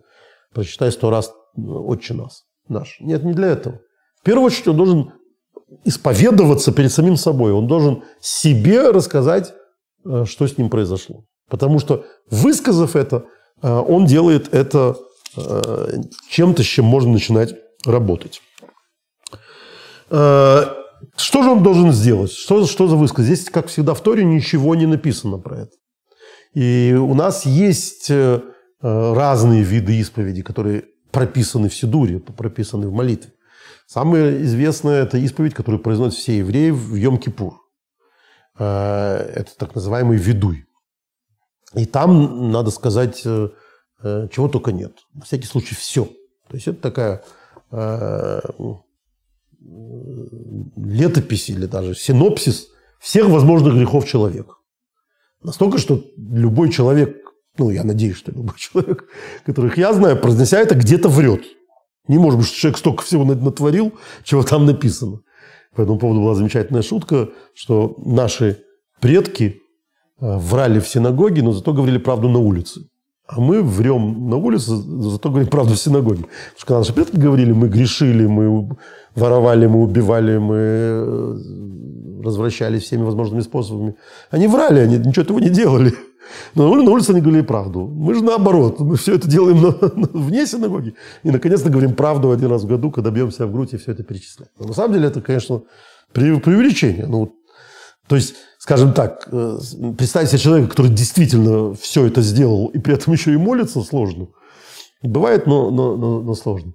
Прочитай 0.54 0.90
сто 0.90 1.10
раз 1.10 1.34
«Отче 1.58 2.14
нас» 2.14 2.46
наш. 2.70 2.98
Нет, 3.02 3.26
не 3.26 3.34
для 3.34 3.48
этого. 3.50 3.82
В 4.22 4.26
первую 4.26 4.46
очередь 4.46 4.68
он 4.68 4.78
должен 4.78 5.14
исповедоваться 5.86 6.72
перед 6.72 6.92
самим 6.92 7.18
собой. 7.18 7.52
Он 7.54 7.68
должен 7.68 8.04
себе 8.20 8.92
рассказать, 8.92 9.54
э, 10.06 10.26
что 10.26 10.48
с 10.48 10.58
ним 10.58 10.70
произошло. 10.70 11.26
Потому 11.50 11.80
что, 11.80 12.06
высказав 12.30 12.96
это, 12.96 13.26
э, 13.62 13.70
он 13.70 14.06
делает 14.06 14.54
это 14.54 14.96
чем-то, 16.30 16.62
с 16.62 16.66
чем 16.66 16.84
можно 16.84 17.14
начинать 17.14 17.56
работать. 17.86 18.42
Что 20.10 21.44
же 21.44 21.50
он 21.50 21.64
должен 21.64 21.94
сделать? 21.94 22.32
Что, 22.32 22.66
что 22.66 22.88
за 22.88 22.98
высказать? 22.98 23.28
Здесь, 23.28 23.50
как 23.50 23.68
всегда, 23.68 23.94
в 23.94 24.02
Торе 24.02 24.26
ничего 24.26 24.76
не 24.76 24.86
написано 24.86 25.38
про 25.38 25.62
это. 25.62 25.72
И 26.54 26.94
у 26.94 27.14
нас 27.14 27.46
есть 27.46 28.10
э, 28.10 28.42
разные 28.82 29.64
виды 29.64 29.96
исповеди, 30.00 30.42
которые 30.42 30.84
прописаны 31.12 31.70
в 31.70 31.76
Сидуре, 31.76 32.20
прописаны 32.20 32.88
в 32.88 32.92
молитве. 32.92 33.32
Самая 33.92 34.42
известная– 34.44 35.04
это 35.04 35.18
исповедь, 35.18 35.54
которую 35.54 35.84
произносят 35.84 36.18
все 36.18 36.38
евреи 36.38 36.70
в 36.70 36.96
Йом-Кипур. 36.96 37.56
Э, 38.58 39.18
это 39.36 39.52
так 39.58 39.76
называемый 39.76 40.18
ведуй. 40.18 40.66
И 41.74 41.86
там, 41.86 42.54
надо 42.54 42.72
сказать, 42.72 43.22
э, 43.26 43.50
чего 44.32 44.48
только 44.48 44.72
нет. 44.72 44.94
На 45.14 45.26
всякий 45.26 45.46
случай 45.46 45.76
все. 45.76 46.06
То 46.48 46.56
есть 46.56 46.70
это 46.70 46.82
такая 46.82 47.22
летопись 50.78 51.50
или 51.50 51.66
даже 51.66 51.94
синопсис 51.94 52.68
всех 52.98 53.28
возможных 53.28 53.74
грехов 53.74 54.08
человека. 54.08 54.54
Настолько, 55.44 55.80
что 55.80 56.02
любой 56.16 56.72
человек, 56.72 57.18
ну, 57.58 57.70
я 57.72 57.84
надеюсь, 57.84 58.16
что 58.16 58.32
любой 58.32 58.56
человек, 58.58 59.10
которых 59.46 59.78
я 59.78 59.92
знаю, 59.92 60.18
произнося 60.18 60.60
это, 60.62 60.76
где-то 60.76 61.10
врет. 61.10 61.44
Не 62.12 62.20
может 62.20 62.38
быть, 62.38 62.47
что 62.47 62.57
человек 62.57 62.78
столько 62.78 63.03
всего 63.03 63.24
натворил, 63.24 63.93
чего 64.26 64.43
там 64.43 64.66
написано. 64.66 65.22
По 65.74 65.82
этому 65.82 65.97
поводу 65.97 66.20
была 66.20 66.36
замечательная 66.36 66.82
шутка, 66.82 67.30
что 67.53 67.95
наши 68.03 68.57
предки 68.99 69.62
э, 70.20 70.38
врали 70.38 70.82
в 70.82 70.88
синагоге, 70.89 71.41
но 71.41 71.53
зато 71.53 71.72
говорили 71.72 71.99
правду 71.99 72.28
на 72.28 72.39
улице. 72.39 72.82
А 73.28 73.39
мы 73.39 73.64
врем 73.64 74.30
на 74.30 74.36
улице, 74.36 74.76
зато 74.76 75.30
говорим 75.30 75.47
правду 75.47 75.76
в 75.76 75.80
синагоге. 75.80 76.24
Потому 76.24 76.57
что 76.57 76.66
когда 76.66 76.80
наши 76.80 76.93
предки 76.93 77.16
говорили, 77.16 77.53
мы 77.53 77.70
грешили, 77.70 78.26
мы 78.26 78.76
воровали, 79.16 79.68
мы 79.68 79.82
убивали, 79.82 80.38
мы 80.38 80.57
э, 80.57 81.38
развращались 82.26 82.84
всеми 82.84 83.03
возможными 83.03 83.39
способами. 83.39 83.95
Они 84.32 84.47
врали, 84.47 84.82
они 84.82 84.97
ничего 84.97 85.24
этого 85.24 85.39
не 85.39 85.49
делали. 85.49 85.93
Но 86.56 86.74
на 86.76 86.92
улице 86.92 87.12
они 87.12 87.22
говорили 87.22 87.42
правду. 87.42 87.88
Мы 87.88 88.14
же 88.14 88.24
наоборот. 88.24 88.80
Мы 88.80 88.96
все 88.96 89.16
это 89.16 89.28
делаем 89.28 89.62
на, 89.62 89.72
на, 89.96 90.08
вне 90.14 90.46
синагоги. 90.46 90.96
И 91.24 91.32
наконец-то 91.32 91.70
говорим 91.70 91.94
правду 91.96 92.32
один 92.32 92.50
раз 92.50 92.64
в 92.64 92.68
году, 92.68 92.92
когда 92.92 93.12
бьем 93.12 93.32
себя 93.32 93.48
в 93.48 93.52
грудь 93.52 93.74
и 93.74 93.78
все 93.78 93.92
это 93.92 94.04
перечисляем. 94.04 94.52
Но 94.60 94.68
на 94.68 94.74
самом 94.74 94.94
деле 94.94 95.08
это, 95.08 95.22
конечно, 95.22 95.64
преувеличение. 96.14 97.06
Ну, 97.06 97.34
то 98.08 98.16
есть, 98.16 98.36
скажем 98.60 98.94
так, 98.94 99.28
э, 99.32 99.58
представить 99.98 100.30
себе 100.30 100.40
человека, 100.40 100.70
который 100.70 100.92
действительно 100.92 101.74
все 101.76 102.06
это 102.06 102.22
сделал 102.22 102.68
и 102.68 102.80
при 102.80 102.94
этом 102.94 103.14
еще 103.14 103.34
и 103.34 103.38
молится, 103.38 103.82
сложно. 103.82 104.28
Бывает, 105.02 105.48
но, 105.48 105.72
но, 105.72 105.96
но, 105.96 106.22
но 106.22 106.36
сложно. 106.36 106.74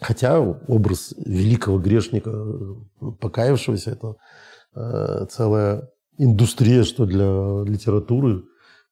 Хотя 0.00 0.40
образ 0.40 1.14
великого 1.16 1.78
грешника, 1.78 2.32
покаявшегося, 3.20 3.90
это 3.90 4.14
э, 4.76 5.26
целая 5.30 5.88
индустрия, 6.18 6.84
что 6.84 7.04
для 7.06 7.64
литературы 7.64 8.36
э, 8.36 8.42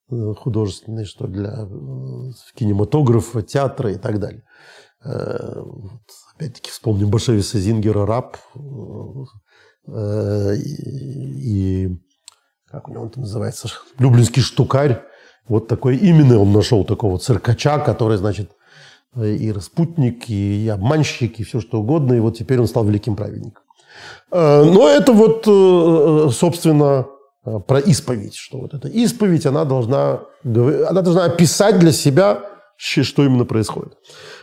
художественной, 0.09 1.05
что 1.05 1.27
для 1.27 1.51
э, 1.51 2.31
кинематографа, 2.55 3.43
театра 3.43 3.93
и 3.93 3.97
так 3.97 4.21
далее. 4.21 4.45
Э, 5.05 5.63
опять-таки 6.35 6.71
вспомним 6.71 7.11
Башевиса 7.11 7.59
Зингера 7.59 8.07
«Раб» 8.07 8.37
э, 9.89 10.57
и, 10.57 11.87
и 11.87 11.99
как 12.67 12.89
у 12.89 12.93
него 12.93 13.07
это 13.07 13.21
называется, 13.21 13.69
«Люблинский 13.99 14.43
штукарь». 14.43 15.03
Вот 15.49 15.69
такой 15.69 15.97
именно 15.97 16.39
он 16.39 16.53
нашел 16.53 16.85
такого 16.85 17.19
циркача, 17.19 17.79
который, 17.79 18.17
значит, 18.17 18.51
и 19.17 19.53
распутник, 19.53 20.29
и 20.29 20.69
обманщик, 20.69 21.39
и 21.39 21.45
все 21.45 21.61
что 21.61 21.81
угодно. 21.81 22.15
И 22.15 22.21
вот 22.21 22.37
теперь 22.37 22.61
он 22.61 22.67
стал 22.67 22.85
великим 22.85 23.15
праведником. 23.15 23.63
Но 24.33 24.89
это 24.89 25.13
вот, 25.13 25.45
собственно, 26.35 27.07
про 27.67 27.79
исповедь. 27.79 28.35
Что 28.35 28.59
вот 28.59 28.75
эта 28.75 28.89
исповедь, 28.89 29.47
она 29.47 29.65
должна, 29.65 30.23
она 30.45 31.03
должна 31.03 31.25
описать 31.25 31.79
для 31.79 31.93
себя, 31.93 32.41
что 32.77 33.25
именно 33.25 33.45
происходит. 33.45 33.97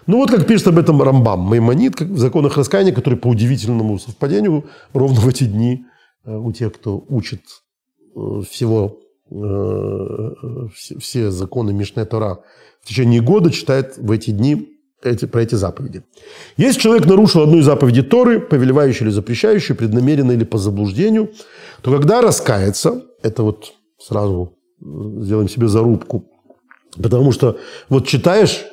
Ну 0.08 0.18
вот 0.18 0.32
как 0.32 0.48
пишет 0.48 0.68
об 0.68 0.80
этом 0.80 1.02
Рамбам, 1.02 1.42
Маймонит, 1.42 1.96
как 1.96 2.08
в 2.08 2.18
законах 2.18 2.58
раскаяния, 2.58 2.94
который 2.94 3.20
по 3.20 3.28
удивительному 3.28 4.00
совпадению 4.00 4.66
ровно 4.94 5.20
в 5.20 5.28
эти 5.28 5.44
дни 5.44 5.86
у 6.26 6.52
тех, 6.52 6.74
кто 6.74 7.04
учит 7.10 7.42
всего, 8.50 8.98
все 10.90 11.32
законы 11.32 11.74
Мишне 11.74 12.06
Тора 12.06 12.40
в 12.82 12.88
течение 12.88 13.22
года 13.22 13.52
читает 13.52 13.98
в 13.98 14.12
эти 14.12 14.32
дни 14.32 14.70
эти, 15.04 15.26
про 15.26 15.42
эти 15.42 15.56
заповеди. 15.56 16.04
Если 16.58 16.80
человек 16.80 17.06
нарушил 17.06 17.42
одну 17.42 17.58
из 17.58 17.66
заповедей 17.66 18.04
Торы, 18.04 18.40
повелевающую 18.40 19.08
или 19.08 19.14
запрещающую, 19.14 19.76
преднамеренно 19.76 20.32
или 20.32 20.44
по 20.44 20.58
заблуждению, 20.58 21.32
то 21.84 21.92
когда 21.92 22.22
раскается, 22.22 23.04
это 23.22 23.44
вот 23.44 23.74
сразу 24.00 24.58
сделаем 24.80 25.50
себе 25.50 25.68
зарубку, 25.68 26.26
потому 27.02 27.34
что 27.34 27.58
вот 27.90 28.08
читаешь 28.08 28.66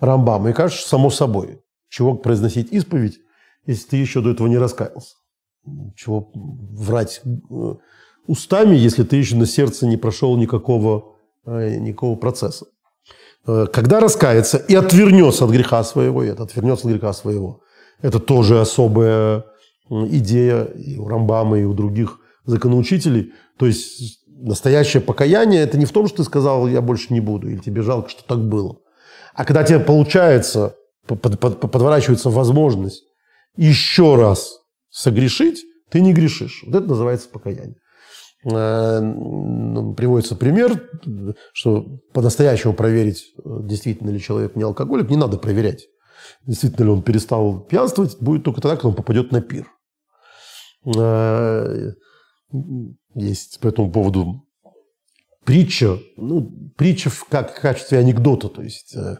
Рамбам, 0.00 0.48
и 0.48 0.52
кажется, 0.52 0.88
само 0.88 1.10
собой, 1.10 1.60
чего 1.88 2.14
произносить 2.14 2.72
исповедь, 2.72 3.18
если 3.66 3.88
ты 3.88 3.96
еще 3.96 4.20
до 4.20 4.30
этого 4.30 4.46
не 4.46 4.58
раскаялся? 4.58 5.16
Чего 5.96 6.30
врать 6.34 7.20
э, 7.24 7.74
устами, 8.26 8.76
если 8.76 9.02
ты 9.04 9.16
еще 9.16 9.36
на 9.36 9.46
сердце 9.46 9.86
не 9.86 9.96
прошел 9.96 10.36
никакого, 10.36 11.16
э, 11.44 11.76
никакого 11.76 12.16
процесса? 12.16 12.66
Э, 13.46 13.66
когда 13.72 14.00
раскается 14.00 14.58
и 14.58 14.74
отвернется 14.74 15.44
от 15.44 15.50
греха 15.50 15.82
своего, 15.84 16.22
и 16.22 16.28
это 16.28 16.44
отвернется 16.44 16.86
от 16.86 16.94
греха 16.94 17.12
своего, 17.12 17.60
это 18.00 18.18
тоже 18.18 18.60
особая 18.60 19.44
идея 19.88 20.64
и 20.64 20.96
у 20.96 21.06
Рамбама, 21.06 21.58
и 21.58 21.64
у 21.64 21.74
других 21.74 22.18
законоучителей. 22.44 23.32
То 23.58 23.66
есть 23.66 24.24
настоящее 24.26 25.00
покаяние– 25.00 25.60
это 25.62 25.78
не 25.78 25.84
в 25.84 25.92
том, 25.92 26.08
что 26.08 26.18
ты 26.18 26.24
сказал, 26.24 26.66
я 26.68 26.80
больше 26.80 27.12
не 27.12 27.20
буду, 27.20 27.48
или 27.48 27.58
тебе 27.58 27.82
жалко, 27.82 28.08
что 28.10 28.24
так 28.24 28.40
было. 28.40 28.78
А 29.34 29.44
когда 29.44 29.64
тебе 29.64 29.80
получается, 29.80 30.76
подворачивается 31.06 32.30
возможность 32.30 33.04
еще 33.56 34.16
раз 34.16 34.60
согрешить, 34.90 35.64
ты 35.90 36.00
не 36.00 36.12
грешишь. 36.12 36.64
Вот 36.66 36.74
это 36.74 36.88
называется 36.88 37.28
покаяние. 37.28 37.76
Э, 38.44 39.00
приводится 39.96 40.34
пример, 40.34 40.88
что 41.52 42.00
по-настоящему 42.12 42.74
проверить, 42.74 43.32
действительно 43.44 44.10
ли 44.10 44.20
человек 44.20 44.56
не 44.56 44.64
алкоголик, 44.64 45.10
не 45.10 45.16
надо 45.16 45.38
проверять. 45.38 45.86
Действительно 46.46 46.84
ли 46.86 46.90
он 46.90 47.02
перестал 47.02 47.60
пьянствовать, 47.60 48.16
будет 48.20 48.44
только 48.44 48.60
тогда, 48.60 48.76
когда 48.76 48.88
он 48.88 48.94
попадет 48.94 49.32
на 49.32 49.40
пир. 49.40 49.68
Есть 53.14 53.60
по 53.60 53.68
этому 53.68 53.90
поводу 53.90 54.46
притча, 55.44 55.98
ну, 56.16 56.50
притча 56.76 57.10
в, 57.10 57.24
как, 57.24 57.56
в 57.56 57.60
качестве 57.60 57.98
анекдота, 57.98 58.48
то 58.48 58.62
есть 58.62 58.94
э, 58.94 59.16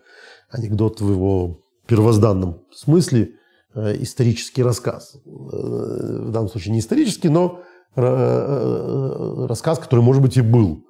анекдот 0.50 1.00
в 1.00 1.10
его 1.10 1.62
первозданном 1.86 2.62
смысле, 2.72 3.32
э, 3.74 4.02
исторический 4.02 4.62
рассказ. 4.62 5.16
Э, 5.16 5.28
в 5.28 6.30
данном 6.30 6.48
случае 6.48 6.72
не 6.72 6.78
исторический, 6.80 7.28
но 7.28 7.60
э, 7.96 8.02
э, 8.02 9.46
рассказ, 9.46 9.78
который, 9.78 10.00
может 10.00 10.22
быть, 10.22 10.36
и 10.36 10.42
был. 10.42 10.84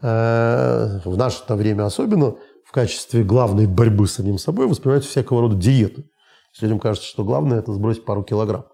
Э, 0.00 1.00
в 1.04 1.16
наше 1.16 1.42
время 1.48 1.84
особенно 1.84 2.36
в 2.64 2.72
качестве 2.72 3.22
главной 3.22 3.66
борьбы 3.66 4.06
с 4.06 4.14
самим 4.14 4.38
собой 4.38 4.66
воспринимаются 4.66 5.10
всякого 5.10 5.42
рода 5.42 5.56
диеты. 5.56 6.04
Людям 6.60 6.80
кажется, 6.80 7.08
что 7.08 7.24
главное– 7.24 7.58
это 7.60 7.72
сбросить 7.72 8.04
пару 8.04 8.22
килограмм. 8.22 8.64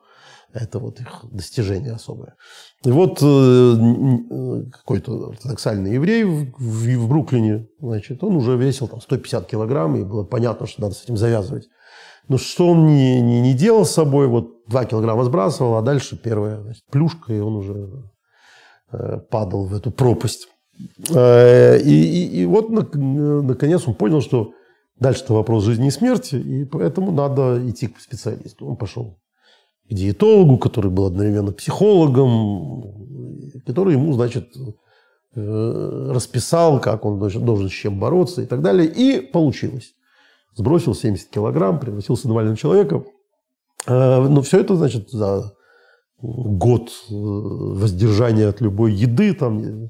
Это 0.53 0.79
вот 0.79 1.01
их 1.01 1.25
достижение 1.31 1.93
особое. 1.93 2.35
И 2.85 2.91
вот 2.91 3.21
э, 3.21 3.27
э, 3.27 4.71
какой-то 4.71 5.31
ортодоксальный 5.31 5.95
еврей 5.95 6.25
в, 6.25 6.53
в, 6.59 7.09
Бруклине, 7.09 7.67
значит, 7.81 8.23
он 8.23 8.37
уже 8.37 8.57
весил 8.57 8.89
там 8.89 9.01
150 9.01 9.47
килограмм, 9.47 9.97
и 9.97 10.05
было 10.05 10.25
понятно, 10.25 10.67
что 10.67 10.83
надо 10.83 10.95
с 10.95 11.05
этим 11.05 11.17
завязывать. 11.17 11.69
Но 12.29 12.39
что 12.39 12.69
он 12.69 12.87
не, 12.87 13.21
не, 13.21 13.41
не 13.41 13.55
делал 13.55 13.85
с 13.85 13.91
собой, 13.91 14.29
вот 14.29 14.67
2 14.69 14.85
килограмма 14.87 15.25
сбрасывал, 15.25 15.77
а 15.77 15.83
дальше 15.83 16.17
первая 16.17 16.61
значит, 16.61 16.85
плюшка, 16.91 17.33
и 17.33 17.39
он 17.39 17.57
уже 17.57 18.05
э, 18.93 19.19
падал 19.31 19.67
в 19.67 19.75
эту 19.75 19.91
пропасть. 19.91 20.49
И, 20.79 21.81
и, 21.83 22.41
и 22.43 22.45
вот 22.45 22.69
наконец 22.69 23.89
он 23.89 23.95
понял, 23.95 24.21
что 24.21 24.53
дальше 24.99 25.25
это 25.25 25.33
вопрос 25.33 25.65
жизни 25.65 25.89
и 25.89 25.91
смерти, 25.91 26.37
и 26.37 26.65
поэтому 26.67 27.13
надо 27.13 27.63
идти 27.69 27.89
к 27.89 27.99
специалисту. 27.99 28.67
Он 28.67 28.77
пошел 28.77 29.19
к 29.89 29.95
диетологу, 29.95 30.59
который 30.59 30.91
был 30.91 31.07
одновременно 31.07 31.53
психологом, 31.53 32.83
который 33.67 33.95
ему, 33.95 34.13
значит, 34.13 34.53
э, 35.35 36.11
расписал, 36.13 36.81
как 36.81 37.05
он 37.05 37.19
должен 37.19 37.69
с 37.69 37.73
чем 37.73 38.01
бороться 38.01 38.43
и 38.43 38.47
так 38.47 38.63
далее. 38.63 38.87
И 38.89 39.21
получилось. 39.21 39.95
Сбросил 40.55 40.95
70 40.95 41.31
килограмм, 41.31 41.79
превратился 41.79 42.23
в 42.23 42.25
нормального 42.27 42.57
человека. 42.57 43.05
Э, 43.87 44.27
но 44.27 44.43
все 44.43 44.61
это, 44.61 44.77
значит, 44.77 45.11
за 45.11 45.53
год 46.21 46.91
э, 47.09 47.15
воздержания 47.15 48.49
от 48.49 48.61
любой 48.61 48.93
еды. 48.93 49.35
Там. 49.35 49.89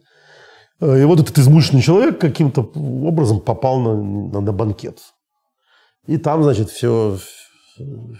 И 0.81 1.05
вот 1.05 1.21
этот 1.21 1.39
измученный 1.39 1.81
человек 1.81 2.21
каким-то 2.21 2.61
образом 2.61 3.41
попал 3.41 3.81
на, 3.81 3.95
на, 3.95 4.41
на 4.41 4.53
банкет. 4.53 5.01
И 6.07 6.19
там, 6.19 6.43
значит, 6.43 6.69
все, 6.69 7.19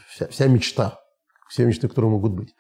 вся, 0.09 0.29
вся 0.29 0.47
мечта 0.47 1.01
все 1.49 1.65
мечты, 1.65 1.89
которые 1.89 2.11
могут 2.11 2.33
быть. 2.33 2.55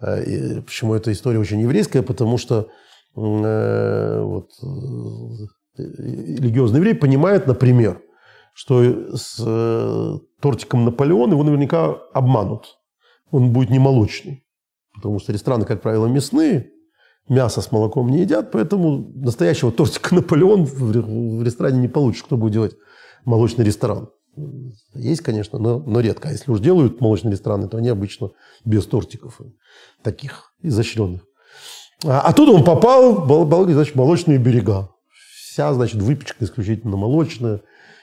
Э, 0.00 0.22
и 0.24 0.60
почему 0.60 0.94
эта 0.94 1.12
история 1.12 1.38
очень 1.38 1.60
еврейская? 1.60 2.02
Потому 2.02 2.38
что 2.38 2.68
э, 3.16 4.20
вот, 4.22 4.50
э, 4.62 5.82
религиозный 5.82 6.78
еврей 6.78 6.94
понимает, 6.94 7.46
например, 7.46 8.00
что 8.54 9.16
с 9.16 9.36
э, 9.38 10.14
тортиком 10.40 10.84
Наполеон 10.84 11.30
его 11.30 11.42
наверняка 11.42 11.90
обманут. 12.14 12.78
Он 13.30 13.52
будет 13.52 13.70
не 13.70 13.78
молочный. 13.78 14.44
Потому 14.94 15.18
что 15.18 15.32
рестораны, 15.32 15.66
как 15.66 15.82
правило, 15.82 16.06
мясные, 16.06 16.70
мясо 17.28 17.60
с 17.60 17.70
молоком 17.70 18.08
не 18.08 18.20
едят, 18.20 18.50
поэтому 18.52 19.12
настоящего 19.14 19.70
тортика 19.72 20.14
Наполеон 20.14 20.64
в 20.64 21.42
ресторане 21.42 21.80
не 21.80 21.88
получишь. 21.88 22.22
Кто 22.22 22.36
будет 22.36 22.52
делать 22.52 22.76
молочный 23.24 23.64
ресторан? 23.64 24.08
Есть, 24.94 25.22
конечно, 25.22 25.58
но, 25.58 25.78
но 25.78 26.00
редко. 26.00 26.28
А 26.28 26.32
если 26.32 26.50
уж 26.50 26.60
делают 26.60 27.00
молочные 27.00 27.32
рестораны, 27.32 27.68
то 27.68 27.78
они 27.78 27.88
обычно 27.88 28.30
без 28.64 28.86
тортиков 28.86 29.40
таких 30.02 30.52
изощренных. 30.62 31.22
А, 32.04 32.20
а 32.20 32.32
тут 32.32 32.48
он 32.48 32.64
попал 32.64 33.26
в 33.26 33.72
значит, 33.72 33.94
молочные 33.94 34.38
берега. 34.38 34.90
Вся, 35.50 35.72
значит, 35.72 36.02
выпечка 36.02 36.44
исключительно 36.44 36.96
молочная, 36.96 37.62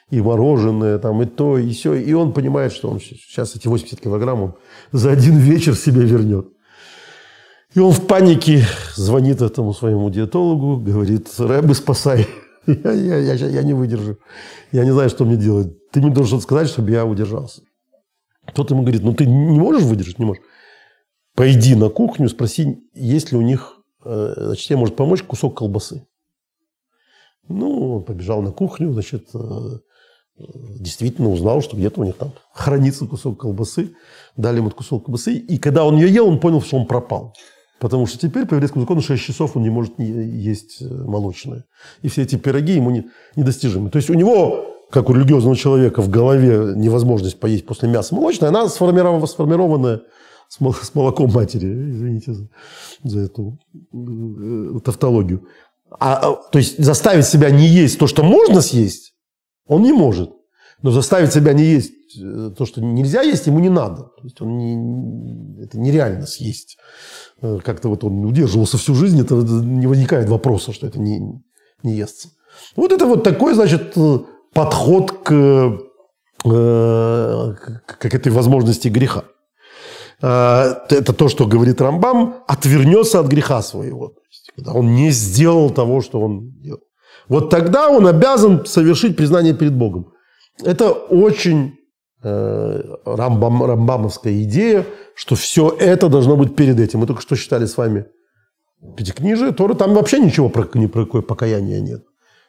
и 0.09 0.21
мороженое, 0.21 0.99
там, 0.99 1.21
и 1.21 1.25
то, 1.25 1.57
и 1.57 1.71
все. 1.71 1.93
И 1.93 2.13
он 2.13 2.33
понимает, 2.33 2.71
что 2.71 2.89
он 2.89 2.99
сейчас 2.99 3.55
эти 3.55 3.67
80 3.67 3.99
килограмм 3.99 4.43
он 4.43 4.53
за 4.91 5.11
один 5.11 5.37
вечер 5.37 5.75
себе 5.75 6.01
вернет. 6.01 6.47
И 7.73 7.79
он 7.79 7.91
в 7.91 8.05
панике 8.05 8.65
звонит 8.95 9.41
этому 9.41 9.73
своему 9.73 10.09
диетологу, 10.11 10.77
говорит, 10.77 11.29
Рэбы, 11.39 11.73
спасай, 11.73 12.27
я, 12.83 12.91
я, 12.91 13.33
я, 13.33 13.33
я 13.33 13.63
не 13.63 13.73
выдержу, 13.73 14.17
я 14.71 14.83
не 14.83 14.91
знаю, 14.91 15.09
что 15.09 15.25
мне 15.25 15.37
делать 15.37 15.73
ты 15.93 16.01
мне 16.01 16.11
должен 16.11 16.41
сказать, 16.41 16.67
чтобы 16.67 16.91
я 16.91 17.05
удержался. 17.05 17.61
Тот 18.53 18.71
ему 18.71 18.81
говорит, 18.81 19.03
ну 19.03 19.13
ты 19.13 19.27
не 19.27 19.59
можешь 19.59 19.83
выдержать, 19.83 20.17
не 20.17 20.25
можешь. 20.25 20.43
Пойди 21.35 21.75
на 21.75 21.89
кухню, 21.89 22.29
спроси, 22.29 22.79
есть 22.93 23.31
ли 23.31 23.37
у 23.37 23.41
них, 23.41 23.77
э, 24.03 24.33
значит, 24.35 24.67
тебе 24.67 24.77
может 24.77 24.95
помочь 24.95 25.21
кусок 25.21 25.57
колбасы. 25.57 26.05
Ну, 27.47 27.97
он 27.97 28.03
побежал 28.03 28.41
на 28.41 28.51
кухню, 28.51 28.91
значит, 28.91 29.29
э, 29.35 29.79
действительно 30.79 31.29
узнал, 31.29 31.61
что 31.61 31.77
где-то 31.77 32.01
у 32.01 32.03
них 32.05 32.17
там 32.17 32.33
хранится 32.53 33.05
кусок 33.05 33.39
колбасы. 33.39 33.95
Дали 34.35 34.57
ему 34.57 34.71
кусок 34.71 35.05
колбасы. 35.05 35.35
И 35.35 35.57
когда 35.59 35.85
он 35.85 35.97
ее 35.97 36.11
ел, 36.11 36.27
он 36.27 36.39
понял, 36.39 36.61
что 36.61 36.77
он 36.77 36.87
пропал. 36.87 37.35
Потому 37.83 38.07
что 38.07 38.17
теперь 38.17 38.45
по 38.45 38.53
еврейскому 38.53 38.83
закону 38.83 39.01
6 39.01 39.21
часов 39.21 39.57
он 39.57 39.63
не 39.63 39.69
может 39.69 39.99
есть 39.99 40.81
э, 40.81 40.85
молочное. 40.85 41.65
И 42.01 42.07
все 42.07 42.21
эти 42.21 42.37
пироги 42.37 42.75
ему 42.75 42.91
не, 42.91 43.09
недостижимы. 43.35 43.89
То 43.89 43.97
есть 43.97 44.09
у 44.09 44.13
него 44.13 44.85
как 44.89 45.09
у 45.09 45.13
религиозного 45.13 45.57
человека 45.57 46.01
в 46.01 46.09
голове 46.09 46.75
невозможность 46.77 47.41
поесть 47.41 47.65
после 47.65 47.89
мяса 47.89 48.15
молочное, 48.15 48.47
она 48.47 48.69
сформирована, 48.69 49.27
сформированная 49.27 50.01
с 50.47 50.95
молоком 50.95 51.29
матери. 51.33 51.65
Извините 51.65 52.33
за, 52.33 52.47
за 53.03 53.19
эту 53.19 53.59
э, 53.93 54.79
тавтологию. 54.79 55.45
А, 55.99 56.13
а, 56.13 56.35
то 56.51 56.59
есть 56.59 56.81
заставить 56.81 57.25
себя 57.25 57.49
не 57.49 57.67
есть 57.67 57.99
то, 57.99 58.07
что 58.07 58.23
можно 58.23 58.61
съесть, 58.61 59.13
он 59.67 59.81
не 59.81 59.91
может. 59.91 60.31
Но 60.81 60.91
заставить 60.91 61.33
себя 61.33 61.51
не 61.51 61.65
есть 61.65 61.91
э, 62.17 62.51
то, 62.57 62.65
что 62.65 62.81
нельзя 62.81 63.21
есть, 63.21 63.47
ему 63.47 63.59
не 63.59 63.69
надо. 63.69 64.03
То 64.03 64.23
есть 64.23 64.41
он 64.41 64.57
не, 64.57 65.63
это 65.63 65.79
нереально 65.79 66.25
съесть. 66.25 66.77
Э, 67.41 67.59
как-то 67.63 67.89
вот 67.89 68.03
он 68.03 68.25
удерживался 68.25 68.77
всю 68.77 68.95
жизнь, 68.95 69.19
это 69.21 69.35
не 69.35 69.87
возникает 69.87 70.29
вопроса, 70.29 70.73
что 70.73 70.87
это 70.87 70.99
не, 70.99 71.19
не 71.83 71.95
естся. 71.95 72.29
Вот 72.75 72.91
это 72.91 73.05
вот 73.05 73.23
такой, 73.23 73.53
значит, 73.55 73.95
подход 74.53 75.11
к, 75.11 75.31
э, 76.45 77.55
к 77.85 78.05
этой 78.15 78.31
возможности 78.31 78.89
греха. 78.89 79.23
Э, 80.21 80.75
это 80.89 81.13
то, 81.13 81.27
что 81.27 81.45
говорит 81.45 81.81
Рамбам, 81.81 82.43
отвернется 82.47 83.19
от 83.19 83.27
греха 83.27 83.61
своего. 83.61 84.07
То 84.07 84.21
есть, 84.29 84.51
когда 84.55 84.73
он 84.73 84.95
не 84.95 85.11
сделал 85.11 85.69
того, 85.69 86.01
что 86.01 86.21
он 86.21 86.51
делал. 86.61 86.79
Вот 87.29 87.49
тогда 87.49 87.89
он 87.89 88.07
обязан 88.07 88.65
совершить 88.65 89.17
признание 89.17 89.53
перед 89.53 89.75
Богом. 89.75 90.13
Это 90.63 90.91
очень 90.91 91.67
э, 91.67 91.71
рамбам, 92.23 93.63
рамбамовская 93.63 94.43
идея, 94.43 94.85
что 95.15 95.35
все 95.35 95.75
это 95.79 96.09
должно 96.09 96.35
быть 96.37 96.55
перед 96.55 96.79
этим. 96.79 96.99
Мы 96.99 97.07
только 97.07 97.21
что 97.21 97.35
читали 97.35 97.65
с 97.65 97.77
вами 97.77 98.05
Пятикнижие, 98.97 99.53
Торы, 99.53 99.75
там 99.75 99.93
вообще 99.93 100.19
ничего 100.19 100.49
про, 100.49 100.67
ни 100.77 100.87
про 100.87 101.05
какое 101.05 101.21
покаяние 101.21 101.81
нет. 101.81 102.03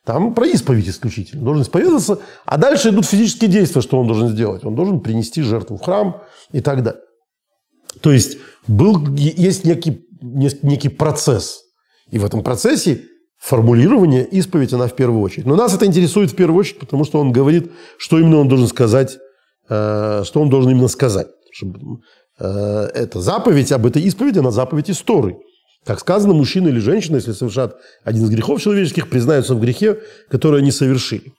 Там 0.05 0.35
про 0.35 0.47
исповедь 0.47 0.89
исключительно. 0.89 1.41
Он 1.41 1.47
должен 1.47 1.63
исповедаться, 1.63 2.19
а 2.45 2.59
дальше 2.59 2.91
идут 2.91 3.07
физические 3.07 3.49
действия, 3.49 3.81
что 3.81 3.99
он 3.99 4.07
должен 4.07 4.29
сделать. 4.29 4.65
Он 4.65 4.75
должен 4.75 5.01
принести 5.01 5.43
жертву 5.43 5.77
в 5.77 5.83
храм 5.83 6.23
и 6.53 6.61
так 6.61 6.83
далее. 6.83 7.01
То 8.01 8.13
есть 8.13 8.39
был, 8.67 9.15
есть 9.15 9.65
некий, 9.65 10.05
некий 10.21 10.89
процесс. 10.89 11.63
И 12.11 12.19
в 12.19 12.25
этом 12.25 12.43
процессе 12.43 13.05
формулирование 13.39 14.27
исповедь, 14.27 14.73
она 14.73 14.89
в 14.89 14.95
первую 14.95 15.23
очередь. 15.23 15.47
Но 15.47 15.57
нас 15.57 15.75
это 15.75 15.87
интересует 15.87 16.33
в 16.33 16.37
первую 16.37 16.59
очередь, 16.59 16.81
потому 16.81 17.05
что 17.05 17.21
он 17.21 17.33
говорит, 17.33 17.71
что 17.97 18.19
именно 18.19 18.39
он 18.39 18.49
должен 18.49 18.67
сказать 18.67 19.19
что 19.67 20.33
он 20.35 20.49
должен 20.51 20.71
именно 20.73 20.89
сказать. 20.89 21.29
Это 22.39 23.21
заповедь 23.21 23.73
об 23.73 23.87
этой 23.87 24.03
исповеди, 24.03 24.39
она 24.39 24.51
заповедь 24.51 24.91
истории. 24.91 25.37
Как 25.85 26.01
сказано, 26.01 26.33
мужчина 26.35 26.69
или 26.69 26.79
женщина, 26.79 27.17
если 27.17 27.33
совершат 27.33 27.77
один 28.05 28.25
из 28.25 28.31
грехов 28.31 28.61
человеческих, 28.61 29.11
признаются 29.11 29.55
в 29.55 29.61
грехе, 29.61 30.01
который 30.31 30.61
они 30.61 30.71
совершили. 30.71 31.33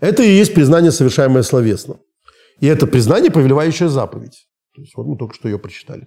Это 0.00 0.22
и 0.22 0.30
есть 0.30 0.54
признание, 0.54 0.92
совершаемое 0.92 1.42
словесно. 1.42 1.96
И 2.60 2.66
это 2.66 2.86
признание, 2.86 3.30
повелевающая 3.30 3.88
заповедь. 3.88 4.46
То 4.74 4.82
есть 4.82 4.94
вот 4.96 5.06
мы 5.06 5.16
только 5.16 5.34
что 5.34 5.48
ее 5.48 5.58
прочитали. 5.58 6.06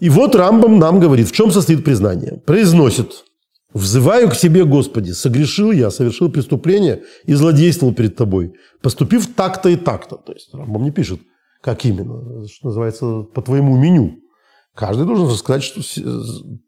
И 0.00 0.10
вот 0.10 0.34
Рамбам 0.34 0.78
нам 0.78 1.00
говорит, 1.00 1.28
в 1.28 1.32
чем 1.32 1.50
состоит 1.50 1.84
признание. 1.84 2.42
Произносит, 2.44 3.24
взываю 3.76 4.30
к 4.30 4.36
тебе, 4.36 4.64
Господи, 4.64 5.12
согрешил 5.12 5.70
я, 5.72 5.90
совершил 5.90 6.30
преступление 6.30 7.02
и 7.24 7.34
злодействовал 7.34 7.94
перед 7.94 8.16
тобой, 8.16 8.54
поступив 8.82 9.34
так-то 9.34 9.68
и 9.68 9.76
так-то. 9.76 10.16
То 10.16 10.32
есть 10.32 10.52
Рамбам 10.54 10.82
не 10.82 10.90
пишет, 10.90 11.20
как 11.60 11.84
именно, 11.84 12.46
что 12.48 12.68
называется, 12.68 13.22
по 13.22 13.42
твоему 13.42 13.76
меню. 13.76 14.20
Каждый 14.74 15.06
должен 15.06 15.28
рассказать 15.28 15.62
что, 15.62 15.80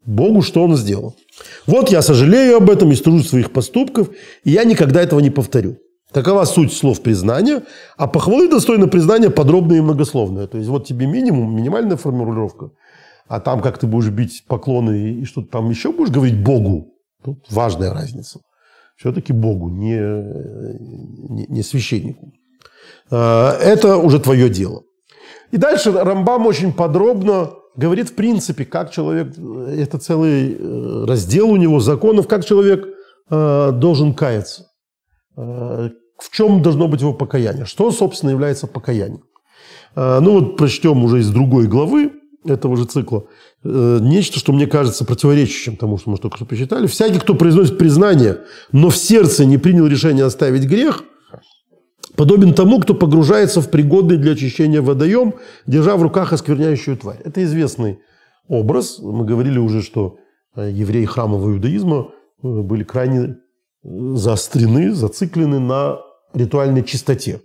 Богу, 0.04 0.42
что 0.42 0.64
он 0.64 0.76
сделал. 0.76 1.14
Вот 1.66 1.90
я 1.90 2.02
сожалею 2.02 2.56
об 2.56 2.70
этом 2.70 2.90
и 2.90 2.94
стыжусь 2.94 3.28
своих 3.28 3.52
поступков, 3.52 4.08
и 4.44 4.50
я 4.50 4.64
никогда 4.64 5.02
этого 5.02 5.20
не 5.20 5.30
повторю. 5.30 5.76
Такова 6.12 6.44
суть 6.44 6.72
слов 6.72 7.02
признания, 7.02 7.64
а 7.98 8.06
похвалы 8.06 8.48
достойно 8.48 8.88
признания 8.88 9.28
подробное 9.28 9.78
и 9.78 9.82
многословное. 9.82 10.46
То 10.46 10.56
есть 10.56 10.70
вот 10.70 10.86
тебе 10.86 11.06
минимум, 11.06 11.54
минимальная 11.54 11.98
формулировка, 11.98 12.70
а 13.28 13.40
там 13.40 13.60
как 13.60 13.76
ты 13.76 13.86
будешь 13.86 14.08
бить 14.08 14.44
поклоны 14.48 15.20
и 15.20 15.24
что-то 15.26 15.48
там 15.48 15.68
еще 15.68 15.92
будешь 15.92 16.10
говорить 16.10 16.42
Богу. 16.42 16.94
Тут 17.24 17.44
важная 17.50 17.92
разница. 17.92 18.40
Все-таки 18.96 19.32
Богу, 19.32 19.68
не, 19.68 19.98
не, 19.98 21.46
не 21.48 21.62
священнику. 21.62 22.32
А, 23.10 23.56
это 23.60 23.96
уже 23.96 24.18
твое 24.18 24.48
дело. 24.48 24.82
И 25.50 25.56
дальше 25.56 25.92
Рамбам 25.92 26.46
очень 26.46 26.72
подробно 26.72 27.52
говорит 27.78 28.10
в 28.10 28.14
принципе, 28.14 28.64
как 28.64 28.90
человек, 28.90 29.34
это 29.38 29.98
целый 29.98 30.56
э, 30.58 31.04
раздел 31.06 31.48
у 31.48 31.56
него 31.56 31.78
законов, 31.78 32.26
как 32.26 32.44
человек 32.44 32.84
э, 33.30 33.70
должен 33.72 34.14
каяться. 34.14 34.66
Э, 35.36 35.90
в 36.18 36.30
чем 36.32 36.60
должно 36.60 36.88
быть 36.88 37.00
его 37.00 37.14
покаяние? 37.14 37.64
Что, 37.64 37.92
собственно, 37.92 38.30
является 38.30 38.66
покаянием? 38.66 39.22
Ну 39.94 40.32
вот 40.32 40.56
прочтем 40.56 41.02
уже 41.02 41.20
из 41.20 41.30
другой 41.30 41.66
главы 41.66 42.12
этого 42.48 42.76
же 42.76 42.84
цикла 42.84 43.24
нечто, 43.62 44.38
что 44.38 44.52
мне 44.52 44.66
кажется 44.66 45.04
противоречащим 45.04 45.76
тому, 45.76 45.98
что 45.98 46.10
мы 46.10 46.18
только 46.18 46.36
что 46.36 46.46
посчитали. 46.46 46.86
«Всякий, 46.86 47.18
кто 47.18 47.34
произносит 47.34 47.78
признание, 47.78 48.38
но 48.72 48.90
в 48.90 48.96
сердце 48.96 49.44
не 49.44 49.58
принял 49.58 49.86
решение 49.86 50.24
оставить 50.24 50.64
грех– 50.64 51.04
подобен 52.18 52.52
тому, 52.52 52.80
кто 52.80 52.94
погружается 52.94 53.60
в 53.60 53.70
пригодный 53.70 54.16
для 54.16 54.32
очищения 54.32 54.82
водоем, 54.82 55.34
держа 55.66 55.96
в 55.96 56.02
руках 56.02 56.32
оскверняющую 56.32 56.96
тварь. 56.96 57.20
Это 57.24 57.44
известный 57.44 58.00
образ. 58.48 58.98
Мы 58.98 59.24
говорили 59.24 59.58
уже, 59.58 59.82
что 59.82 60.18
э, 60.56 60.68
евреи 60.72 61.04
храмового 61.04 61.52
иудаизма 61.52 62.10
э, 62.42 62.48
были 62.48 62.82
крайне 62.82 63.20
э, 63.20 63.34
заострены, 64.14 64.92
зациклены 64.92 65.60
на 65.60 66.00
ритуальной 66.34 66.82
чистоте. 66.82 67.40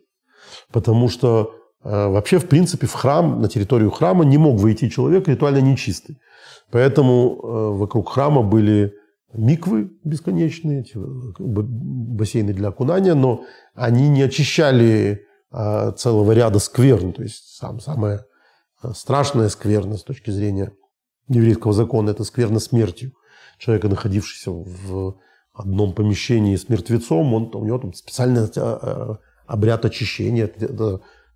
Потому 0.72 1.08
что 1.08 1.54
вообще, 1.84 2.40
в 2.40 2.48
принципе, 2.48 2.88
в 2.88 2.94
храм, 2.94 3.42
на 3.42 3.50
территорию 3.50 3.92
храма 3.92 4.26
не 4.26 4.38
мог 4.38 4.60
войти 4.60 4.90
человек 4.90 5.28
ритуально 5.28 5.60
нечистый. 5.60 6.18
Поэтому 6.72 7.76
вокруг 7.78 8.10
храма 8.10 8.42
были 8.42 8.94
миквы 9.34 9.92
бесконечные, 10.04 10.86
бассейны 11.40 12.54
для 12.54 12.70
окунания, 12.70 13.14
но 13.16 13.44
они 13.74 14.10
не 14.10 14.22
очищали 14.22 15.26
а, 15.52 15.92
целого 15.92 16.32
ряда 16.32 16.60
скверн. 16.60 17.14
То 17.14 17.24
есть 17.24 17.56
сам, 17.58 17.80
самая 17.80 18.26
а, 18.82 18.94
страшная 18.94 19.50
скверна 19.50 19.98
с 19.98 20.04
точки 20.04 20.32
зрения 20.32 20.74
еврейского 21.28 21.74
закона– 21.74 22.10
это 22.12 22.24
скверна 22.24 22.60
смертью. 22.60 23.14
Человека, 23.58 23.88
находившегося 23.88 24.52
в 24.52 25.18
одном 25.54 25.94
помещении 25.94 26.56
с 26.56 26.70
мертвецом, 26.70 27.34
он, 27.34 27.52
у 27.54 27.66
него 27.66 27.78
там 27.78 27.94
специальный 27.94 28.50
а, 28.58 29.20
обряд 29.46 29.86
очищения, 29.86 30.52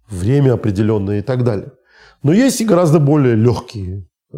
время 0.09 0.53
определенное 0.53 1.19
и 1.19 1.21
так 1.21 1.43
далее. 1.43 1.71
Но 2.23 2.33
есть 2.33 2.61
и 2.61 2.65
гораздо 2.65 2.99
более 2.99 3.35
легкие 3.35 4.07
э, 4.33 4.37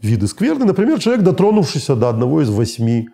виды 0.00 0.26
скверны. 0.26 0.64
Например, 0.64 0.98
человек, 0.98 1.24
дотронувшийся 1.24 1.96
до 1.96 2.08
одного 2.08 2.42
из 2.42 2.48
восьми 2.50 3.08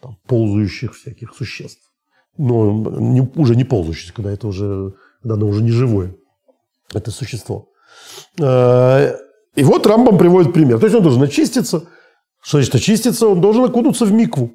там, 0.00 0.18
ползающих 0.26 0.94
всяких 0.94 1.34
существ. 1.34 1.90
Но 2.38 2.70
не, 2.98 3.20
уже 3.36 3.56
не 3.56 3.64
ползающих, 3.64 4.14
когда 4.14 4.30
это 4.30 4.46
уже, 4.46 4.94
когда 5.22 5.34
оно 5.34 5.48
уже 5.48 5.62
не 5.62 5.70
живое, 5.70 6.14
это 6.92 7.10
существо. 7.10 7.68
Э, 8.38 9.16
и 9.54 9.64
вот 9.64 9.86
Рамбам 9.86 10.18
приводит 10.18 10.52
пример. 10.52 10.78
То 10.78 10.86
есть 10.86 10.96
он 10.96 11.02
должен 11.02 11.22
очиститься. 11.22 11.88
Что 12.42 12.58
значит 12.58 12.74
очиститься? 12.74 13.26
Он 13.26 13.40
должен 13.40 13.64
окунуться 13.64 14.04
в 14.04 14.12
микву, 14.12 14.52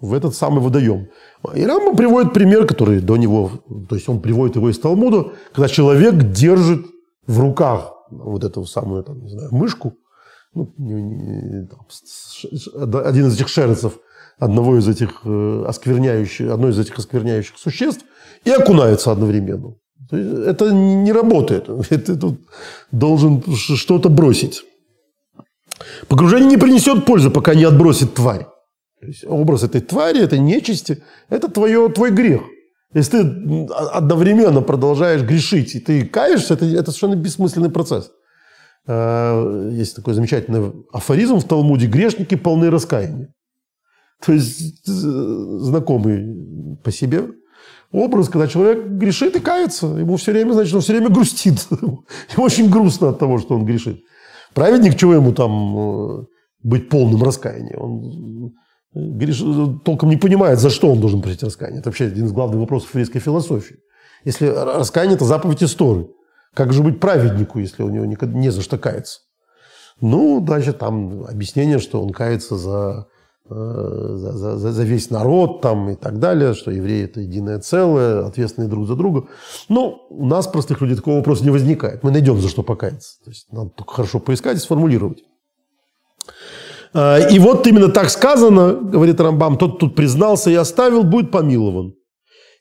в 0.00 0.14
этот 0.14 0.34
самый 0.34 0.60
водоем. 0.60 1.08
И 1.54 1.64
Рамбам 1.64 1.96
приводит 1.96 2.32
пример, 2.32 2.66
который 2.66 3.00
до 3.00 3.16
него, 3.16 3.50
то 3.88 3.94
есть 3.94 4.08
он 4.08 4.20
приводит 4.20 4.56
его 4.56 4.70
из 4.70 4.78
Талмуда, 4.78 5.32
когда 5.52 5.68
человек 5.68 6.30
держит 6.32 6.86
в 7.26 7.40
руках 7.40 7.92
вот 8.10 8.44
эту 8.44 8.64
самую, 8.64 9.02
там, 9.04 9.20
не 9.22 9.30
знаю, 9.30 9.48
мышку, 9.52 9.94
ну, 10.54 10.72
не, 10.78 11.02
не, 11.02 11.66
там, 11.66 13.00
один 13.04 13.26
из 13.26 13.34
этих 13.34 13.48
шерцев 13.48 13.98
одного 14.38 14.78
из 14.78 14.88
этих 14.88 15.20
э, 15.24 15.64
оскверняющих, 15.66 16.50
одной 16.50 16.70
из 16.70 16.78
этих 16.78 16.98
оскверняющих 16.98 17.58
существ 17.58 18.04
и 18.44 18.50
окунается 18.50 19.10
одновременно. 19.10 19.74
Это 20.10 20.72
не 20.72 21.12
работает. 21.12 21.68
Это 21.90 22.16
тут 22.16 22.40
должен 22.92 23.42
что-то 23.56 24.08
бросить. 24.08 24.64
Погружение 26.08 26.48
не 26.48 26.56
принесет 26.56 27.04
пользы, 27.04 27.30
пока 27.30 27.54
не 27.54 27.64
отбросит 27.64 28.14
тварь. 28.14 28.46
Образ 29.26 29.62
этой 29.62 29.80
твари, 29.80 30.20
этой 30.20 30.38
нечисти, 30.38 31.02
это 31.28 31.48
твое, 31.48 31.88
твой 31.88 32.10
грех. 32.10 32.42
Если 32.94 33.22
ты 33.22 33.66
одновременно 33.74 34.62
продолжаешь 34.62 35.22
грешить, 35.22 35.74
и 35.74 35.80
ты 35.80 36.06
каешься, 36.06 36.54
это, 36.54 36.64
это 36.64 36.90
совершенно 36.90 37.16
бессмысленный 37.16 37.70
процесс. 37.70 38.10
Э, 38.86 39.70
есть 39.72 39.94
такой 39.94 40.14
замечательный 40.14 40.72
афоризм 40.92 41.36
в 41.36 41.44
Талмуде 41.44 41.86
«Грешники 41.86 42.34
полны 42.34 42.70
раскаяния». 42.70 43.34
То 44.24 44.32
есть 44.32 44.88
э, 44.88 44.90
знакомый 44.90 46.78
по 46.82 46.90
себе 46.90 47.28
образ, 47.92 48.28
когда 48.28 48.48
человек 48.48 48.86
грешит 48.86 49.36
и 49.36 49.40
кается. 49.40 49.86
Ему 49.86 50.16
все 50.16 50.32
время, 50.32 50.52
значит, 50.52 50.74
он 50.74 50.80
все 50.80 50.94
время 50.94 51.10
грустит. 51.10 51.66
Ему 51.70 52.02
очень 52.38 52.70
грустно 52.70 53.10
от 53.10 53.18
того, 53.18 53.38
что 53.38 53.54
он 53.54 53.64
грешит. 53.64 54.02
Праведник, 54.54 54.96
чего 54.96 55.14
ему 55.14 55.32
там 55.32 55.78
э, 55.78 56.24
быть 56.62 56.88
полным 56.88 57.22
раскаянием? 57.22 57.80
Он 57.80 58.54
греш... 58.94 59.42
толком 59.84 60.10
не 60.10 60.16
понимает, 60.16 60.58
за 60.58 60.70
что 60.70 60.90
он 60.90 61.00
должен 61.00 61.22
просить 61.22 61.42
раскаяние. 61.42 61.80
Это 61.80 61.90
вообще 61.90 62.06
один 62.06 62.26
из 62.26 62.32
главных 62.32 62.60
вопросов 62.60 62.90
еврейской 62.90 63.20
философии. 63.20 63.76
Если 64.24 64.46
раскаяние– 64.46 65.14
это 65.16 65.24
заповедь 65.24 65.62
истории. 65.62 66.08
Как 66.54 66.72
же 66.72 66.82
быть 66.82 66.98
праведнику, 66.98 67.58
если 67.58 67.82
у 67.82 67.90
него 67.90 68.04
никогда 68.04 68.36
не 68.36 68.50
за 68.50 68.62
что 68.62 68.78
каяться? 68.78 69.20
Ну, 70.00 70.40
дальше 70.40 70.72
там 70.72 71.24
объяснение, 71.24 71.78
что 71.78 72.02
он 72.02 72.10
кается 72.10 72.56
за, 72.56 73.06
э, 73.48 73.54
за, 73.54 74.56
за, 74.56 74.72
за 74.72 74.82
весь 74.84 75.10
народ 75.10 75.60
там, 75.60 75.90
и 75.90 75.94
так 75.94 76.18
далее, 76.18 76.54
что 76.54 76.70
евреи– 76.70 77.04
это 77.04 77.20
единое 77.20 77.58
целое, 77.58 78.26
ответственные 78.26 78.68
друг 78.68 78.86
за 78.86 78.96
друга. 78.96 79.28
Но 79.68 80.06
у 80.10 80.26
нас, 80.26 80.46
простых 80.46 80.80
людей, 80.80 80.96
такого 80.96 81.16
вопроса 81.16 81.44
не 81.44 81.50
возникает. 81.50 82.02
Мы 82.02 82.10
найдем, 82.10 82.40
за 82.40 82.48
что 82.48 82.62
покаяться. 82.62 83.22
То 83.24 83.30
есть 83.30 83.52
надо 83.52 83.70
только 83.70 83.94
хорошо 83.94 84.18
поискать 84.18 84.56
и 84.56 84.60
сформулировать. 84.60 85.22
Э, 86.94 87.30
и 87.30 87.38
вот 87.38 87.66
именно 87.66 87.88
так 87.88 88.10
сказано, 88.10 88.74
говорит 88.74 89.20
Рамбам, 89.20 89.58
тот 89.58 89.78
тут 89.78 89.94
признался 89.94 90.50
и 90.50 90.54
оставил, 90.54 91.02
будет 91.02 91.30
помилован. 91.30 91.94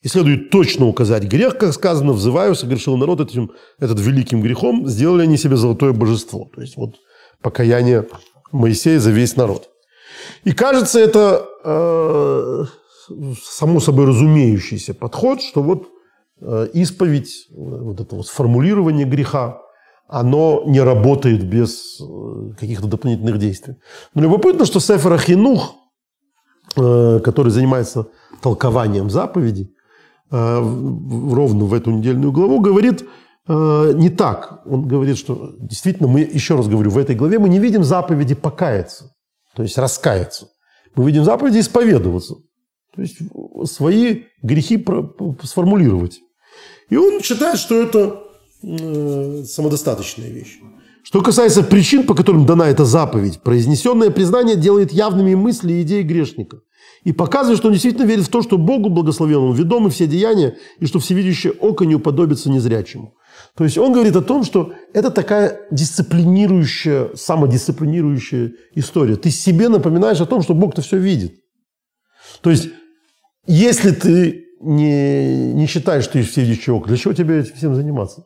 И 0.02 0.08
следует 0.08 0.52
точно 0.52 0.88
указать 0.88 1.24
грех, 1.24 1.58
как 1.58 1.74
сказано, 1.74 2.14
взываю, 2.14 2.56
согрешил 2.56 2.98
народ 2.98 3.20
этим, 3.20 3.52
этот 3.80 4.00
великим 4.00 4.42
грехом, 4.42 4.88
сделали 4.88 5.24
они 5.24 5.38
себе 5.38 5.58
золотое 5.58 5.92
божество. 5.92 6.50
То 6.54 6.62
есть 6.62 6.78
вот 6.78 6.96
покаяние 7.42 8.08
Моисея 8.52 9.00
за 9.00 9.12
весь 9.12 9.36
народ. 9.36 9.70
И 10.44 10.52
кажется, 10.52 11.00
это 11.00 11.46
э, 11.64 12.66
само 13.44 13.80
собой 13.80 14.06
разумеющийся 14.06 14.94
подход, 14.94 15.42
что 15.42 15.64
вот 15.64 15.88
э, 16.42 16.68
исповедь, 16.74 17.48
вот 17.50 18.00
это 18.00 18.16
вот 18.16 18.28
сформулирование 18.28 19.06
греха, 19.06 19.62
оно 20.08 20.64
не 20.66 20.80
работает 20.82 21.44
без 21.48 22.00
э, 22.00 22.54
каких-то 22.60 22.88
дополнительных 22.88 23.38
действий. 23.38 23.76
Но 24.14 24.22
любопытно, 24.22 24.66
что 24.66 24.80
Сефер 24.80 25.14
Ахинух, 25.14 25.76
э, 26.76 27.20
который 27.24 27.52
занимается 27.52 28.08
толкованием 28.42 29.10
заповедей, 29.10 29.74
Э, 30.30 30.60
ровно 30.60 31.66
в 31.66 31.74
эту 31.74 31.92
недельную 31.92 32.32
главу, 32.32 32.60
говорит 32.60 33.06
не 33.50 34.10
так. 34.10 34.60
Он 34.66 34.86
говорит, 34.86 35.18
что 35.18 35.54
действительно, 35.58 36.10
мы, 36.10 36.20
еще 36.20 36.58
раз 36.58 36.68
говорю, 36.68 36.92
в 36.92 36.98
этой 36.98 37.16
главе 37.16 37.40
мы 37.40 37.48
не 37.48 37.60
видим 37.60 37.82
заповеди 37.82 38.36
покаяться, 38.36 39.16
то 39.56 39.64
есть 39.64 39.78
раскаяться. 39.78 40.50
Мы 40.96 41.06
видим 41.06 41.24
заповеди 41.24 41.60
исповедоваться, 41.60 42.36
то 42.94 43.02
есть 43.02 43.20
свои 43.64 44.24
грехи 44.44 44.86
сформулировать. 45.44 46.20
И 46.90 46.98
он 46.98 47.22
считает, 47.22 47.58
что 47.58 47.82
это 47.82 48.22
самодостаточная 48.62 50.30
вещь. 50.30 50.60
Что 51.04 51.22
касается 51.22 51.64
причин, 51.64 52.06
по 52.06 52.14
которым 52.14 52.46
дана 52.46 52.68
эта 52.68 52.84
заповедь, 52.84 53.42
произнесенное 53.42 54.10
признание 54.10 54.58
делает 54.58 54.92
явными 54.92 55.36
мысли 55.36 55.74
и 55.74 55.82
идеи 55.84 56.02
грешника. 56.02 56.60
И 57.06 57.14
показывает, 57.14 57.60
что 57.60 57.68
он 57.68 57.74
действительно 57.74 58.06
верит 58.06 58.26
в 58.26 58.30
то, 58.30 58.42
что 58.42 58.58
Богу 58.58 58.90
благословенному 58.90 59.54
ведомы 59.54 59.90
все 59.90 60.08
деяния, 60.08 60.58
и 60.80 60.86
что 60.86 61.00
всевидящее 61.00 61.54
око 61.54 61.86
не 61.86 61.96
уподобится 61.96 62.50
незрячему. 62.50 63.14
То 63.56 63.64
есть 63.64 63.78
он 63.78 63.94
говорит 63.94 64.16
о 64.16 64.22
том, 64.22 64.44
что 64.44 64.74
это 64.94 65.10
такая 65.10 65.62
дисциплинирующая, 65.72 67.12
самодисциплинирующая 67.16 68.52
история. 68.76 69.16
Ты 69.16 69.30
себе 69.30 69.70
напоминаешь 69.70 70.20
о 70.20 70.26
том, 70.26 70.42
что 70.42 70.54
Бог-то 70.54 70.82
все 70.82 70.98
видит. 70.98 71.36
То 72.42 72.50
есть, 72.50 72.70
если 73.46 73.92
ты 73.92 74.46
не, 74.60 75.54
не 75.54 75.68
считаешь, 75.68 76.04
что 76.04 76.14
ты 76.14 76.24
всевидящий 76.24 76.74
око, 76.74 76.90
для 76.90 76.98
чего 76.98 77.14
тебе 77.14 77.40
этим 77.40 77.56
всем 77.56 77.76
заниматься? 77.76 78.26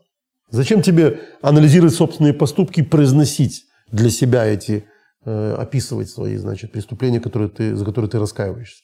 Зачем 0.52 0.82
тебе 0.82 1.22
анализировать 1.41 1.95
собственные 1.95 2.34
поступки 2.34 2.84
произносить 2.84 3.64
для 3.91 4.10
себя 4.10 4.45
эти, 4.45 4.86
э, 5.26 5.56
описывать 5.58 6.10
свои, 6.10 6.36
значит, 6.36 6.72
преступления, 6.72 7.22
которые 7.22 7.49
ты, 7.49 7.76
за 7.76 7.86
которые 7.86 8.12
ты 8.12 8.20
раскаиваешься? 8.20 8.84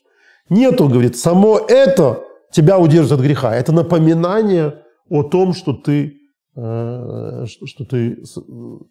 Нет, 0.50 0.80
он 0.80 0.92
говорит, 0.92 1.18
само 1.18 1.60
это 1.60 2.24
тебя 2.52 2.80
удержит 2.80 3.12
от 3.12 3.20
греха. 3.20 3.54
Это 3.54 3.74
напоминание 3.74 4.82
о 5.10 5.24
том, 5.24 5.54
что 5.54 5.74
ты, 5.74 6.18
э, 6.56 7.46
что 7.66 7.86
ты 7.86 8.24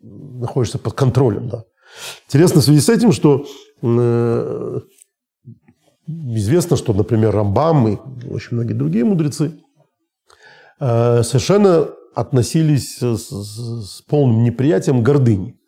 находишься 0.02 0.78
под 0.78 0.92
контролем. 0.92 1.48
Да. 1.48 1.64
Интересно 2.28 2.60
в 2.60 2.64
связи 2.64 2.80
с 2.80 2.90
этим, 2.90 3.12
что 3.12 3.46
э, 3.82 4.80
известно, 6.06 6.76
что, 6.76 6.92
например, 6.92 7.34
Рамбам 7.34 7.88
и 7.88 7.98
очень 8.28 8.56
многие 8.56 8.74
другие 8.74 9.04
мудрецы 9.04 9.60
э, 10.78 11.22
совершенно 11.22 11.88
относились 12.16 12.96
с, 12.96 13.18
с, 13.18 13.98
с 13.98 14.02
полным 14.02 14.42
неприятием 14.42 15.02
гордыни. 15.02 15.60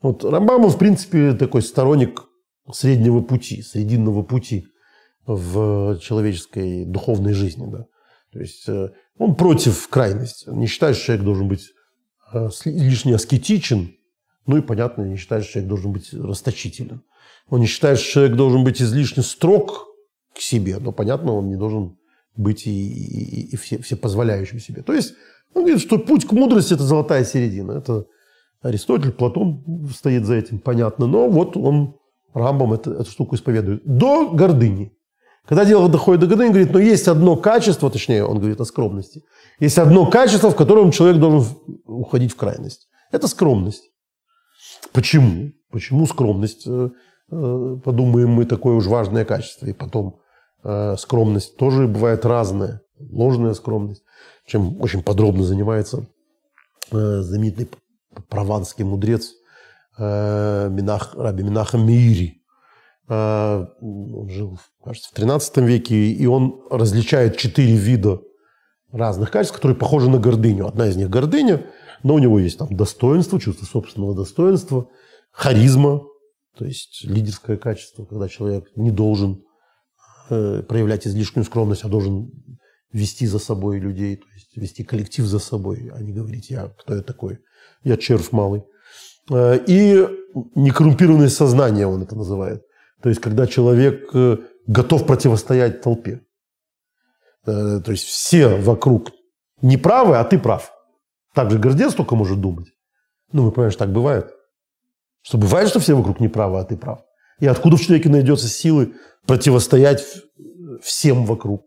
Вот 0.00 0.24
Рамбам, 0.24 0.68
в 0.68 0.78
принципе, 0.78 1.32
такой 1.32 1.60
сторонник 1.62 2.22
среднего 2.72 3.20
пути, 3.20 3.62
срединного 3.62 4.22
пути 4.22 4.68
в 5.26 5.98
человеческой 5.98 6.84
духовной 6.84 7.32
жизни. 7.32 7.68
Да. 7.68 7.86
То 8.32 8.38
есть 8.38 8.68
э, 8.68 8.90
он 9.18 9.34
против 9.34 9.88
крайности. 9.88 10.48
Он 10.48 10.60
не 10.60 10.68
считает, 10.68 10.96
что 10.96 11.06
человек 11.06 11.24
должен 11.24 11.48
быть 11.48 11.70
э, 12.32 12.48
лишне 12.64 13.16
аскетичен. 13.16 13.92
Ну 14.46 14.58
и, 14.58 14.60
понятно, 14.60 15.02
не 15.02 15.16
считает, 15.16 15.42
что 15.42 15.54
человек 15.54 15.68
должен 15.68 15.92
быть 15.92 16.14
расточителен. 16.14 17.02
Он 17.48 17.58
не 17.58 17.66
считает, 17.66 17.98
что 17.98 18.12
человек 18.12 18.36
должен 18.36 18.62
быть 18.62 18.80
излишне 18.80 19.24
строг 19.24 19.88
к 20.32 20.40
себе. 20.40 20.78
Но, 20.78 20.92
понятно, 20.92 21.32
он 21.32 21.48
не 21.48 21.56
должен 21.56 21.98
быть 22.36 22.66
и, 22.66 22.70
и, 22.70 23.54
и 23.54 23.56
все 23.56 23.96
позволяющим 23.96 24.60
себе. 24.60 24.82
То 24.82 24.92
есть 24.92 25.14
он 25.54 25.62
говорит, 25.62 25.82
что 25.82 25.98
путь 25.98 26.26
к 26.26 26.32
мудрости– 26.32 26.74
это 26.74 26.82
золотая 26.82 27.24
середина. 27.24 27.72
Это 27.72 28.06
Аристотель, 28.62 29.12
Платон 29.12 29.62
стоит 29.94 30.24
за 30.24 30.34
этим, 30.34 30.58
понятно. 30.58 31.06
Но 31.06 31.28
вот 31.28 31.56
он, 31.56 31.96
Рамбом 32.32 32.72
эту, 32.72 32.92
эту 32.92 33.10
штуку 33.10 33.34
исповедует. 33.34 33.82
До 33.84 34.30
гордыни. 34.30 34.92
Когда 35.46 35.64
дело 35.64 35.88
доходит 35.88 36.20
до 36.20 36.26
гордыни, 36.26 36.48
он 36.48 36.52
говорит, 36.52 36.72
но 36.72 36.78
есть 36.78 37.08
одно 37.08 37.36
качество, 37.36 37.90
точнее, 37.90 38.24
он 38.24 38.38
говорит 38.38 38.60
о 38.60 38.64
скромности. 38.64 39.22
Есть 39.58 39.78
одно 39.78 40.06
качество, 40.06 40.50
в 40.50 40.56
котором 40.56 40.90
человек 40.90 41.18
должен 41.18 41.54
уходить 41.84 42.32
в 42.32 42.36
крайность. 42.36 42.88
Это 43.10 43.28
скромность. 43.28 43.90
Почему? 44.92 45.52
Почему 45.70 46.06
скромность? 46.06 46.66
Э, 46.66 46.90
э, 47.30 47.76
подумаем 47.84 48.30
мы, 48.30 48.46
такое 48.46 48.76
уж 48.76 48.86
важное 48.86 49.24
качество. 49.24 49.66
И 49.66 49.72
потом 49.72 50.20
э, 50.64 50.96
скромность 50.96 51.56
тоже 51.56 51.88
бывает 51.88 52.24
разная. 52.24 52.80
Ложная 52.98 53.54
скромность 53.54 54.04
чем 54.46 54.80
очень 54.80 55.02
подробно 55.02 55.44
занимается 55.44 56.06
э, 56.90 57.20
знаменитый 57.20 57.68
прованский 58.28 58.84
мудрец 58.84 59.32
э, 59.98 60.68
Минах, 60.70 61.14
Раби 61.14 61.42
Минаха 61.42 61.78
Миири. 61.78 62.42
Э, 63.08 63.66
он 63.80 64.28
жил, 64.28 64.58
кажется, 64.84 65.10
в 65.10 65.14
13 65.14 65.58
веке, 65.58 65.96
и 65.96 66.26
он 66.26 66.62
различает 66.70 67.36
четыре 67.36 67.76
вида 67.76 68.20
разных 68.90 69.30
качеств, 69.30 69.54
которые 69.54 69.76
похожи 69.76 70.10
на 70.10 70.18
гордыню. 70.18 70.66
Одна 70.66 70.88
из 70.88 70.96
них 70.96 71.08
гордыня, 71.08 71.66
но 72.02 72.14
у 72.14 72.18
него 72.18 72.38
есть 72.38 72.58
там 72.58 72.74
достоинство, 72.76 73.40
чувство 73.40 73.64
собственного 73.64 74.14
достоинства, 74.14 74.88
харизма, 75.30 76.02
то 76.58 76.66
есть 76.66 77.04
лидерское 77.04 77.56
качество, 77.56 78.04
когда 78.04 78.28
человек 78.28 78.70
не 78.76 78.90
должен 78.90 79.44
проявлять 80.28 81.06
излишнюю 81.06 81.44
скромность, 81.44 81.84
а 81.84 81.88
должен 81.88 82.30
вести 82.92 83.26
за 83.26 83.38
собой 83.38 83.78
людей, 83.78 84.16
то 84.16 84.26
есть 84.34 84.56
вести 84.56 84.84
коллектив 84.84 85.24
за 85.24 85.38
собой, 85.38 85.90
а 85.94 86.00
не 86.00 86.12
говорить, 86.12 86.50
я 86.50 86.68
кто 86.68 86.94
я 86.94 87.02
такой, 87.02 87.38
я 87.84 87.96
червь 87.96 88.32
малый. 88.32 88.64
Э, 89.30 89.58
и 89.66 90.06
некоррумпированное 90.54 91.28
сознание 91.28 91.86
он 91.86 92.02
это 92.02 92.16
называет. 92.16 92.64
То 93.02 93.08
есть, 93.08 93.20
когда 93.20 93.46
человек 93.46 94.10
э, 94.14 94.38
готов 94.66 95.06
противостоять 95.06 95.82
толпе. 95.82 96.22
Э, 97.46 97.80
то 97.84 97.90
есть, 97.90 98.04
все 98.04 98.48
вокруг 98.48 99.10
не 99.60 99.76
правы, 99.76 100.16
а 100.16 100.24
ты 100.24 100.38
прав. 100.38 100.72
Так 101.34 101.50
же 101.50 101.58
гордец 101.58 101.94
только 101.94 102.14
может 102.14 102.40
думать. 102.40 102.68
Ну, 103.32 103.44
вы 103.44 103.52
понимаете, 103.52 103.78
так 103.78 103.92
бывает. 103.92 104.30
Что 105.22 105.38
бывает, 105.38 105.68
что 105.68 105.80
все 105.80 105.94
вокруг 105.94 106.20
не 106.20 106.28
правы, 106.28 106.58
а 106.58 106.64
ты 106.64 106.76
прав. 106.76 107.00
И 107.40 107.46
откуда 107.46 107.76
в 107.76 107.80
человеке 107.80 108.08
найдется 108.08 108.48
силы 108.48 108.94
противостоять 109.26 110.04
всем 110.82 111.24
вокруг? 111.24 111.64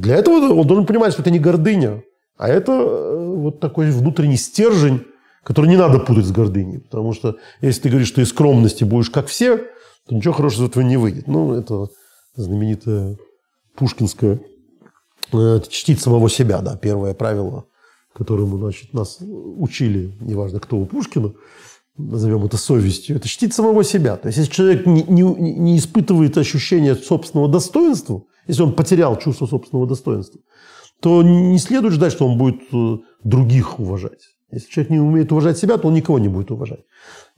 Для 0.00 0.16
этого 0.16 0.52
он 0.52 0.66
должен 0.66 0.86
понимать, 0.86 1.12
что 1.12 1.22
это 1.22 1.30
не 1.30 1.38
гордыня, 1.38 2.02
а 2.38 2.48
это 2.48 2.72
э, 2.72 3.26
вот 3.36 3.60
такой 3.60 3.90
внутренний 3.90 4.36
стержень, 4.36 5.04
который 5.44 5.66
не 5.66 5.76
надо 5.76 5.98
путать 5.98 6.24
с 6.24 6.32
гордыней. 6.32 6.80
Потому 6.80 7.12
что 7.12 7.36
если 7.60 7.82
ты 7.82 7.88
говоришь, 7.90 8.08
что 8.08 8.22
из 8.22 8.30
скромности 8.30 8.84
будешь 8.84 9.10
как 9.10 9.26
все, 9.26 9.58
то 10.08 10.14
ничего 10.14 10.32
хорошего 10.32 10.64
из 10.64 10.70
этого 10.70 10.82
не 10.82 10.96
выйдет. 10.96 11.26
Ну, 11.26 11.52
это 11.52 11.88
знаменитая 12.34 13.18
пушкинская 13.76 14.40
э, 15.32 15.60
чтить 15.68 16.00
самого 16.00 16.30
себя, 16.30 16.60
да, 16.62 16.76
первое 16.76 17.14
правило, 17.14 17.66
которому, 18.14 18.58
значит, 18.58 18.94
нас 18.94 19.18
учили, 19.20 20.12
неважно, 20.20 20.60
кто 20.60 20.78
у 20.78 20.86
Пушкина, 20.86 21.34
назовем 21.98 22.44
это 22.44 22.56
совестью, 22.56 23.16
это 23.16 23.28
чтить 23.28 23.52
самого 23.52 23.84
себя. 23.84 24.16
То 24.16 24.28
есть, 24.28 24.38
если 24.38 24.50
человек 24.50 24.86
не, 24.86 25.02
не, 25.02 25.22
не 25.22 25.78
испытывает 25.78 26.38
ощущения 26.38 26.94
собственного 26.94 27.50
достоинства, 27.50 28.22
если 28.46 28.62
он 28.62 28.72
потерял 28.72 29.18
чувство 29.18 29.46
собственного 29.46 29.86
достоинства, 29.86 30.40
то 31.00 31.22
не 31.22 31.58
следует 31.58 31.94
ждать, 31.94 32.12
что 32.12 32.26
он 32.26 32.38
будет 32.38 32.60
э, 32.72 32.98
других 33.24 33.80
уважать. 33.80 34.20
Если 34.52 34.70
человек 34.70 34.90
не 34.90 35.00
умеет 35.00 35.32
уважать 35.32 35.58
себя, 35.58 35.76
то 35.76 35.88
он 35.88 35.94
никого 35.94 36.18
не 36.18 36.28
будет 36.28 36.50
уважать. 36.50 36.80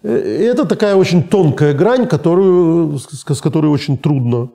Э, 0.03 0.11
это 0.11 0.67
такая 0.67 0.97
очень 0.97 1.23
тонкая 1.23 1.73
грань, 1.73 2.07
которую, 2.07 2.99
с 2.99 3.41
которой 3.41 3.67
очень 3.67 3.97
трудно 3.97 4.51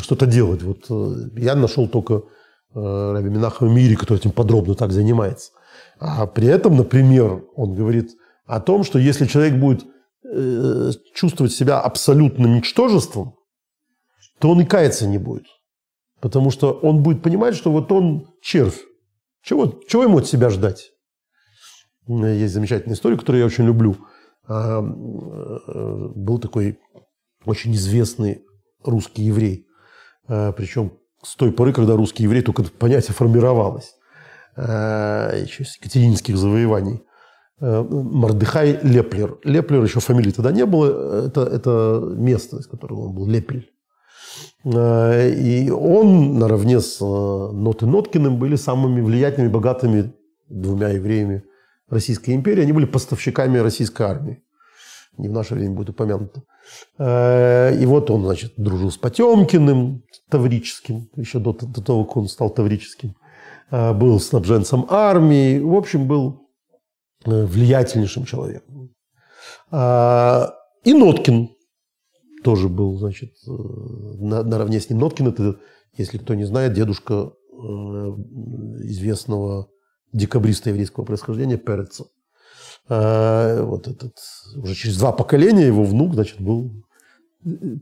что-то 0.00 0.26
делать. 0.26 0.62
Вот 0.62 0.86
э, 0.90 1.40
я 1.40 1.54
нашел 1.54 1.88
только 1.88 2.22
Раби 2.72 3.30
Минахова 3.30 3.68
Мири, 3.68 3.96
который 3.96 4.18
этим 4.18 4.30
подробно 4.30 4.74
так 4.74 4.92
занимается. 4.92 5.50
А 5.98 6.26
при 6.26 6.46
этом, 6.46 6.76
например, 6.76 7.42
он 7.56 7.74
говорит 7.74 8.10
о 8.46 8.60
том, 8.60 8.84
что 8.84 8.98
если 9.00 9.26
человек 9.26 9.54
будет 9.54 9.84
чувствовать 11.14 11.52
себя 11.52 11.80
абсолютным 11.80 12.54
ничтожеством, 12.54 13.34
то 14.38 14.50
он 14.50 14.60
и 14.60 14.64
каяться 14.64 15.08
не 15.08 15.18
будет. 15.18 15.46
Потому 16.20 16.50
что 16.50 16.72
он 16.72 17.02
будет 17.02 17.22
понимать, 17.22 17.54
что 17.54 17.72
вот 17.72 17.90
он 17.92 18.28
червь. 18.42 18.80
Чего, 19.42 19.80
чего 19.88 20.04
ему 20.04 20.18
от 20.18 20.26
себя 20.26 20.50
ждать? 20.50 20.90
Есть 22.06 22.54
замечательная 22.54 22.94
история, 22.94 23.16
которую 23.16 23.40
я 23.40 23.46
очень 23.46 23.64
люблю. 23.64 23.96
А, 24.46 24.80
э, 24.80 26.08
был 26.14 26.38
такой 26.38 26.78
очень 27.44 27.74
известный 27.74 28.42
русский 28.82 29.22
еврей. 29.22 29.66
А, 30.28 30.52
Причем 30.52 30.98
с 31.22 31.36
той 31.36 31.52
поры, 31.52 31.72
когда 31.72 31.94
русский 31.94 32.24
еврей 32.24 32.42
только 32.42 32.64
понятие 32.64 33.14
формировалось. 33.14 33.94
А, 34.56 35.34
еще 35.34 35.64
с 35.64 35.76
екатерининских 35.76 36.36
завоеваний. 36.36 37.02
Мардыхай 37.60 38.80
Леплер. 38.82 39.38
Леплер 39.44 39.82
еще 39.84 40.00
фамилии 40.00 40.30
тогда 40.30 40.50
не 40.50 40.64
было. 40.64 41.26
Это, 41.26 41.42
это 41.42 42.02
место, 42.16 42.56
из 42.56 42.66
которого 42.66 43.08
он 43.08 43.14
был, 43.14 43.26
Лепель. 43.26 43.70
Э, 44.64 45.30
и 45.30 45.70
он 45.70 46.38
наравне 46.38 46.80
с 46.80 47.00
э, 47.00 47.04
Нот 47.04 47.82
и 47.82 47.86
Ноткиным 47.86 48.38
были 48.38 48.56
самыми 48.56 49.00
влиятельными, 49.00 49.50
богатыми 49.50 50.12
двумя 50.48 50.88
евреями 50.88 51.44
Российской 51.88 52.34
империи. 52.34 52.62
Они 52.62 52.72
были 52.72 52.86
поставщиками 52.86 53.58
российской 53.58 54.02
армии. 54.02 54.42
Не 55.16 55.28
в 55.28 55.32
наше 55.32 55.54
время 55.54 55.74
будет 55.74 55.90
упомянуто. 55.90 56.42
Э, 56.98 57.74
и 57.74 57.86
вот 57.86 58.10
он, 58.10 58.24
значит, 58.24 58.52
дружил 58.56 58.90
с 58.90 58.98
Потемкиным, 58.98 60.02
Таврическим, 60.28 61.08
еще 61.16 61.38
до, 61.38 61.52
до 61.52 61.82
того, 61.82 62.04
как 62.04 62.18
он 62.18 62.28
стал 62.28 62.50
Таврическим. 62.50 63.16
Был 63.70 64.18
снабженцем 64.18 64.86
армии. 64.88 65.60
В 65.60 65.76
общем, 65.76 66.08
был 66.08 66.48
влиятельнейшим 67.24 68.24
человеком. 68.24 68.90
И 69.72 70.92
Ноткин 70.92 71.50
тоже 72.42 72.68
был, 72.68 72.96
значит, 72.98 73.32
э, 73.46 73.50
на, 73.50 74.42
наравне 74.42 74.80
с 74.80 74.90
ним 74.90 75.00
Ноткин. 75.00 75.28
Это, 75.28 75.56
если 75.96 76.18
кто 76.18 76.34
не 76.34 76.44
знает, 76.44 76.72
дедушка 76.72 77.32
известного 78.82 79.68
декабриста 80.12 80.70
еврейского 80.70 81.04
происхождения 81.04 81.58
Переца. 81.58 82.06
Вот 82.88 83.86
этот, 83.86 84.16
уже 84.56 84.74
через 84.74 84.98
два 84.98 85.12
поколения 85.12 85.66
его 85.66 85.84
внук, 85.84 86.14
значит, 86.14 86.40
был 86.40 86.72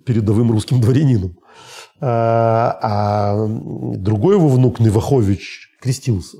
передовым 0.04 0.50
русским 0.50 0.80
дворянином. 0.80 1.38
А 2.00 3.46
другой 3.48 4.34
его 4.34 4.48
внук, 4.48 4.80
Невахович, 4.80 5.78
крестился. 5.80 6.38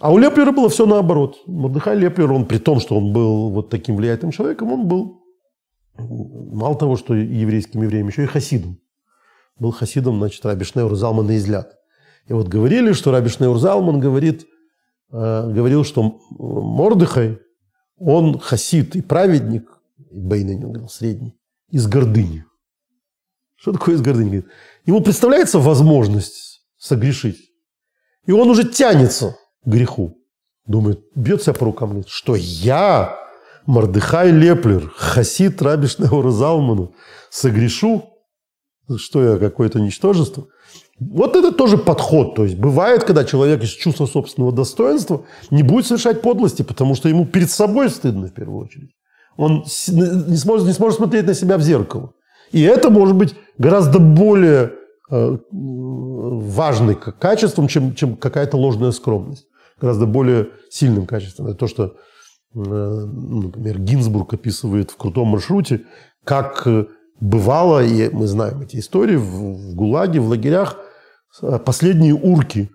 А 0.00 0.12
у 0.12 0.18
Леплера 0.18 0.52
было 0.52 0.68
все 0.68 0.84
наоборот. 0.84 1.38
Мордыхай 1.46 1.96
Леплер, 1.96 2.30
он 2.30 2.44
при 2.46 2.58
том, 2.58 2.78
что 2.80 2.98
он 2.98 3.12
был 3.12 3.50
вот 3.50 3.70
таким 3.70 3.96
влиятельным 3.96 4.32
человеком, 4.32 4.70
он 4.70 4.86
был 4.86 5.23
мало 5.96 6.76
того, 6.76 6.96
что 6.96 7.14
еврейским 7.14 7.82
евреем, 7.82 8.08
еще 8.08 8.24
и 8.24 8.26
хасидом. 8.26 8.80
Был 9.58 9.70
хасидом, 9.70 10.18
значит, 10.18 10.44
Раби 10.44 10.64
Шнеур 10.64 10.94
Залман 10.94 11.34
Излят. 11.36 11.76
И 12.26 12.32
вот 12.32 12.48
говорили, 12.48 12.92
что 12.92 13.12
Раби 13.12 13.28
Шнеур 13.28 13.58
Залман 13.58 14.00
говорит, 14.00 14.46
э, 15.12 15.52
говорил, 15.52 15.84
что 15.84 16.18
Мордыхай, 16.30 17.38
он 17.96 18.38
хасид 18.38 18.96
и 18.96 19.02
праведник, 19.02 19.68
Бейнин, 20.10 20.64
он 20.64 20.72
говорил, 20.72 20.88
средний, 20.88 21.38
из 21.70 21.86
гордыни. 21.86 22.44
Что 23.56 23.72
такое 23.72 23.94
из 23.94 24.00
гордыни? 24.00 24.44
Ему 24.84 25.00
представляется 25.00 25.58
возможность 25.58 26.66
согрешить. 26.76 27.50
И 28.26 28.32
он 28.32 28.48
уже 28.50 28.64
тянется 28.64 29.36
к 29.64 29.68
греху. 29.68 30.18
Думает, 30.66 31.00
бьет 31.14 31.42
себя 31.42 31.52
по 31.52 31.66
рукам, 31.66 31.90
говорит, 31.90 32.08
что 32.08 32.34
я, 32.36 33.18
Мордыхай 33.66 34.30
Леплер, 34.30 34.92
хасид 34.96 35.62
Рабишнеура 35.62 36.30
Залмана, 36.30 36.90
согрешу, 37.30 38.10
что 38.96 39.22
я 39.22 39.38
какое-то 39.38 39.80
ничтожество. 39.80 40.46
Вот 41.00 41.34
это 41.36 41.50
тоже 41.52 41.76
подход. 41.78 42.34
То 42.36 42.44
есть 42.44 42.56
бывает, 42.56 43.04
когда 43.04 43.24
человек 43.24 43.62
из 43.62 43.70
чувства 43.70 44.06
собственного 44.06 44.52
достоинства 44.52 45.24
не 45.50 45.62
будет 45.62 45.86
совершать 45.86 46.22
подлости, 46.22 46.62
потому 46.62 46.94
что 46.94 47.08
ему 47.08 47.26
перед 47.26 47.50
собой 47.50 47.90
стыдно 47.90 48.28
в 48.28 48.34
первую 48.34 48.64
очередь. 48.64 48.90
Он 49.36 49.64
не 49.88 50.36
сможет, 50.36 50.66
не 50.66 50.72
сможет 50.72 50.98
смотреть 50.98 51.26
на 51.26 51.34
себя 51.34 51.58
в 51.58 51.62
зеркало. 51.62 52.12
И 52.52 52.62
это 52.62 52.90
может 52.90 53.16
быть 53.16 53.34
гораздо 53.58 53.98
более 53.98 54.72
э, 55.10 55.38
важным 55.50 56.94
качеством, 56.94 57.66
чем, 57.66 57.94
чем 57.94 58.16
какая-то 58.16 58.56
ложная 58.56 58.92
скромность. 58.92 59.46
Гораздо 59.80 60.06
более 60.06 60.50
сильным 60.70 61.06
качеством. 61.06 61.48
Это 61.48 61.56
то, 61.56 61.66
что, 61.66 61.96
например, 62.54 63.78
Гинзбург 63.80 64.34
описывает 64.34 64.90
в 64.90 64.96
«Крутом 64.96 65.28
маршруте», 65.28 65.82
как 66.24 66.66
э, 66.66 66.86
бывало, 67.20 67.84
и 67.84 68.08
мы 68.10 68.26
знаем 68.26 68.60
эти 68.62 68.76
истории, 68.76 69.16
в 69.16 69.74
ГУЛАГе, 69.74 70.20
в 70.20 70.28
лагерях, 70.28 70.78
последние 71.64 72.14
урки 72.14 72.70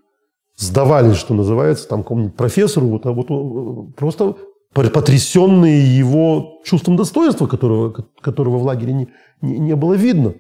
сдавались, 0.57 1.15
что 1.15 1.33
называется, 1.33 1.87
там 1.87 2.03
какому-нибудь 2.03 2.35
профессору, 2.35 2.87
вот, 2.87 3.05
а 3.05 3.11
вот 3.11 3.95
просто 3.95 4.35
потрясенные 4.73 5.97
его 5.97 6.59
чувством 6.63 6.95
достоинства, 6.95 7.47
которого, 7.47 7.93
которого 8.21 8.57
в 8.57 8.63
лагере 8.63 8.93
не, 8.93 9.07
не, 9.41 9.57
не 9.57 9.75
было 9.75 9.93
видно. 9.93 10.35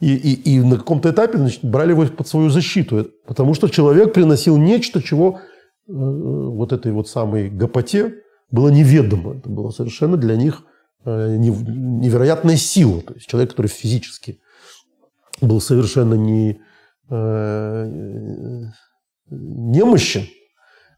И, 0.00 0.14
и, 0.14 0.56
и 0.56 0.60
на 0.60 0.76
каком-то 0.76 1.10
этапе 1.10 1.38
значит, 1.38 1.64
брали 1.64 1.90
его 1.90 2.04
под 2.06 2.26
свою 2.26 2.50
защиту, 2.50 3.08
потому 3.26 3.54
что 3.54 3.68
человек 3.68 4.12
приносил 4.12 4.56
нечто, 4.56 5.02
чего 5.02 5.38
э, 5.38 5.92
вот 5.92 6.72
этой 6.72 6.92
вот 6.92 7.08
самой 7.08 7.48
гопоте 7.48 8.14
было 8.54 8.68
неведомо. 8.68 9.36
Это 9.36 9.48
было 9.48 9.70
совершенно 9.70 10.16
для 10.16 10.36
них 10.36 10.62
э, 11.04 11.36
невероятная 11.36 12.56
сила. 12.56 13.02
То 13.02 13.14
есть 13.14 13.26
человек, 13.26 13.50
который 13.50 13.66
физически 13.66 14.40
был 15.40 15.60
совершенно 15.60 16.14
не, 16.14 16.60
э, 17.10 18.62
немощен, 19.28 20.28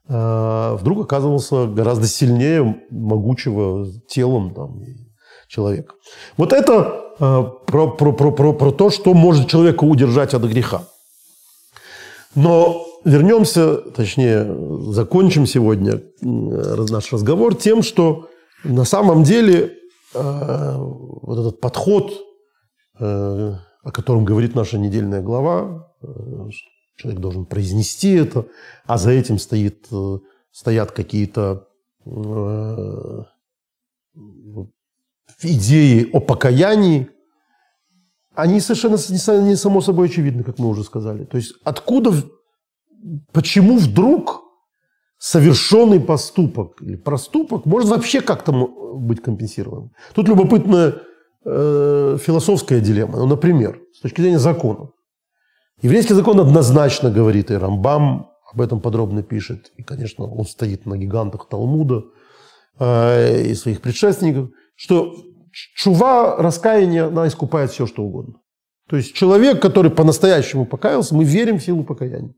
а, 0.08 0.76
вдруг 0.76 1.06
оказывался 1.06 1.66
гораздо 1.66 2.06
сильнее 2.06 2.82
могучего 2.90 3.90
телом 4.06 4.54
там, 4.54 4.82
человека. 5.48 5.94
Вот 6.36 6.52
это 6.52 7.02
про, 7.18 7.88
про, 7.88 8.12
про, 8.12 8.30
про, 8.30 8.52
про 8.52 8.70
то, 8.72 8.90
что 8.90 9.14
может 9.14 9.48
человека 9.48 9.84
удержать 9.84 10.34
от 10.34 10.42
греха. 10.42 10.82
Но 12.34 12.86
вернемся, 13.06 13.76
точнее, 13.76 14.44
закончим 14.92 15.46
сегодня 15.46 16.02
наш 16.20 17.12
разговор 17.12 17.54
тем, 17.54 17.82
что 17.82 18.28
на 18.64 18.84
самом 18.84 19.22
деле 19.22 19.74
а, 20.14 20.76
вот 20.78 21.38
этот 21.38 21.60
подход, 21.60 22.12
о 22.98 23.92
котором 23.92 24.24
говорит 24.24 24.54
наша 24.54 24.78
недельная 24.78 25.22
глава, 25.22 25.86
человек 26.96 27.20
должен 27.20 27.46
произнести 27.46 28.12
это, 28.14 28.46
а 28.86 28.98
за 28.98 29.10
этим 29.10 29.38
стоит, 29.38 29.86
э, 29.92 30.18
стоят 30.50 30.92
какие-то 30.92 31.68
э, 32.06 33.22
идеи 35.42 36.10
о 36.12 36.20
покаянии, 36.20 37.10
они 38.34 38.60
совершенно 38.60 38.96
не 39.42 39.56
само 39.56 39.80
собой 39.80 40.08
очевидны, 40.08 40.42
как 40.42 40.58
мы 40.58 40.68
уже 40.68 40.84
сказали. 40.84 41.24
То 41.24 41.36
есть 41.36 41.54
откуда, 41.64 42.12
почему 43.32 43.78
вдруг 43.78 44.42
совершенный 45.18 46.00
поступок 46.00 46.80
или 46.82 46.96
проступок 46.96 47.66
может 47.66 47.90
вообще 47.90 48.20
как-то 48.20 48.52
быть 48.52 49.22
компенсирован? 49.22 49.90
Тут 50.14 50.28
любопытная 50.28 50.94
э, 51.44 52.18
философская 52.20 52.80
дилемма. 52.80 53.18
Ну, 53.18 53.26
например, 53.26 53.80
с 53.92 54.00
точки 54.00 54.20
зрения 54.20 54.38
закона. 54.38 54.90
Еврейский 55.82 56.14
закон 56.14 56.40
однозначно 56.40 57.10
говорит, 57.10 57.50
и 57.50 57.54
Рамбам 57.54 58.30
об 58.52 58.60
этом 58.60 58.80
подробно 58.80 59.22
пишет, 59.22 59.72
и, 59.76 59.82
конечно, 59.82 60.24
он 60.24 60.46
стоит 60.46 60.86
на 60.86 60.96
гигантах 60.96 61.48
Талмуда 61.48 62.04
э, 62.78 63.42
и 63.42 63.54
своих 63.54 63.82
предшественников, 63.82 64.50
что 64.74 65.14
чува, 65.74 66.36
раскаяние, 66.36 67.04
она 67.04 67.26
искупает 67.28 67.70
все, 67.70 67.86
что 67.86 68.02
угодно. 68.02 68.34
То 68.88 68.96
есть 68.96 69.14
человек, 69.14 69.60
который 69.60 69.90
по-настоящему 69.90 70.64
покаялся, 70.64 71.14
мы 71.14 71.24
верим 71.24 71.58
в 71.58 71.62
силу 71.62 71.84
покаяния. 71.84 72.34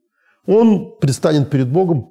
Он 0.48 0.96
предстанет 0.98 1.50
перед 1.50 1.70
Богом 1.70 2.10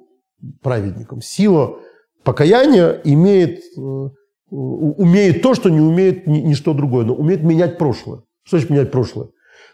праведником. 0.62 1.20
Сила 1.20 1.78
покаяния 2.22 3.00
имеет, 3.04 3.60
э, 3.76 4.08
умеет 4.50 5.42
то, 5.42 5.54
что 5.54 5.68
не 5.68 5.80
умеет 5.80 6.26
ничто 6.26 6.72
другое, 6.72 7.04
но 7.04 7.14
умеет 7.14 7.42
менять 7.42 7.76
прошлое. 7.76 8.22
Что 8.44 8.56
значит 8.56 8.70
менять 8.70 8.90
прошлое? 8.90 9.28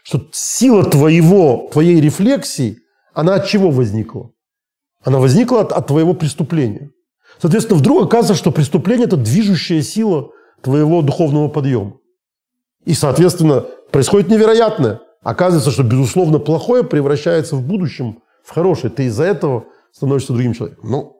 что 0.05 0.21
сила 0.31 0.83
твоего, 0.83 1.67
твоей 1.71 1.99
рефлексии, 1.99 2.77
она 3.13 3.35
от 3.35 3.47
чего 3.47 3.71
возникла? 3.71 4.29
Она 5.03 5.19
возникла 5.19 5.61
от, 5.61 5.71
от 5.71 5.87
твоего 5.87 6.13
преступления. 6.13 6.91
Соответственно, 7.41 7.79
вдруг 7.79 8.05
оказывается, 8.05 8.39
что 8.39 8.51
преступление– 8.51 9.07
это 9.07 9.17
движущая 9.17 9.81
сила 9.81 10.29
твоего 10.61 11.01
духовного 11.01 11.47
подъема. 11.47 11.97
И, 12.85 12.93
соответственно, 12.93 13.65
происходит 13.91 14.29
невероятное. 14.29 15.01
Оказывается, 15.23 15.71
что, 15.71 15.81
безусловно, 15.81 16.37
плохое 16.37 16.83
превращается 16.83 17.55
в 17.55 17.65
будущем 17.65 18.19
в 18.45 18.51
хорошее. 18.51 18.93
Ты 18.93 19.05
из-за 19.05 19.23
этого 19.23 19.65
становишься 19.91 20.33
другим 20.33 20.53
человеком. 20.53 20.89
Ну, 20.89 21.15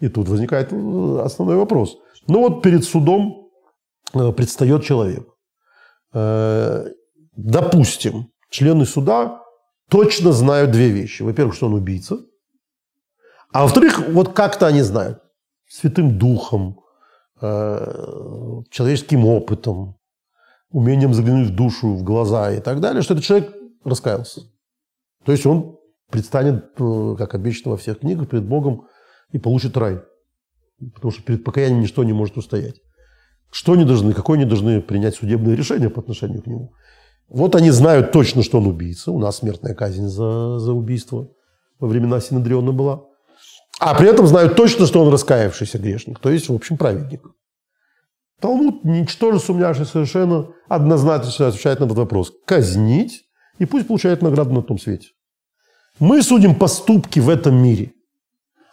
и 0.00 0.08
тут 0.08 0.28
возникает 0.28 0.72
э, 0.72 1.20
основной 1.24 1.56
вопрос. 1.56 1.98
Ну 2.26 2.40
вот 2.40 2.62
перед 2.62 2.84
судом 2.84 3.48
э, 4.14 4.32
предстает 4.32 4.84
человек. 4.84 5.26
Э, 6.12 6.86
допустим, 7.36 8.30
члены 8.50 8.86
суда 8.86 9.42
точно 9.88 10.32
знают 10.32 10.70
две 10.70 10.90
вещи. 10.90 11.22
Во-первых, 11.22 11.54
что 11.54 11.66
он 11.66 11.74
убийца. 11.74 12.18
А 13.52 13.62
во-вторых, 13.62 14.08
вот 14.08 14.34
как-то 14.34 14.66
они 14.66 14.82
знают. 14.82 15.22
Святым 15.68 16.18
духом, 16.18 16.80
человеческим 17.40 19.26
опытом, 19.26 19.96
умением 20.70 21.14
заглянуть 21.14 21.50
в 21.50 21.54
душу, 21.54 21.94
в 21.94 22.02
глаза 22.02 22.52
и 22.52 22.60
так 22.60 22.80
далее, 22.80 23.02
что 23.02 23.14
этот 23.14 23.24
человек 23.24 23.54
раскаялся. 23.84 24.42
То 25.24 25.32
есть 25.32 25.46
он 25.46 25.77
предстанет, 26.10 26.70
э, 26.78 27.14
как 27.18 27.34
обещано 27.34 27.72
во 27.72 27.76
всех 27.76 28.00
книгах, 28.00 28.28
перед 28.28 28.44
Богом 28.44 28.86
и 29.32 29.38
получит 29.38 29.76
рай. 29.76 30.00
Потому 30.94 31.10
что 31.10 31.22
перед 31.22 31.44
покаянием 31.44 31.80
ничто 31.80 32.04
не 32.04 32.12
может 32.12 32.36
устоять. 32.36 32.76
Что 33.50 33.72
они 33.72 33.84
должны, 33.84 34.12
какое 34.12 34.38
они 34.38 34.46
должны 34.46 34.80
принять 34.80 35.16
судебное 35.16 35.54
решение 35.54 35.90
по 35.90 36.00
отношению 36.00 36.42
к 36.42 36.46
нему? 36.46 36.72
Вот 37.28 37.56
они 37.56 37.70
знают 37.70 38.12
точно, 38.12 38.42
что 38.42 38.58
он 38.58 38.66
убийца. 38.66 39.10
У 39.12 39.18
нас 39.18 39.38
смертная 39.38 39.74
казнь 39.74 40.06
за, 40.06 40.58
за 40.58 40.72
убийство 40.72 41.28
во 41.78 41.88
времена 41.88 42.20
Синедриона 42.20 42.72
была. 42.72 43.02
А 43.80 43.94
при 43.94 44.08
этом 44.08 44.26
знают 44.26 44.56
точно, 44.56 44.86
что 44.86 45.02
он 45.02 45.12
раскаявшийся 45.12 45.78
грешник, 45.78 46.18
то 46.18 46.30
есть, 46.30 46.48
в 46.48 46.54
общем, 46.54 46.76
праведник. 46.76 47.22
Талмуд, 48.40 48.84
ничтоже 48.84 49.38
сумняший, 49.38 49.86
совершенно 49.86 50.48
однозначно 50.68 51.46
отвечает 51.46 51.80
на 51.80 51.84
этот 51.84 51.96
вопрос. 51.96 52.32
Казнить, 52.44 53.24
и 53.58 53.66
пусть 53.66 53.86
получает 53.86 54.22
награду 54.22 54.52
на 54.52 54.62
том 54.62 54.78
свете. 54.78 55.08
Мы 56.00 56.22
судим 56.22 56.54
поступки 56.54 57.20
в 57.20 57.28
этом 57.28 57.56
мире, 57.56 57.92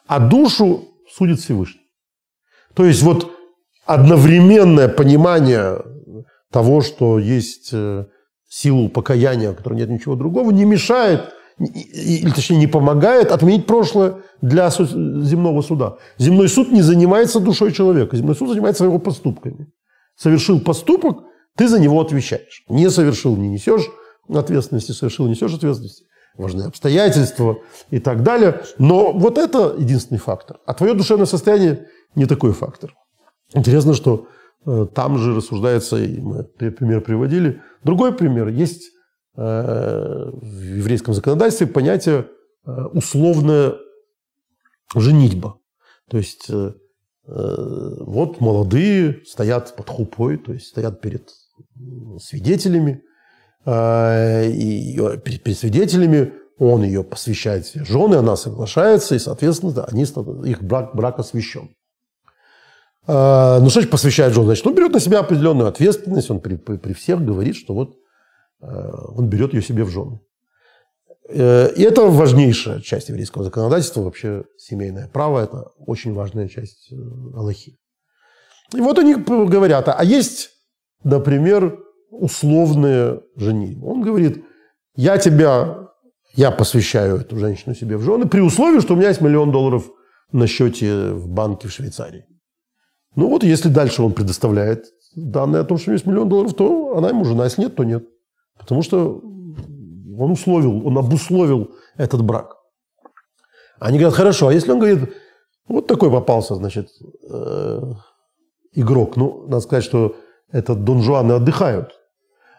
а 0.08 0.20
душу 0.20 0.86
судит 1.12 1.40
Всевышний. 1.40 1.82
То 2.74 2.86
есть 2.86 3.02
вот 3.02 3.32
одновременное 3.86 4.88
понимание 4.88 5.82
того, 6.52 6.82
что 6.82 7.20
есть 7.20 7.70
э, 7.72 8.06
силу 8.48 8.90
покаяния, 8.90 9.52
у 9.52 9.56
которой 9.56 9.76
нет 9.76 9.90
ничего 9.90 10.16
другого, 10.16 10.52
не 10.52 10.66
мешает 10.66 11.34
или 11.58 12.30
точнее 12.32 12.58
не 12.58 12.68
помогает 12.68 13.32
отменить 13.32 13.66
прошлое 13.66 14.18
для 14.42 14.70
земного 14.70 15.62
суда. 15.62 15.98
Земной 16.18 16.50
суд 16.50 16.72
не 16.72 16.82
занимается 16.82 17.40
душой 17.40 17.72
человека, 17.72 18.18
земной 18.18 18.36
суд 18.36 18.50
занимается 18.50 18.84
его 18.84 19.00
поступками. 19.00 19.72
Совершил 20.18 20.60
поступок, 20.60 21.24
ты 21.56 21.68
за 21.68 21.80
него 21.80 22.02
отвечаешь. 22.02 22.64
Не 22.68 22.90
совершил, 22.90 23.38
не 23.38 23.48
несешь 23.48 23.86
ответственности, 24.28 24.92
совершил, 24.92 25.26
не 25.26 25.32
несешь 25.32 25.54
ответственности. 25.54 26.06
Важны 26.38 26.64
обстоятельства 26.64 27.60
и 27.92 28.00
так 28.00 28.24
далее. 28.24 28.62
Но 28.78 29.14
вот 29.14 29.38
это 29.38 29.76
единственный 29.78 30.18
фактор. 30.18 30.60
А 30.66 30.74
твое 30.74 30.94
душевное 30.94 31.26
состояние 31.26 31.88
не 32.16 32.26
такой 32.26 32.52
фактор. 32.52 32.94
Интересно, 33.54 33.94
что 33.94 34.28
э, 34.66 34.88
там 34.94 35.18
же 35.18 35.36
рассуждается, 35.36 35.98
и 35.98 36.20
мы 36.20 36.44
пример 36.44 37.02
приводили. 37.02 37.62
Другой 37.84 38.14
пример. 38.14 38.50
Есть 38.50 38.92
э, 39.38 39.42
в 39.42 40.62
еврейском 40.62 41.14
законодательстве 41.14 41.68
понятие 41.68 42.28
э, 42.66 42.72
условная 42.92 43.76
женитьба. 44.96 45.58
То 46.10 46.18
есть 46.18 46.52
вот 47.28 48.40
молодые 48.40 49.24
стоят 49.26 49.76
под 49.76 49.90
хупой, 49.90 50.38
то 50.38 50.54
есть 50.54 50.68
стоят 50.68 51.02
перед 51.02 51.28
свидетелями, 52.20 53.02
и 53.66 54.96
перед, 55.24 55.58
свидетелями 55.58 56.34
он 56.60 56.84
ее 56.84 57.04
посвящает 57.04 57.66
себе 57.66 57.84
жены, 57.84 58.16
она 58.16 58.36
соглашается, 58.36 59.16
и, 59.16 59.20
соответственно, 59.20 59.86
они, 59.86 60.04
их 60.50 60.64
брак, 60.64 60.96
брак 60.96 61.20
освящен. 61.20 61.70
Ну, 63.08 63.14
что 63.14 63.70
значит 63.70 63.90
посвящает 63.90 64.34
жену? 64.34 64.46
Значит, 64.46 64.66
он 64.66 64.76
берет 64.76 64.94
на 64.94 65.00
себя 65.00 65.20
определенную 65.20 65.68
ответственность, 65.68 66.32
он 66.32 66.40
при, 66.40 66.56
при, 66.56 66.78
при 66.78 66.94
всех 66.94 67.24
говорит, 67.24 67.56
что 67.56 67.74
вот 67.74 67.96
он 68.62 69.28
берет 69.28 69.54
ее 69.54 69.62
себе 69.62 69.84
в 69.84 69.90
жены. 69.90 70.20
Э, 71.28 71.74
и 71.76 71.82
это 71.84 72.02
важнейшая 72.04 72.82
часть 72.82 73.10
еврейского 73.10 73.44
законодательства, 73.44 74.02
вообще 74.02 74.46
семейное 74.58 75.08
право– 75.08 75.40
это 75.44 75.72
очень 75.78 76.14
важная 76.14 76.48
часть 76.48 76.92
э, 76.92 76.96
Аллахи. 76.96 77.78
И 78.74 78.82
вот 78.82 78.98
они 79.00 79.16
говорят, 79.16 79.88
а 79.88 80.04
есть, 80.04 80.52
например, 81.04 81.80
условные 82.20 83.22
жени. 83.36 83.78
Он 83.84 84.02
говорит, 84.02 84.44
я 84.96 85.18
тебя, 85.18 85.90
я 86.34 86.52
посвящаю 86.52 87.18
эту 87.18 87.38
женщину 87.38 87.76
себе 87.76 87.98
в 87.98 88.02
жены 88.02 88.28
при 88.28 88.42
условии, 88.42 88.80
что 88.80 88.94
у 88.94 88.98
меня 88.98 89.10
есть 89.10 89.22
миллион 89.22 89.52
долларов 89.52 89.90
на 90.32 90.48
счете 90.48 91.12
в 91.12 91.28
банке 91.28 91.68
в 91.68 91.72
Швейцарии. 91.72 92.26
Ну 93.16 93.30
вот, 93.30 93.44
если 93.44 93.70
дальше 93.70 94.02
он 94.02 94.14
предоставляет 94.14 94.86
данные 95.16 95.62
о 95.62 95.66
том, 95.66 95.78
что 95.78 95.90
у 95.90 95.92
него 95.92 95.96
есть 95.96 96.06
миллион 96.06 96.30
долларов, 96.30 96.54
то 96.54 96.98
она 96.98 97.10
ему 97.10 97.26
жена, 97.26 97.46
если 97.46 97.62
нет, 97.62 97.76
то 97.76 97.84
нет. 97.84 98.06
Потому 98.58 98.82
что 98.82 99.22
он 100.18 100.32
условил, 100.32 100.86
он 100.86 100.98
обусловил 100.98 101.72
этот 101.98 102.24
брак. 102.24 102.56
Они 103.80 103.98
говорят, 103.98 104.16
хорошо, 104.16 104.48
а 104.48 104.54
если 104.54 104.72
он 104.72 104.80
говорит, 104.80 105.14
вот 105.68 105.88
такой 105.88 106.12
попался, 106.12 106.56
значит, 106.56 106.90
э, 107.30 107.94
игрок. 108.74 109.16
Ну, 109.16 109.44
надо 109.48 109.62
сказать, 109.62 109.84
что 109.84 110.16
этот 110.52 110.84
Дон 110.84 111.02
Жуаны 111.02 111.34
отдыхают. 111.34 112.00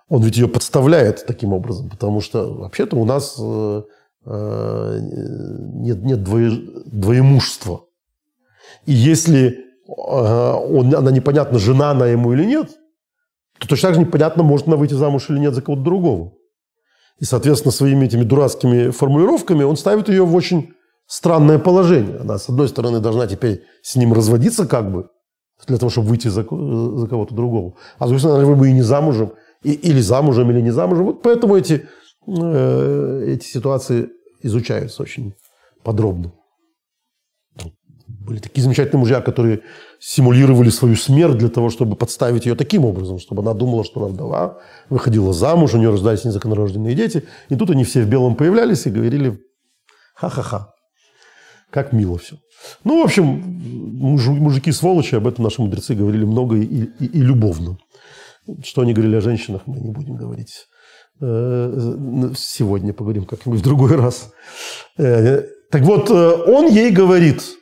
Он 0.08 0.22
ведь 0.22 0.36
ее 0.36 0.48
подставляет 0.48 1.26
таким 1.26 1.52
образом, 1.52 1.88
потому 1.88 2.20
что 2.20 2.54
вообще-то 2.54 2.96
у 2.96 3.04
нас 3.04 3.36
э, 3.38 3.82
э, 4.26 4.98
нет, 5.00 6.02
нет 6.04 6.22
двое, 6.22 6.52
двоемужества. 6.86 7.82
И 8.84 8.92
если 8.92 9.48
э, 9.48 9.60
он, 9.88 10.94
она 10.94 11.10
непонятно, 11.10 11.58
жена 11.58 11.90
она 11.90 12.06
ему 12.06 12.32
или 12.32 12.44
нет, 12.44 12.70
то 13.58 13.66
точно 13.66 13.88
так 13.88 13.94
же 13.96 14.00
непонятно, 14.02 14.44
может 14.44 14.68
она 14.68 14.76
выйти 14.76 14.94
замуж 14.94 15.28
или 15.28 15.38
нет 15.38 15.54
за 15.54 15.62
кого-то 15.62 15.82
другого. 15.82 16.32
И, 17.18 17.24
соответственно, 17.24 17.72
своими 17.72 18.04
этими 18.04 18.22
дурацкими 18.22 18.90
формулировками 18.90 19.64
он 19.64 19.76
ставит 19.76 20.08
ее 20.08 20.24
в 20.24 20.34
очень 20.34 20.74
странное 21.06 21.58
положение. 21.58 22.18
Она, 22.18 22.38
с 22.38 22.48
одной 22.48 22.68
стороны, 22.68 23.00
должна 23.00 23.26
теперь 23.26 23.64
с 23.82 23.96
ним 23.96 24.12
разводиться 24.12 24.66
как 24.66 24.92
бы, 24.92 25.08
для 25.66 25.78
того, 25.78 25.90
чтобы 25.90 26.08
выйти 26.08 26.28
за, 26.28 26.42
за 26.42 27.06
кого-то 27.08 27.34
другого. 27.34 27.74
А 27.98 28.04
с 28.04 28.08
другой 28.08 28.20
стороны, 28.20 28.44
она 28.44 28.54
бы 28.54 28.68
и 28.68 28.72
не 28.72 28.82
замужем, 28.82 29.32
и, 29.62 29.72
или 29.72 30.00
замужем, 30.00 30.50
или 30.50 30.60
не 30.60 30.70
замужем. 30.70 31.06
Вот 31.06 31.22
поэтому 31.22 31.56
эти, 31.56 31.88
э, 32.26 33.24
эти 33.28 33.46
ситуации 33.46 34.10
изучаются 34.42 35.02
очень 35.02 35.34
подробно. 35.82 36.32
Были 38.08 38.38
такие 38.38 38.62
замечательные 38.62 39.00
мужья, 39.00 39.20
которые 39.20 39.62
симулировали 39.98 40.70
свою 40.70 40.96
смерть 40.96 41.38
для 41.38 41.48
того, 41.48 41.70
чтобы 41.70 41.96
подставить 41.96 42.46
ее 42.46 42.54
таким 42.54 42.84
образом, 42.84 43.18
чтобы 43.18 43.42
она 43.42 43.54
думала, 43.54 43.84
что 43.84 44.00
она 44.00 44.12
вдова, 44.12 44.60
выходила 44.88 45.32
замуж, 45.32 45.74
у 45.74 45.78
нее 45.78 45.90
рождались 45.90 46.24
незаконнорожденные 46.24 46.94
дети. 46.94 47.24
И 47.48 47.56
тут 47.56 47.70
они 47.70 47.84
все 47.84 48.02
в 48.02 48.08
белом 48.08 48.36
появлялись 48.36 48.86
и 48.86 48.90
говорили 48.90 49.38
ха-ха-ха. 50.14 50.72
Как 51.70 51.92
мило 51.92 52.16
все. 52.18 52.36
Ну, 52.84 53.02
в 53.02 53.04
общем, 53.04 53.24
муж, 53.24 54.26
мужики 54.26 54.72
сволочи, 54.72 55.16
об 55.16 55.26
этом 55.26 55.44
наши 55.44 55.60
мудрецы 55.60 55.94
говорили 55.94 56.24
много 56.24 56.56
и, 56.56 56.64
и, 56.64 57.06
и 57.06 57.20
любовно. 57.20 57.78
Что 58.62 58.82
они 58.82 58.92
говорили 58.92 59.16
о 59.16 59.20
женщинах, 59.20 59.62
мы 59.66 59.80
не 59.80 59.90
будем 59.90 60.16
говорить 60.16 60.66
э, 61.20 62.32
сегодня, 62.36 62.92
поговорим 62.92 63.24
как-нибудь 63.24 63.60
в 63.60 63.64
другой 63.64 63.96
раз. 63.96 64.32
Э, 64.98 65.42
так 65.70 65.82
вот, 65.82 66.10
э, 66.10 66.14
он 66.14 66.68
ей 66.68 66.90
говорит– 66.90 67.42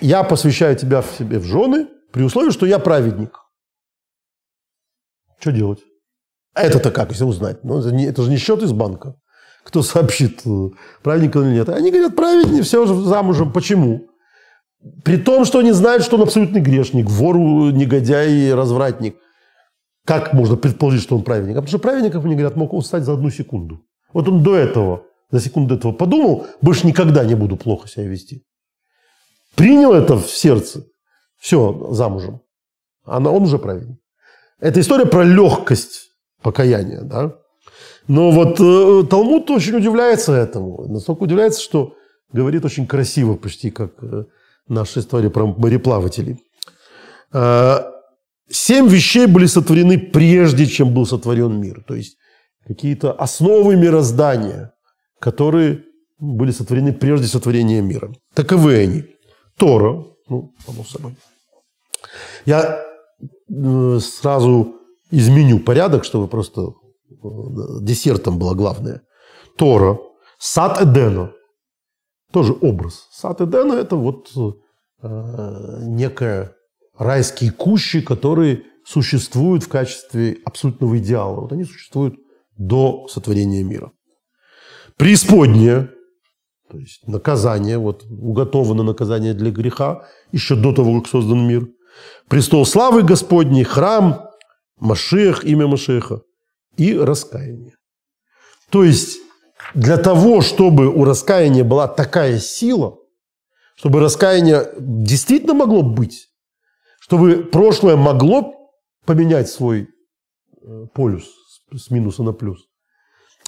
я 0.00 0.24
посвящаю 0.24 0.76
тебя 0.76 1.02
в 1.02 1.10
себе 1.18 1.38
в 1.38 1.44
жены 1.44 1.88
при 2.12 2.22
условии, 2.22 2.50
что 2.50 2.66
я 2.66 2.78
праведник. 2.78 3.38
Что 5.38 5.52
делать? 5.52 5.80
А 6.54 6.62
это-то 6.62 6.90
как, 6.90 7.10
если 7.10 7.24
узнать? 7.24 7.62
Ну, 7.64 7.78
это, 7.78 7.92
не, 7.92 8.06
это 8.06 8.22
же 8.22 8.30
не 8.30 8.36
счет 8.36 8.62
из 8.62 8.72
банка. 8.72 9.14
Кто 9.62 9.82
сообщит, 9.82 10.40
э, 10.46 10.68
праведник 11.02 11.36
или 11.36 11.52
нет. 11.52 11.68
Они 11.68 11.90
говорят, 11.90 12.16
праведник, 12.16 12.64
все 12.64 12.82
уже 12.82 12.94
замужем. 12.94 13.52
Почему? 13.52 14.08
При 15.04 15.18
том, 15.18 15.44
что 15.44 15.58
они 15.58 15.72
знают, 15.72 16.02
что 16.02 16.16
он 16.16 16.22
абсолютный 16.22 16.60
грешник, 16.60 17.06
вор, 17.06 17.36
негодяй, 17.36 18.52
развратник. 18.54 19.16
Как 20.10 20.32
можно 20.32 20.56
предположить, 20.56 21.02
что 21.02 21.16
он 21.16 21.22
праведник? 21.22 21.52
А 21.52 21.60
потому 21.60 21.68
что 21.68 21.78
праведник, 21.78 22.12
как 22.12 22.24
мне 22.24 22.34
говорят, 22.34 22.56
мог 22.56 22.74
он 22.74 22.82
стать 22.82 23.04
за 23.04 23.12
одну 23.12 23.30
секунду. 23.30 23.80
Вот 24.12 24.28
он 24.28 24.42
до 24.42 24.56
этого, 24.56 25.04
за 25.30 25.40
секунду 25.40 25.74
этого 25.74 25.92
подумал, 25.92 26.46
больше 26.60 26.86
никогда 26.86 27.24
не 27.24 27.36
буду 27.36 27.56
плохо 27.56 27.88
себя 27.88 28.06
вести 28.06 28.44
принял 29.60 29.92
это 29.92 30.16
в 30.16 30.30
сердце, 30.30 30.86
все, 31.38 31.88
замужем, 31.90 32.40
она, 33.04 33.30
он 33.30 33.42
уже 33.42 33.58
праведник. 33.58 33.98
Это 34.58 34.80
история 34.80 35.06
про 35.06 35.22
легкость 35.22 36.10
покаяния. 36.42 37.02
Да? 37.02 37.34
Но 38.08 38.30
вот 38.30 38.60
э, 38.60 39.06
Талмуд 39.08 39.50
очень 39.50 39.76
удивляется 39.76 40.32
этому. 40.32 40.86
Настолько 40.88 41.22
удивляется, 41.24 41.60
что 41.60 41.94
говорит 42.32 42.64
очень 42.64 42.86
красиво, 42.86 43.36
почти 43.36 43.70
как 43.70 43.92
э, 44.02 44.24
наша 44.68 45.00
история 45.00 45.30
про 45.30 45.46
мореплавателей. 45.46 46.42
Семь 48.52 48.88
вещей 48.88 49.26
были 49.26 49.46
сотворены 49.46 49.98
прежде, 49.98 50.66
чем 50.66 50.92
был 50.92 51.06
сотворен 51.06 51.60
мир. 51.60 51.84
То 51.86 51.94
есть 51.94 52.16
какие-то 52.66 53.12
основы 53.12 53.76
мироздания, 53.76 54.72
которые 55.20 55.84
были 56.18 56.50
сотворены 56.50 56.92
прежде 56.92 57.26
сотворения 57.26 57.80
мира. 57.80 58.12
Таковы 58.34 58.76
они. 58.76 59.04
Тора, 59.56 60.04
ну, 60.28 60.52
само 60.66 60.84
собой. 60.84 61.16
Я 62.46 62.82
э, 63.48 63.98
сразу 64.00 64.74
изменю 65.10 65.60
порядок, 65.60 66.04
чтобы 66.04 66.28
просто 66.28 66.60
э, 66.62 66.72
десертом 67.82 68.38
было 68.38 68.54
главное. 68.54 69.02
Тора, 69.56 69.98
сад 70.38 70.80
Эдена, 70.80 71.32
тоже 72.32 72.52
образ. 72.60 73.08
Сад 73.12 73.40
Эдена– 73.40 73.74
это 73.74 73.96
вот 73.96 74.30
э, 74.36 74.52
некая 75.82 76.54
райские 77.00 77.50
кущи, 77.50 78.02
которые 78.02 78.64
существуют 78.84 79.64
в 79.64 79.68
качестве 79.68 80.38
абсолютного 80.44 80.98
идеала. 80.98 81.40
Вот 81.40 81.52
они 81.52 81.64
существуют 81.64 82.14
до 82.56 83.08
сотворения 83.08 83.64
мира. 83.64 83.90
Преисподняя 84.96 85.90
то 86.70 86.78
есть 86.78 87.06
наказание, 87.08 87.78
вот 87.78 88.04
уготовано 88.04 88.84
наказание 88.84 89.34
для 89.34 89.50
греха 89.50 90.06
еще 90.30 90.54
до 90.54 90.72
того, 90.72 91.00
как 91.00 91.10
создан 91.10 91.44
мир. 91.48 91.66
Престол 92.28 92.64
славы 92.64 93.02
Господней, 93.02 93.64
храм, 93.64 94.28
Машех, 94.78 95.44
имя 95.44 95.66
Машеха 95.66 96.22
и 96.76 96.96
раскаяние. 96.96 97.74
То 98.70 98.84
есть 98.84 99.18
для 99.74 99.96
того, 99.96 100.42
чтобы 100.42 100.86
у 100.86 101.04
раскаяния 101.04 101.64
была 101.64 101.88
такая 101.88 102.38
сила, 102.38 102.98
чтобы 103.74 103.98
раскаяние 103.98 104.68
действительно 104.78 105.54
могло 105.54 105.82
быть, 105.82 106.29
чтобы 107.10 107.42
прошлое 107.42 107.96
могло 107.96 108.54
поменять 109.04 109.48
свой 109.48 109.88
э, 110.62 110.86
полюс 110.94 111.24
с 111.74 111.90
минуса 111.90 112.22
на 112.22 112.32
плюс, 112.32 112.68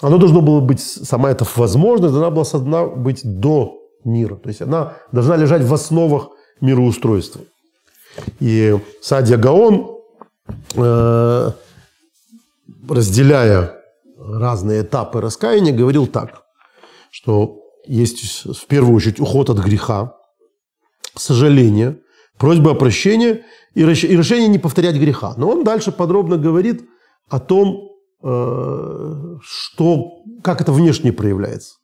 оно 0.01 0.19
должно 0.19 0.41
было 0.41 0.59
быть, 0.59 0.81
сама 0.81 1.31
эта 1.31 1.47
возможность 1.55 2.13
должна 2.13 2.31
была 2.31 2.45
создана 2.45 2.87
быть 2.87 3.21
до 3.23 3.79
мира. 4.05 4.35
То 4.35 4.49
есть 4.49 4.63
она 4.63 4.97
должна 5.13 5.37
лежать 5.37 5.63
в 5.63 5.73
основах 5.73 6.31
мироустройства. 6.61 7.43
И 8.41 8.77
Садья 9.01 9.37
Гаон, 9.37 9.97
э, 10.75 11.51
разделяя 12.89 13.77
разные 14.19 14.83
этапы 14.83 15.21
раскаяния, 15.21 15.73
говорил 15.73 16.09
так, 16.09 16.43
что 17.13 17.61
есть 17.87 18.45
в 18.45 18.67
первую 18.67 18.97
очередь 18.97 19.21
уход 19.21 19.51
от 19.51 19.59
греха, 19.59 20.17
сожаление, 21.15 22.02
просьба 22.43 22.73
о 22.73 22.75
прощении 22.75 23.45
и 23.75 23.85
решение 23.85 24.49
не 24.49 24.59
повторять 24.59 24.97
греха. 24.97 25.35
Но 25.37 25.49
он 25.49 25.63
дальше 25.63 25.93
подробно 25.93 26.37
говорит 26.37 26.83
о 27.29 27.39
том, 27.39 27.93
э, 28.21 29.37
что, 29.41 30.25
как 30.43 30.61
это 30.61 30.73
внешне 30.73 31.13
проявляется. 31.13 31.77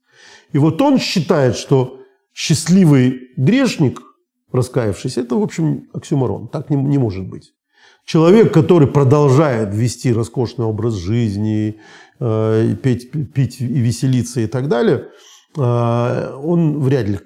И 0.53 0.59
вот 0.59 0.83
он 0.83 0.99
считает, 0.99 1.55
что 1.57 2.01
счастливый 2.35 3.21
грешник, 3.37 4.03
раскаявшийся, 4.51 5.21
это, 5.21 5.37
в 5.37 5.43
общем, 5.45 5.85
оксюморон. 5.93 6.49
Так 6.49 6.71
не, 6.71 6.77
не 6.77 6.99
может 6.99 7.29
быть. 7.29 7.53
Человек, 8.05 8.53
который 8.53 8.89
продолжает 8.89 9.73
вести 9.73 10.13
роскошный 10.13 10.67
образ 10.67 10.95
жизни, 10.95 11.79
э, 12.19 12.75
петь, 12.83 13.13
пить 13.33 13.61
и 13.61 13.65
веселиться 13.65 14.41
и 14.41 14.49
так 14.49 14.67
далее, 14.67 15.07
э, 15.57 16.35
он 16.43 16.81
вряд 16.81 17.07
ли 17.07 17.21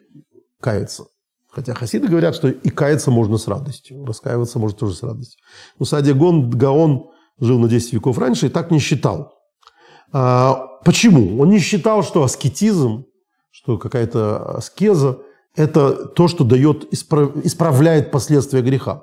кается. 0.60 1.04
Хотя 1.52 1.74
хасиды 1.74 2.08
говорят, 2.08 2.34
что 2.34 2.48
и 2.48 2.70
каяться 2.70 3.10
можно 3.10 3.36
с 3.36 3.46
радостью, 3.46 4.06
раскаиваться 4.06 4.58
можно 4.58 4.78
тоже 4.78 4.94
с 4.94 5.02
радостью. 5.02 5.38
Но 5.78 5.84
Садия 5.84 6.14
Гон, 6.14 6.48
Гаон 6.48 7.10
жил 7.38 7.58
на 7.58 7.68
10 7.68 7.92
веков 7.92 8.16
раньше 8.16 8.46
и 8.46 8.48
так 8.48 8.70
не 8.70 8.78
считал. 8.78 9.34
А, 10.12 10.66
почему? 10.82 11.38
Он 11.40 11.50
не 11.50 11.58
считал, 11.58 12.02
что 12.02 12.22
аскетизм, 12.22 13.04
что 13.50 13.76
какая-то 13.76 14.56
аскеза– 14.56 15.18
это 15.54 16.06
то, 16.06 16.26
что 16.26 16.44
дает, 16.44 16.90
исправляет 16.94 18.10
последствия 18.10 18.62
греха. 18.62 19.02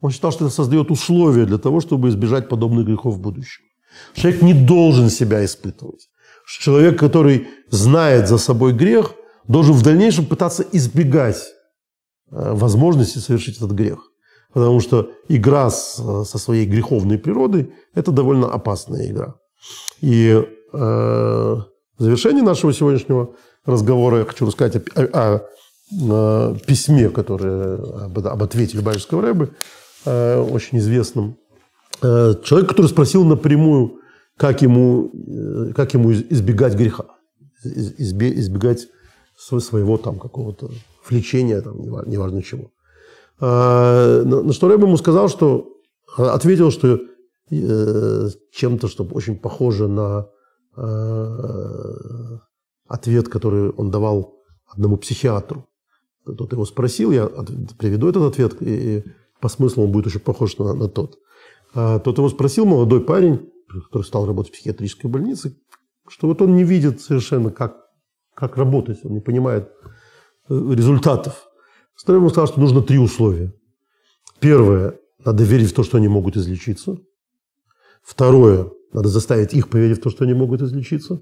Он 0.00 0.12
считал, 0.12 0.30
что 0.30 0.46
это 0.46 0.54
создает 0.54 0.92
условия 0.92 1.46
для 1.46 1.58
того, 1.58 1.80
чтобы 1.80 2.10
избежать 2.10 2.48
подобных 2.48 2.86
грехов 2.86 3.16
в 3.16 3.20
будущем. 3.20 3.64
Человек 4.14 4.42
не 4.42 4.54
должен 4.54 5.10
себя 5.10 5.44
испытывать. 5.44 6.08
Человек, 6.60 6.96
который 6.96 7.48
знает 7.70 8.28
за 8.28 8.38
собой 8.38 8.72
грех, 8.72 9.14
должен 9.48 9.74
в 9.74 9.82
дальнейшем 9.82 10.26
пытаться 10.26 10.64
избегать 10.70 11.57
возможности 12.30 13.18
совершить 13.18 13.56
этот 13.56 13.72
грех. 13.72 13.98
Потому 14.52 14.80
что 14.80 15.10
игра 15.28 15.70
с, 15.70 15.96
со 16.24 16.38
своей 16.38 16.66
греховной 16.66 17.18
природой– 17.18 17.72
это 17.94 18.12
довольно 18.12 18.48
опасная 18.52 19.06
игра. 19.10 19.34
И 20.00 20.30
э, 20.72 20.76
в 21.98 22.02
завершении 22.02 22.40
нашего 22.40 22.72
сегодняшнего 22.72 23.34
разговора 23.66 24.20
я 24.20 24.24
хочу 24.24 24.46
рассказать 24.46 24.76
о, 24.94 25.02
о, 25.02 25.42
о 25.92 26.54
письме, 26.66 27.10
которое 27.10 27.74
об, 28.04 28.18
об 28.18 28.42
ответе 28.42 28.78
Любавичского 28.78 29.22
рэбы, 29.22 29.50
э, 30.06 30.40
очень 30.40 30.78
известном. 30.78 31.36
Э, 32.02 32.34
человек, 32.44 32.68
который 32.68 32.86
спросил 32.86 33.24
напрямую, 33.24 34.00
как 34.36 34.62
ему, 34.62 35.10
э, 35.12 35.72
как 35.74 35.94
ему 35.94 36.12
избегать 36.12 36.74
греха, 36.74 37.04
избегать 37.64 38.86
своего 39.36 39.98
там 39.98 40.18
какого-то 40.18 40.70
влечения, 41.10 41.60
там, 41.60 41.80
неважно, 41.80 42.42
чего. 42.42 42.72
А, 43.40 44.22
на 44.24 44.52
что 44.52 44.68
Рэб 44.68 44.82
ему 44.82 44.96
сказал, 44.96 45.28
что 45.28 45.76
а, 46.16 46.34
ответил, 46.34 46.70
что 46.70 47.00
э, 47.50 48.28
чем-то, 48.52 48.88
что 48.88 49.04
очень 49.04 49.38
похоже 49.38 49.88
на 49.88 50.28
а, 50.76 52.40
ответ, 52.88 53.28
который 53.28 53.70
он 53.70 53.90
давал 53.90 54.42
одному 54.66 54.96
психиатру. 54.96 55.68
Тот 56.24 56.52
его 56.52 56.66
спросил, 56.66 57.10
я 57.10 57.26
приведу 57.78 58.08
этот 58.08 58.24
ответ, 58.24 58.56
и 58.60 59.04
по 59.40 59.48
смыслу 59.48 59.84
он 59.84 59.92
будет 59.92 60.08
очень 60.08 60.20
похож 60.20 60.58
на, 60.58 60.74
на 60.74 60.88
тот. 60.88 61.18
А 61.74 61.98
тот 62.00 62.18
его 62.18 62.28
спросил, 62.28 62.66
молодой 62.66 63.02
парень, 63.02 63.50
который 63.84 64.02
стал 64.02 64.26
работать 64.26 64.52
в 64.52 64.56
психиатрической 64.56 65.10
больнице, 65.10 65.56
что 66.08 66.26
вот 66.26 66.42
он 66.42 66.54
не 66.56 66.64
видит 66.64 67.00
совершенно, 67.00 67.50
как, 67.50 67.76
как 68.34 68.56
работать, 68.56 69.04
он 69.04 69.12
не 69.12 69.20
понимает, 69.20 69.70
результатов. 70.48 71.48
Второй 71.94 72.20
ему 72.20 72.30
сказал, 72.30 72.46
что 72.46 72.60
нужно 72.60 72.82
три 72.82 72.98
условия. 72.98 73.52
Первое, 74.40 74.98
надо 75.24 75.44
верить 75.44 75.70
в 75.70 75.74
то, 75.74 75.82
что 75.82 75.98
они 75.98 76.08
могут 76.08 76.36
излечиться. 76.36 76.96
Второе, 78.02 78.70
надо 78.92 79.08
заставить 79.08 79.52
их 79.52 79.68
поверить 79.68 79.98
в 79.98 80.02
то, 80.02 80.10
что 80.10 80.24
они 80.24 80.34
могут 80.34 80.62
излечиться. 80.62 81.20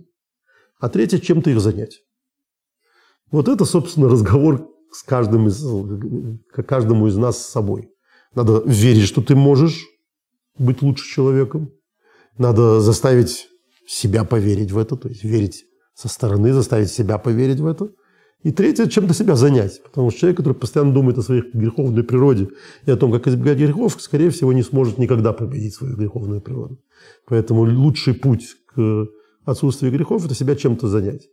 А 0.79 0.89
третье, 0.89 1.19
чем-то 1.19 1.51
их 1.51 1.61
занять. 1.61 2.03
Вот 3.31 3.49
это, 3.49 3.65
собственно, 3.65 4.09
разговор 4.09 4.69
с 4.93 5.03
каждым 5.03 5.49
из, 5.49 5.65
каждому 6.67 7.09
из 7.09 7.17
нас 7.17 7.43
с 7.43 7.51
собой. 7.51 7.91
Надо 8.35 8.63
верить, 8.67 9.07
что 9.07 9.23
ты 9.23 9.35
можешь 9.35 9.87
быть 10.59 10.83
лучше 10.83 11.09
человеком. 11.09 11.73
Надо 12.37 12.81
заставить 12.81 13.49
себя 13.89 14.25
поверить 14.25 14.71
в 14.71 14.79
это, 14.79 14.97
то 14.97 15.09
есть 15.09 15.25
верить 15.25 15.65
со 15.95 16.09
стороны, 16.09 16.53
заставить 16.53 16.91
себя 16.91 17.17
поверить 17.17 17.61
в 17.61 17.67
это– 17.67 17.91
и 18.47 18.53
третье, 18.53 18.87
чем-то 18.87 19.13
себя 19.13 19.35
занять. 19.35 19.83
Потому 19.83 20.11
что 20.11 20.21
человек, 20.21 20.37
который 20.37 20.55
постоянно 20.55 20.95
думает 20.95 21.19
о 21.19 21.23
своей 21.23 21.43
греховной 21.53 22.05
природе 22.05 22.49
и 22.85 22.91
о 22.93 22.97
том, 22.97 23.11
как 23.11 23.27
избегать 23.27 23.59
грехов, 23.59 24.01
скорее 24.01 24.31
всего, 24.31 24.53
не 24.53 24.63
сможет 24.63 24.99
никогда 24.99 25.33
победить 25.33 25.75
свою 25.75 25.97
греховную 25.97 26.41
природу. 26.41 26.79
Поэтому 27.27 27.63
лучший 27.63 28.15
путь 28.15 28.55
к 28.73 29.09
отсутствию 29.45 29.93
грехов– 29.93 30.25
это 30.27 30.37
себя 30.37 30.55
чем-то 30.55 30.87
занять. 30.87 31.29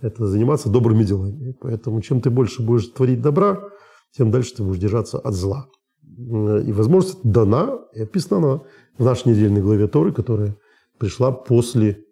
Это 0.00 0.28
заниматься 0.28 0.68
добрыми 0.68 1.02
делами. 1.02 1.56
Поэтому 1.60 2.00
чем 2.00 2.20
ты 2.20 2.30
больше 2.30 2.62
будешь 2.62 2.86
творить 2.86 3.20
добра, 3.20 3.68
тем 4.16 4.30
дальше 4.30 4.54
ты 4.54 4.62
будешь 4.62 4.78
держаться 4.78 5.18
от 5.18 5.34
зла. 5.34 5.66
И 6.04 6.72
возможность 6.72 7.24
дана 7.24 7.80
и 7.92 8.02
описана 8.02 8.38
она 8.38 8.60
в 8.98 9.04
нашей 9.04 9.30
недельной 9.30 9.62
главе 9.62 9.88
Торы, 9.88 10.12
которая 10.12 10.56
пришла 11.00 11.32
после 11.32 12.04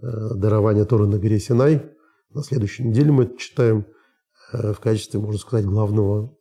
э, 0.00 0.34
дарования 0.34 0.86
Торы 0.86 1.06
на 1.06 1.18
горе 1.18 1.38
Синай– 1.38 1.82
на 2.34 2.42
следующей 2.42 2.84
неделе 2.84 3.10
мы 3.10 3.36
читаем 3.36 3.78
э, 3.78 3.84
в 4.52 4.80
качестве, 4.80 5.20
можно 5.20 5.38
сказать, 5.38 5.66
главного 5.66 6.34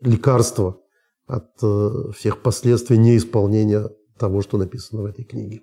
лекарства 0.00 0.80
от 1.26 1.50
э, 1.62 2.12
всех 2.16 2.42
последствий 2.42 2.98
неисполнения 2.98 3.88
того, 4.18 4.42
что 4.42 4.58
написано 4.58 5.02
в 5.02 5.06
этой 5.06 5.24
книге. 5.24 5.60